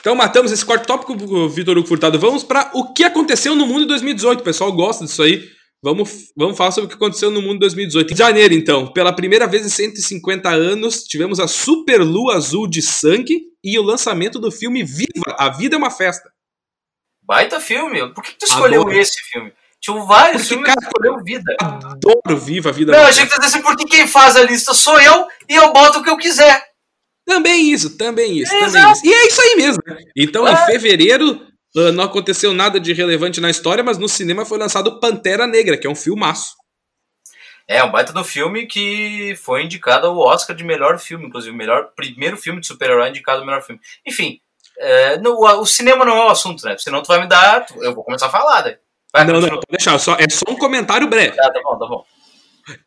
Então 0.00 0.14
matamos 0.14 0.50
esse 0.50 0.64
quarto 0.64 0.86
tópico, 0.86 1.48
Vitor 1.48 1.78
Hugo 1.78 1.86
Furtado. 1.86 2.18
Vamos 2.18 2.42
para 2.42 2.70
o 2.74 2.92
que 2.92 3.04
aconteceu 3.04 3.54
no 3.54 3.66
mundo 3.66 3.84
em 3.84 3.88
2018. 3.88 4.40
O 4.40 4.44
pessoal 4.44 4.72
gosta 4.72 5.04
disso 5.04 5.22
aí. 5.22 5.48
Vamos, 5.82 6.32
vamos 6.36 6.56
falar 6.56 6.72
sobre 6.72 6.86
o 6.86 6.88
que 6.88 6.96
aconteceu 6.96 7.30
no 7.30 7.40
mundo 7.40 7.56
em 7.56 7.60
2018. 7.60 8.12
Em 8.12 8.16
janeiro, 8.16 8.54
então, 8.54 8.92
pela 8.92 9.12
primeira 9.12 9.46
vez 9.46 9.64
em 9.64 9.68
150 9.68 10.48
anos, 10.48 11.04
tivemos 11.04 11.38
a 11.38 11.46
Super 11.46 12.02
Lua 12.02 12.34
Azul 12.34 12.66
de 12.68 12.82
Sangue 12.82 13.42
e 13.62 13.78
o 13.78 13.82
lançamento 13.82 14.40
do 14.40 14.50
filme 14.50 14.82
Viva! 14.82 15.36
A 15.38 15.50
Vida 15.50 15.76
é 15.76 15.78
uma 15.78 15.90
Festa. 15.90 16.28
Baita 17.26 17.60
filme. 17.60 18.12
Por 18.14 18.22
que 18.22 18.32
tu 18.32 18.44
escolheu 18.44 18.82
Adoro. 18.82 18.96
esse 18.96 19.20
filme? 19.22 19.52
Tinha 19.80 20.00
vários 20.04 20.42
Porque, 20.42 20.54
filmes 20.54 20.66
cara, 20.66 20.80
que 20.80 20.86
escolheu 20.86 21.24
Vida. 21.24 21.56
Adoro 21.60 22.38
Viva! 22.38 22.70
A 22.70 22.72
Vida 22.72 22.92
Não, 22.92 23.04
a 23.04 23.10
gente 23.10 23.30
tá 23.30 23.38
dizendo 23.38 23.62
porque 23.62 23.84
quem 23.84 24.06
faz 24.06 24.36
a 24.36 24.42
lista 24.42 24.72
sou 24.72 25.00
eu 25.00 25.26
e 25.48 25.54
eu 25.54 25.72
boto 25.72 25.98
o 25.98 26.02
que 26.02 26.10
eu 26.10 26.16
quiser. 26.16 26.64
Também 27.26 27.72
isso, 27.72 27.96
também 27.96 28.38
isso, 28.38 28.54
é, 28.54 28.60
também 28.66 28.92
isso. 28.92 29.04
E 29.04 29.12
é 29.12 29.26
isso 29.26 29.42
aí 29.42 29.56
mesmo. 29.56 29.82
Então, 30.16 30.46
é. 30.46 30.52
em 30.52 30.66
fevereiro, 30.66 31.42
uh, 31.76 31.92
não 31.92 32.04
aconteceu 32.04 32.54
nada 32.54 32.78
de 32.78 32.92
relevante 32.92 33.40
na 33.40 33.50
história, 33.50 33.82
mas 33.82 33.98
no 33.98 34.08
cinema 34.08 34.46
foi 34.46 34.58
lançado 34.58 35.00
Pantera 35.00 35.46
Negra, 35.46 35.76
que 35.76 35.88
é 35.88 35.90
um 35.90 35.96
filmaço. 35.96 36.54
É, 37.68 37.82
um 37.82 37.90
baita 37.90 38.12
do 38.12 38.22
filme 38.22 38.66
que 38.66 39.34
foi 39.42 39.64
indicado 39.64 40.06
ao 40.06 40.16
Oscar 40.18 40.54
de 40.54 40.62
melhor 40.62 41.00
filme, 41.00 41.26
inclusive, 41.26 41.54
melhor 41.54 41.90
primeiro 41.96 42.36
filme 42.36 42.60
de 42.60 42.68
super-herói 42.68 43.08
indicado 43.08 43.40
ao 43.40 43.46
melhor 43.46 43.62
filme. 43.62 43.80
Enfim, 44.06 44.40
É, 44.78 45.18
no, 45.18 45.40
o 45.60 45.66
cinema 45.66 46.04
não 46.04 46.16
é 46.16 46.26
o 46.26 46.30
assunto, 46.30 46.64
né? 46.64 46.76
Senão 46.78 47.02
tu 47.02 47.08
vai 47.08 47.20
me 47.20 47.28
dar. 47.28 47.66
Eu 47.80 47.94
vou 47.94 48.04
começar 48.04 48.26
a 48.26 48.30
falar, 48.30 48.64
né? 48.64 48.76
Vai, 49.12 49.24
não, 49.24 49.34
continua. 49.34 49.56
não, 49.56 49.62
deixar. 49.70 49.98
Só, 49.98 50.14
é 50.14 50.28
só 50.28 50.44
um 50.50 50.56
comentário 50.56 51.08
breve. 51.08 51.36
Ah, 51.40 51.50
tá 51.50 51.60
bom, 51.62 51.78
tá 51.78 51.86
bom. 51.86 52.04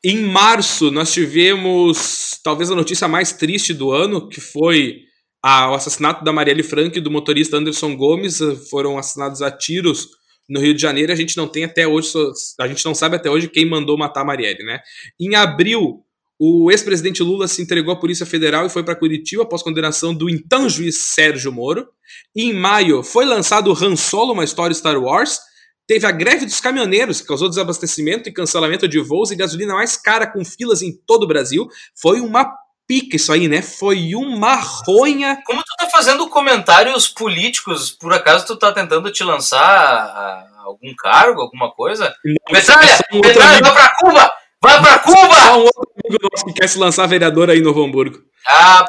Em 0.03 0.25
março, 0.25 0.91
nós 0.91 1.11
tivemos 1.11 2.39
talvez 2.43 2.69
a 2.69 2.75
notícia 2.75 3.07
mais 3.07 3.31
triste 3.31 3.73
do 3.73 3.91
ano, 3.91 4.27
que 4.27 4.41
foi 4.41 5.03
a, 5.41 5.71
o 5.71 5.73
assassinato 5.73 6.23
da 6.23 6.33
Marielle 6.33 6.63
Frank 6.63 6.97
e 6.97 7.01
do 7.01 7.09
motorista 7.09 7.57
Anderson 7.57 7.95
Gomes. 7.95 8.39
Foram 8.69 8.97
assassinados 8.97 9.41
a 9.41 9.49
tiros 9.49 10.09
no 10.49 10.59
Rio 10.59 10.73
de 10.73 10.81
Janeiro. 10.81 11.11
A 11.11 11.15
gente 11.15 11.37
não 11.37 11.47
tem 11.47 11.63
até 11.63 11.87
hoje, 11.87 12.11
a 12.59 12.67
gente 12.67 12.83
não 12.85 12.93
sabe 12.93 13.15
até 13.15 13.29
hoje 13.29 13.47
quem 13.47 13.65
mandou 13.65 13.97
matar 13.97 14.21
a 14.21 14.25
Marielle, 14.25 14.63
né? 14.63 14.81
Em 15.19 15.35
abril, 15.35 16.03
o 16.39 16.71
ex-presidente 16.71 17.21
Lula 17.21 17.49
se 17.49 17.61
entregou 17.61 17.93
à 17.93 17.99
Polícia 17.99 18.25
Federal 18.25 18.65
e 18.65 18.69
foi 18.69 18.81
para 18.81 18.95
Curitiba 18.95 19.43
após 19.43 19.61
condenação 19.61 20.13
do 20.13 20.29
então 20.29 20.69
juiz 20.69 20.97
Sérgio 20.97 21.51
Moro. 21.51 21.89
Em 22.33 22.53
maio, 22.53 23.03
foi 23.03 23.25
lançado 23.25 23.69
o 23.69 23.73
Han 23.73 23.97
Solo, 23.97 24.31
uma 24.31 24.45
história 24.45 24.73
Star 24.73 24.97
Wars. 24.97 25.37
Teve 25.85 26.05
a 26.05 26.11
greve 26.11 26.45
dos 26.45 26.61
caminhoneiros, 26.61 27.19
que 27.19 27.27
causou 27.27 27.49
desabastecimento 27.49 28.29
e 28.29 28.33
cancelamento 28.33 28.87
de 28.87 28.99
voos 29.01 29.31
e 29.31 29.35
gasolina 29.35 29.73
mais 29.73 29.97
cara 29.97 30.25
com 30.27 30.45
filas 30.45 30.81
em 30.81 30.93
todo 31.05 31.23
o 31.23 31.27
Brasil. 31.27 31.67
Foi 31.99 32.21
uma 32.21 32.49
pica 32.87 33.17
isso 33.17 33.33
aí, 33.33 33.47
né? 33.47 33.61
Foi 33.61 34.15
uma 34.15 34.55
ronha. 34.55 35.41
Como 35.45 35.61
tu 35.61 35.75
tá 35.77 35.89
fazendo 35.89 36.29
comentários 36.29 37.09
políticos, 37.09 37.91
por 37.91 38.13
acaso 38.13 38.45
tu 38.45 38.55
tá 38.55 38.71
tentando 38.71 39.11
te 39.11 39.23
lançar 39.23 40.47
algum 40.63 40.93
cargo, 40.97 41.41
alguma 41.41 41.71
coisa? 41.71 42.13
Metralha! 42.49 42.97
Metralha, 43.11 43.59
vai 43.59 43.73
pra 43.73 43.95
Cuba! 43.99 44.31
Vai 44.61 44.81
pra 44.81 44.99
Cuba! 44.99 45.57
Um 45.57 45.63
outro 45.63 45.88
amigo 46.09 46.27
nosso 46.31 46.45
que 46.45 46.53
quer 46.53 46.67
se 46.67 46.77
lançar 46.77 47.07
vereador 47.07 47.49
aí 47.49 47.59
em 47.59 47.63
Novo 47.63 47.83
Hamburgo. 47.83 48.21
Ah. 48.47 48.85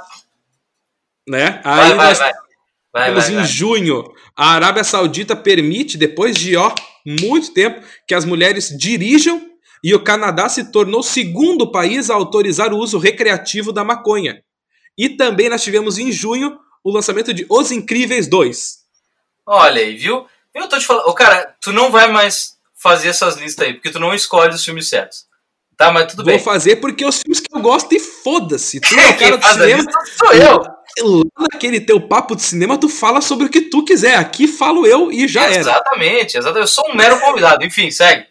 Né? 1.29 1.61
Aí 1.65 1.95
vai, 1.95 1.95
vai, 1.95 2.15
vai. 2.15 2.33
Vai, 2.93 3.09
Temos 3.11 3.25
vai, 3.25 3.33
em 3.33 3.37
vai. 3.37 3.47
junho, 3.47 4.13
a 4.37 4.51
Arábia 4.53 4.83
Saudita 4.83 5.37
permite, 5.37 5.97
depois 5.97 6.35
de 6.35 6.57
ó, 6.57 6.75
muito 7.07 7.55
tempo, 7.55 7.87
que 8.07 8.15
as 8.15 8.25
mulheres 8.25 8.77
dirijam 8.77 9.49
e 9.83 9.95
o 9.95 10.03
Canadá 10.03 10.49
se 10.49 10.73
tornou 10.73 11.01
o 11.01 11.05
segundo 11.05 11.71
país 11.71 12.11
a 12.11 12.15
autorizar 12.15 12.73
o 12.73 12.79
uso 12.79 12.99
recreativo 12.99 13.73
da 13.73 13.85
maconha. 13.85 14.43
E 14.99 15.09
também 15.09 15.49
nós 15.49 15.63
tivemos 15.63 15.99
em 15.99 16.11
junho 16.11 16.59
o 16.83 16.91
lançamento 16.91 17.33
de 17.33 17.47
Os 17.49 17.71
Incríveis 17.71 18.27
2. 18.27 18.81
Olha 19.47 19.81
aí, 19.81 19.97
viu? 19.97 20.27
Eu 20.53 20.69
tô 20.69 20.79
te 20.79 20.87
falando, 20.87 21.05
oh, 21.07 21.15
cara, 21.15 21.55
tu 21.61 21.73
não 21.73 21.91
vai 21.91 22.11
mais 22.11 22.57
fazer 22.75 23.09
essas 23.09 23.37
listas 23.37 23.67
aí, 23.67 23.75
porque 23.75 23.91
tu 23.91 24.01
não 24.01 24.13
escolhe 24.13 24.55
os 24.55 24.65
filmes 24.65 24.89
certos. 24.89 25.30
Tá, 25.81 25.91
mas 25.91 26.09
tudo 26.09 26.19
Vou 26.19 26.27
bem. 26.27 26.37
Vou 26.37 26.45
fazer 26.45 26.77
porque 26.77 27.07
os 27.07 27.23
filmes 27.23 27.41
que 27.41 27.57
eu 27.57 27.63
gosto 27.63 27.91
e 27.95 27.99
foda-se. 27.99 28.79
Tu 28.81 28.95
é 29.01 29.09
o 29.09 29.17
cara 29.17 29.39
do 29.39 29.47
cinema. 29.47 29.85
Sou 30.19 30.33
eu. 30.35 30.63
Lá 31.39 31.47
naquele 31.53 31.81
teu 31.81 31.99
papo 31.99 32.37
de 32.37 32.43
cinema, 32.43 32.77
tu 32.77 32.87
fala 32.87 33.23
sobre 33.23 33.47
o 33.47 33.49
que 33.49 33.63
tu 33.63 33.83
quiser. 33.83 34.17
Aqui 34.17 34.47
falo 34.47 34.87
eu 34.87 35.11
e 35.11 35.27
já 35.27 35.49
exatamente, 35.49 35.57
era. 35.57 35.71
Exatamente, 35.71 36.37
exatamente. 36.37 36.61
Eu 36.61 36.67
sou 36.67 36.85
um 36.91 36.95
mero 36.95 37.19
convidado. 37.19 37.65
Enfim, 37.65 37.91
segue. 37.91 38.27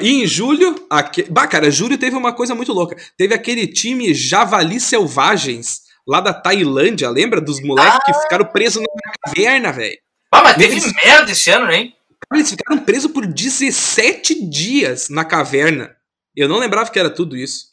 E 0.00 0.24
em 0.24 0.26
julho, 0.26 0.74
aque... 0.90 1.22
bah, 1.30 1.46
cara, 1.46 1.70
julho 1.70 1.96
teve 1.96 2.16
uma 2.16 2.32
coisa 2.32 2.52
muito 2.52 2.72
louca. 2.72 2.96
Teve 3.16 3.32
aquele 3.32 3.68
time 3.68 4.12
Javali 4.12 4.80
Selvagens 4.80 5.82
lá 6.04 6.20
da 6.20 6.34
Tailândia, 6.34 7.08
lembra? 7.10 7.40
Dos 7.40 7.62
moleques 7.62 7.94
ah. 7.94 8.04
que 8.04 8.22
ficaram 8.22 8.44
presos 8.46 8.82
na 8.82 9.12
caverna, 9.22 9.70
velho. 9.70 9.98
Ah, 10.32 10.42
mas 10.42 10.56
teve 10.56 10.72
eles... 10.74 10.92
merda 11.04 11.30
esse 11.30 11.48
ano, 11.48 11.70
hein? 11.70 11.94
Eles 12.34 12.50
ficaram 12.50 12.82
presos 12.82 13.12
por 13.12 13.24
17 13.24 14.48
dias 14.48 15.08
na 15.08 15.24
caverna. 15.24 15.94
Eu 16.36 16.48
não 16.48 16.58
lembrava 16.58 16.90
que 16.90 16.98
era 16.98 17.10
tudo 17.10 17.36
isso. 17.36 17.68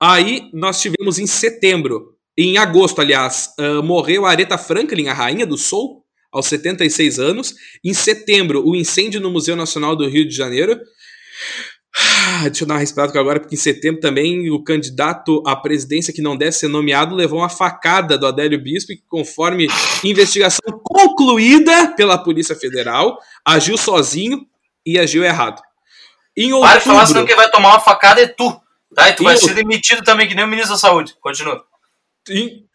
Aí 0.00 0.50
nós 0.52 0.80
tivemos 0.80 1.18
em 1.18 1.26
setembro, 1.26 2.14
em 2.36 2.58
agosto, 2.58 3.00
aliás, 3.00 3.50
uh, 3.58 3.82
morreu 3.82 4.26
a 4.26 4.30
Aretha 4.30 4.58
Franklin, 4.58 5.08
a 5.08 5.14
rainha 5.14 5.46
do 5.46 5.56
soul, 5.56 6.04
aos 6.32 6.46
76 6.46 7.18
anos. 7.18 7.54
Em 7.84 7.94
setembro, 7.94 8.66
o 8.66 8.74
incêndio 8.74 9.20
no 9.20 9.30
Museu 9.30 9.54
Nacional 9.54 9.94
do 9.94 10.08
Rio 10.08 10.26
de 10.26 10.34
Janeiro. 10.34 10.78
Ah, 11.96 12.48
deixa 12.48 12.64
eu 12.64 12.66
dar 12.66 12.74
uma 12.74 12.80
respirada 12.80 13.16
agora, 13.18 13.38
porque 13.38 13.54
em 13.54 13.58
setembro 13.58 14.00
também 14.00 14.50
o 14.50 14.62
candidato 14.64 15.40
à 15.46 15.54
presidência 15.54 16.12
que 16.12 16.20
não 16.20 16.36
deve 16.36 16.50
ser 16.50 16.66
nomeado 16.66 17.14
levou 17.14 17.38
uma 17.38 17.48
facada 17.48 18.18
do 18.18 18.26
Adélio 18.26 18.60
Bispo, 18.60 18.88
que, 18.88 19.02
conforme 19.06 19.68
investigação 20.02 20.80
concluída 20.82 21.94
pela 21.94 22.18
Polícia 22.18 22.56
Federal, 22.56 23.16
agiu 23.46 23.76
sozinho 23.76 24.44
e 24.84 24.98
agiu 24.98 25.22
errado. 25.22 25.62
Em 26.36 26.52
outubro, 26.52 26.70
Para 26.70 26.78
de 26.78 26.84
falar, 26.84 27.06
senão 27.06 27.26
quem 27.26 27.36
vai 27.36 27.50
tomar 27.50 27.70
uma 27.70 27.80
facada 27.80 28.20
é 28.20 28.26
tu. 28.26 28.60
Tá? 28.94 29.08
E 29.08 29.12
tu 29.14 29.24
vai 29.24 29.36
ser 29.36 29.54
demitido 29.54 30.02
também, 30.02 30.28
que 30.28 30.34
nem 30.34 30.44
o 30.44 30.48
ministro 30.48 30.74
da 30.74 30.78
Saúde. 30.78 31.14
Continua. 31.20 31.64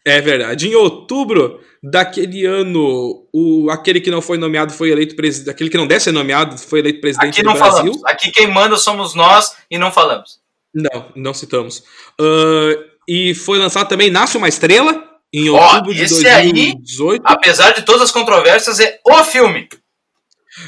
É 0.04 0.20
verdade. 0.20 0.68
Em 0.68 0.74
outubro 0.74 1.60
daquele 1.82 2.46
ano, 2.46 3.26
o, 3.32 3.68
aquele 3.70 4.00
que 4.00 4.10
não 4.10 4.22
foi 4.22 4.38
nomeado 4.38 4.72
foi 4.72 4.90
eleito 4.90 5.16
presidente. 5.16 5.50
Aquele 5.50 5.70
que 5.70 5.76
não 5.76 5.86
deve 5.86 6.00
ser 6.00 6.12
nomeado 6.12 6.56
foi 6.58 6.80
eleito 6.80 7.00
presidente 7.00 7.34
Aqui 7.34 7.42
não 7.42 7.54
do 7.54 7.58
Brasil. 7.58 7.78
Falamos. 7.78 8.04
Aqui 8.04 8.30
quem 8.30 8.46
manda 8.46 8.76
somos 8.76 9.14
nós 9.14 9.56
e 9.70 9.78
não 9.78 9.90
falamos. 9.90 10.40
Não, 10.74 11.06
não 11.16 11.34
citamos. 11.34 11.82
Uh, 12.20 12.84
e 13.08 13.34
foi 13.34 13.58
lançado 13.58 13.88
também 13.88 14.10
Nasce 14.10 14.36
uma 14.36 14.48
Estrela 14.48 15.04
em 15.32 15.48
outubro 15.48 15.90
oh, 15.90 15.94
de 15.94 16.06
2018. 16.06 17.22
Aí, 17.24 17.34
apesar 17.34 17.72
de 17.72 17.82
todas 17.82 18.02
as 18.02 18.12
controvérsias, 18.12 18.78
é 18.78 19.00
o 19.04 19.24
filme. 19.24 19.68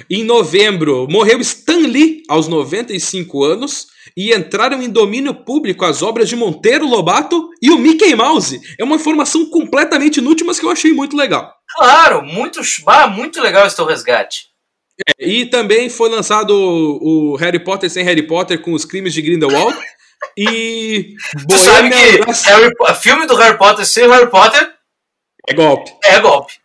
Em 0.08 0.24
novembro, 0.24 1.06
morreu 1.10 1.40
Stan 1.40 1.86
Lee 1.86 2.22
aos 2.28 2.48
95 2.48 3.44
anos 3.44 3.86
e 4.16 4.32
entraram 4.34 4.82
em 4.82 4.88
domínio 4.88 5.34
público 5.34 5.84
as 5.84 6.02
obras 6.02 6.28
de 6.28 6.36
Monteiro 6.36 6.86
Lobato 6.86 7.50
e 7.60 7.70
o 7.70 7.78
Mickey 7.78 8.14
Mouse. 8.14 8.60
É 8.78 8.84
uma 8.84 8.96
informação 8.96 9.46
completamente 9.46 10.18
inútil, 10.18 10.46
mas 10.46 10.58
que 10.58 10.66
eu 10.66 10.70
achei 10.70 10.92
muito 10.92 11.16
legal. 11.16 11.52
Claro, 11.76 12.22
muito, 12.22 12.60
muito 13.14 13.40
legal 13.40 13.66
esse 13.66 13.76
teu 13.76 13.84
resgate. 13.84 14.46
É, 15.08 15.26
e 15.26 15.46
também 15.46 15.88
foi 15.88 16.08
lançado 16.08 16.50
o, 16.52 17.36
Harry 17.36 17.58
Potter 17.58 17.90
sem 17.90 18.04
Harry 18.04 18.26
Potter 18.26 18.60
com 18.60 18.72
os 18.72 18.84
crimes 18.84 19.12
de 19.12 19.22
Grindelwald. 19.22 19.76
e. 20.36 21.14
Tu 21.48 21.58
sabe 21.58 21.90
que 21.90 22.50
Harry, 22.50 22.72
filme 23.00 23.26
do 23.26 23.34
Harry 23.34 23.58
Potter 23.58 23.86
sem 23.86 24.08
Harry 24.08 24.30
Potter. 24.30 24.72
É 25.48 25.54
golpe. 25.54 25.90
É 26.04 26.20
golpe. 26.20 26.61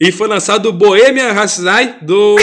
E 0.00 0.10
foi 0.10 0.28
lançado 0.28 0.70
o 0.70 0.72
Bohemian 0.72 1.32
Rhapsody 1.32 1.94
do 2.00 2.36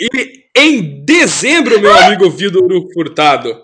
E 0.00 0.48
em 0.56 1.04
dezembro, 1.04 1.80
meu 1.80 1.96
amigo 1.96 2.28
Vitor 2.28 2.68
Furtado, 2.92 3.62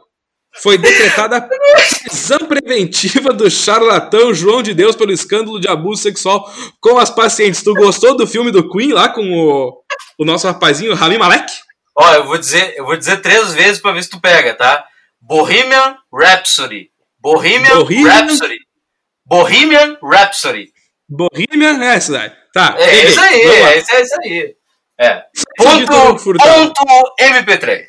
foi 0.62 0.78
decretada 0.78 1.38
a 1.38 1.40
prisão 1.40 2.38
preventiva 2.46 3.32
do 3.32 3.50
charlatão 3.50 4.32
João 4.32 4.62
de 4.62 4.72
Deus 4.72 4.94
pelo 4.94 5.10
escândalo 5.10 5.58
de 5.58 5.66
abuso 5.66 6.02
sexual 6.02 6.48
com 6.80 6.98
as 6.98 7.10
pacientes. 7.10 7.62
Tu 7.62 7.74
gostou 7.74 8.16
do 8.16 8.24
filme 8.24 8.52
do 8.52 8.68
Queen 8.70 8.92
lá 8.92 9.08
com 9.08 9.28
o, 9.32 9.82
o 10.18 10.24
nosso 10.24 10.46
rapazinho 10.46 10.94
Rami 10.94 11.18
Malek? 11.18 11.52
Ó, 11.96 12.14
eu 12.14 12.26
vou 12.26 12.38
dizer, 12.38 12.74
eu 12.76 12.84
vou 12.84 12.96
dizer 12.96 13.20
três 13.20 13.52
vezes 13.54 13.80
para 13.80 13.92
ver 13.92 14.04
se 14.04 14.10
tu 14.10 14.20
pega, 14.20 14.54
tá? 14.54 14.84
Bohemian 15.20 15.96
Rhapsody. 16.12 16.90
Bohemian, 17.18 17.74
Bohemian... 17.80 18.12
Rhapsody. 18.12 18.58
Bohemian 19.26 19.98
Rhapsody. 20.02 20.72
Bohemian 21.08 21.82
é 21.82 21.96
essa 21.96 22.12
daí. 22.12 22.32
Tá. 22.52 22.76
É 22.78 23.04
isso 23.04 23.20
aí, 23.20 23.40
é 23.40 23.78
isso, 23.78 23.94
é 23.94 24.00
isso 24.02 24.16
aí. 24.22 24.56
É. 24.98 25.24
Ponto, 25.56 26.36
ponto 26.36 27.14
MP3. 27.20 27.86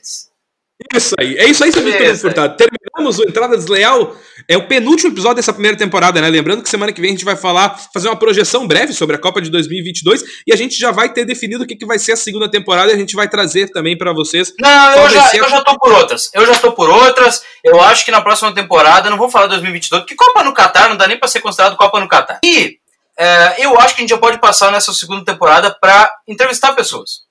Isso 0.94 1.16
aí, 1.18 1.38
é 1.38 1.46
isso 1.46 1.64
aí, 1.64 1.72
seu 1.72 1.82
Vitor 1.82 2.18
Furtado. 2.18 2.58
Terminamos 2.58 3.18
o 3.18 3.24
Entrada 3.24 3.56
Desleal. 3.56 4.14
É 4.48 4.58
o 4.58 4.68
penúltimo 4.68 5.12
episódio 5.12 5.38
dessa 5.38 5.54
primeira 5.54 5.78
temporada, 5.78 6.20
né? 6.20 6.30
Lembrando 6.30 6.62
que 6.62 6.70
semana 6.70 6.92
que 6.92 7.00
vem 7.00 7.12
a 7.12 7.14
gente 7.14 7.24
vai 7.24 7.38
falar, 7.38 7.80
fazer 7.94 8.10
uma 8.10 8.18
projeção 8.18 8.68
breve 8.68 8.92
sobre 8.92 9.16
a 9.16 9.20
Copa 9.20 9.42
de 9.42 9.50
2022 9.50 10.22
e 10.46 10.54
a 10.54 10.56
gente 10.58 10.78
já 10.78 10.92
vai 10.92 11.12
ter 11.14 11.24
definido 11.24 11.64
o 11.64 11.68
que, 11.68 11.78
que 11.78 11.86
vai 11.86 11.98
ser 11.98 12.12
a 12.12 12.18
segunda 12.18 12.50
temporada 12.52 12.92
e 12.92 12.96
a 12.96 12.98
gente 12.98 13.16
vai 13.16 13.30
trazer 13.30 13.72
também 13.72 13.98
para 13.98 14.12
vocês. 14.12 14.54
Não, 14.60 14.92
eu 14.96 15.10
já, 15.10 15.32
eu 15.34 15.50
já 15.50 15.62
tô 15.62 15.80
por 15.80 15.94
outras. 15.94 16.30
Eu 16.34 16.46
já 16.46 16.56
tô 16.56 16.72
por 16.74 16.90
outras. 16.90 17.42
Eu 17.64 17.82
acho 17.82 18.04
que 18.04 18.12
na 18.12 18.22
próxima 18.22 18.54
temporada, 18.54 19.10
não 19.10 19.18
vou 19.18 19.30
falar 19.30 19.48
2022, 19.48 20.04
porque 20.04 20.16
Copa 20.16 20.44
no 20.44 20.54
Catar 20.54 20.90
não 20.90 20.98
dá 20.98 21.08
nem 21.08 21.18
para 21.18 21.30
ser 21.30 21.40
considerado 21.40 21.78
Copa 21.78 22.02
no 22.02 22.08
Catar. 22.10 22.42
E 22.44 22.80
é, 23.18 23.66
eu 23.66 23.80
acho 23.80 23.96
que 23.96 24.02
a 24.02 24.04
gente 24.04 24.10
já 24.10 24.18
pode 24.18 24.40
passar 24.40 24.74
nessa 24.74 24.94
segunda 24.94 25.24
temporada 25.24 25.74
para 25.80 26.12
entrevistar 26.28 26.74
pessoas. 26.74 27.22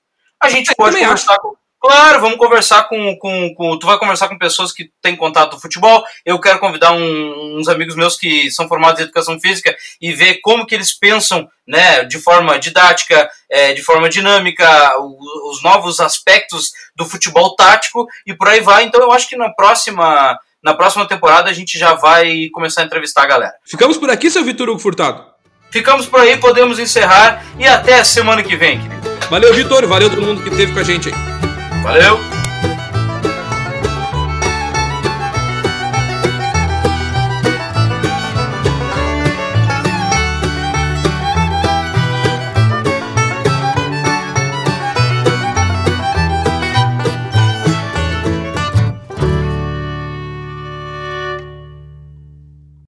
A 0.41 0.49
gente 0.49 0.69
eu 0.69 0.75
pode 0.75 0.97
conversar 0.97 1.37
com. 1.37 1.55
Claro, 1.85 2.19
vamos 2.19 2.37
conversar 2.37 2.89
com, 2.89 3.15
com, 3.17 3.53
com, 3.53 3.77
Tu 3.77 3.85
vai 3.85 3.99
conversar 3.99 4.27
com 4.27 4.39
pessoas 4.39 4.71
que 4.71 4.89
têm 5.03 5.15
contato 5.15 5.51
com 5.51 5.61
futebol. 5.61 6.03
Eu 6.25 6.39
quero 6.39 6.57
convidar 6.57 6.91
um, 6.93 7.59
uns 7.59 7.67
amigos 7.67 7.95
meus 7.95 8.17
que 8.17 8.49
são 8.49 8.67
formados 8.67 8.99
em 8.99 9.03
educação 9.03 9.39
física 9.39 9.75
e 10.01 10.11
ver 10.11 10.39
como 10.41 10.65
que 10.65 10.73
eles 10.73 10.97
pensam 10.97 11.47
né, 11.67 12.03
de 12.03 12.17
forma 12.17 12.57
didática, 12.57 13.29
é, 13.47 13.71
de 13.73 13.83
forma 13.83 14.09
dinâmica, 14.09 14.65
os, 14.99 15.57
os 15.57 15.63
novos 15.63 15.99
aspectos 15.99 16.71
do 16.95 17.05
futebol 17.05 17.55
tático 17.55 18.07
e 18.25 18.33
por 18.33 18.47
aí 18.47 18.61
vai. 18.61 18.83
Então 18.85 18.99
eu 18.99 19.11
acho 19.11 19.29
que 19.29 19.37
na 19.37 19.53
próxima, 19.53 20.39
na 20.63 20.73
próxima 20.73 21.07
temporada 21.07 21.51
a 21.51 21.53
gente 21.53 21.77
já 21.77 21.93
vai 21.93 22.49
começar 22.51 22.81
a 22.81 22.85
entrevistar 22.85 23.21
a 23.21 23.27
galera. 23.27 23.53
Ficamos 23.63 23.95
por 23.95 24.09
aqui, 24.09 24.31
seu 24.31 24.43
Vitor 24.43 24.69
Hugo 24.69 24.79
Furtado. 24.79 25.23
Ficamos 25.69 26.07
por 26.07 26.21
aí, 26.21 26.35
podemos 26.37 26.79
encerrar 26.79 27.45
e 27.59 27.67
até 27.67 27.99
a 27.99 28.03
semana 28.03 28.41
que 28.41 28.55
vem, 28.55 28.81
querido. 28.81 29.29
Valeu, 29.29 29.53
Vitor. 29.53 29.85
Valeu 29.85 30.09
todo 30.09 30.23
mundo 30.23 30.41
que 30.41 30.49
esteve 30.49 30.73
com 30.73 30.79
a 30.79 30.83
gente 30.83 31.09
aí. 31.09 31.54
Valeu. 31.85 32.34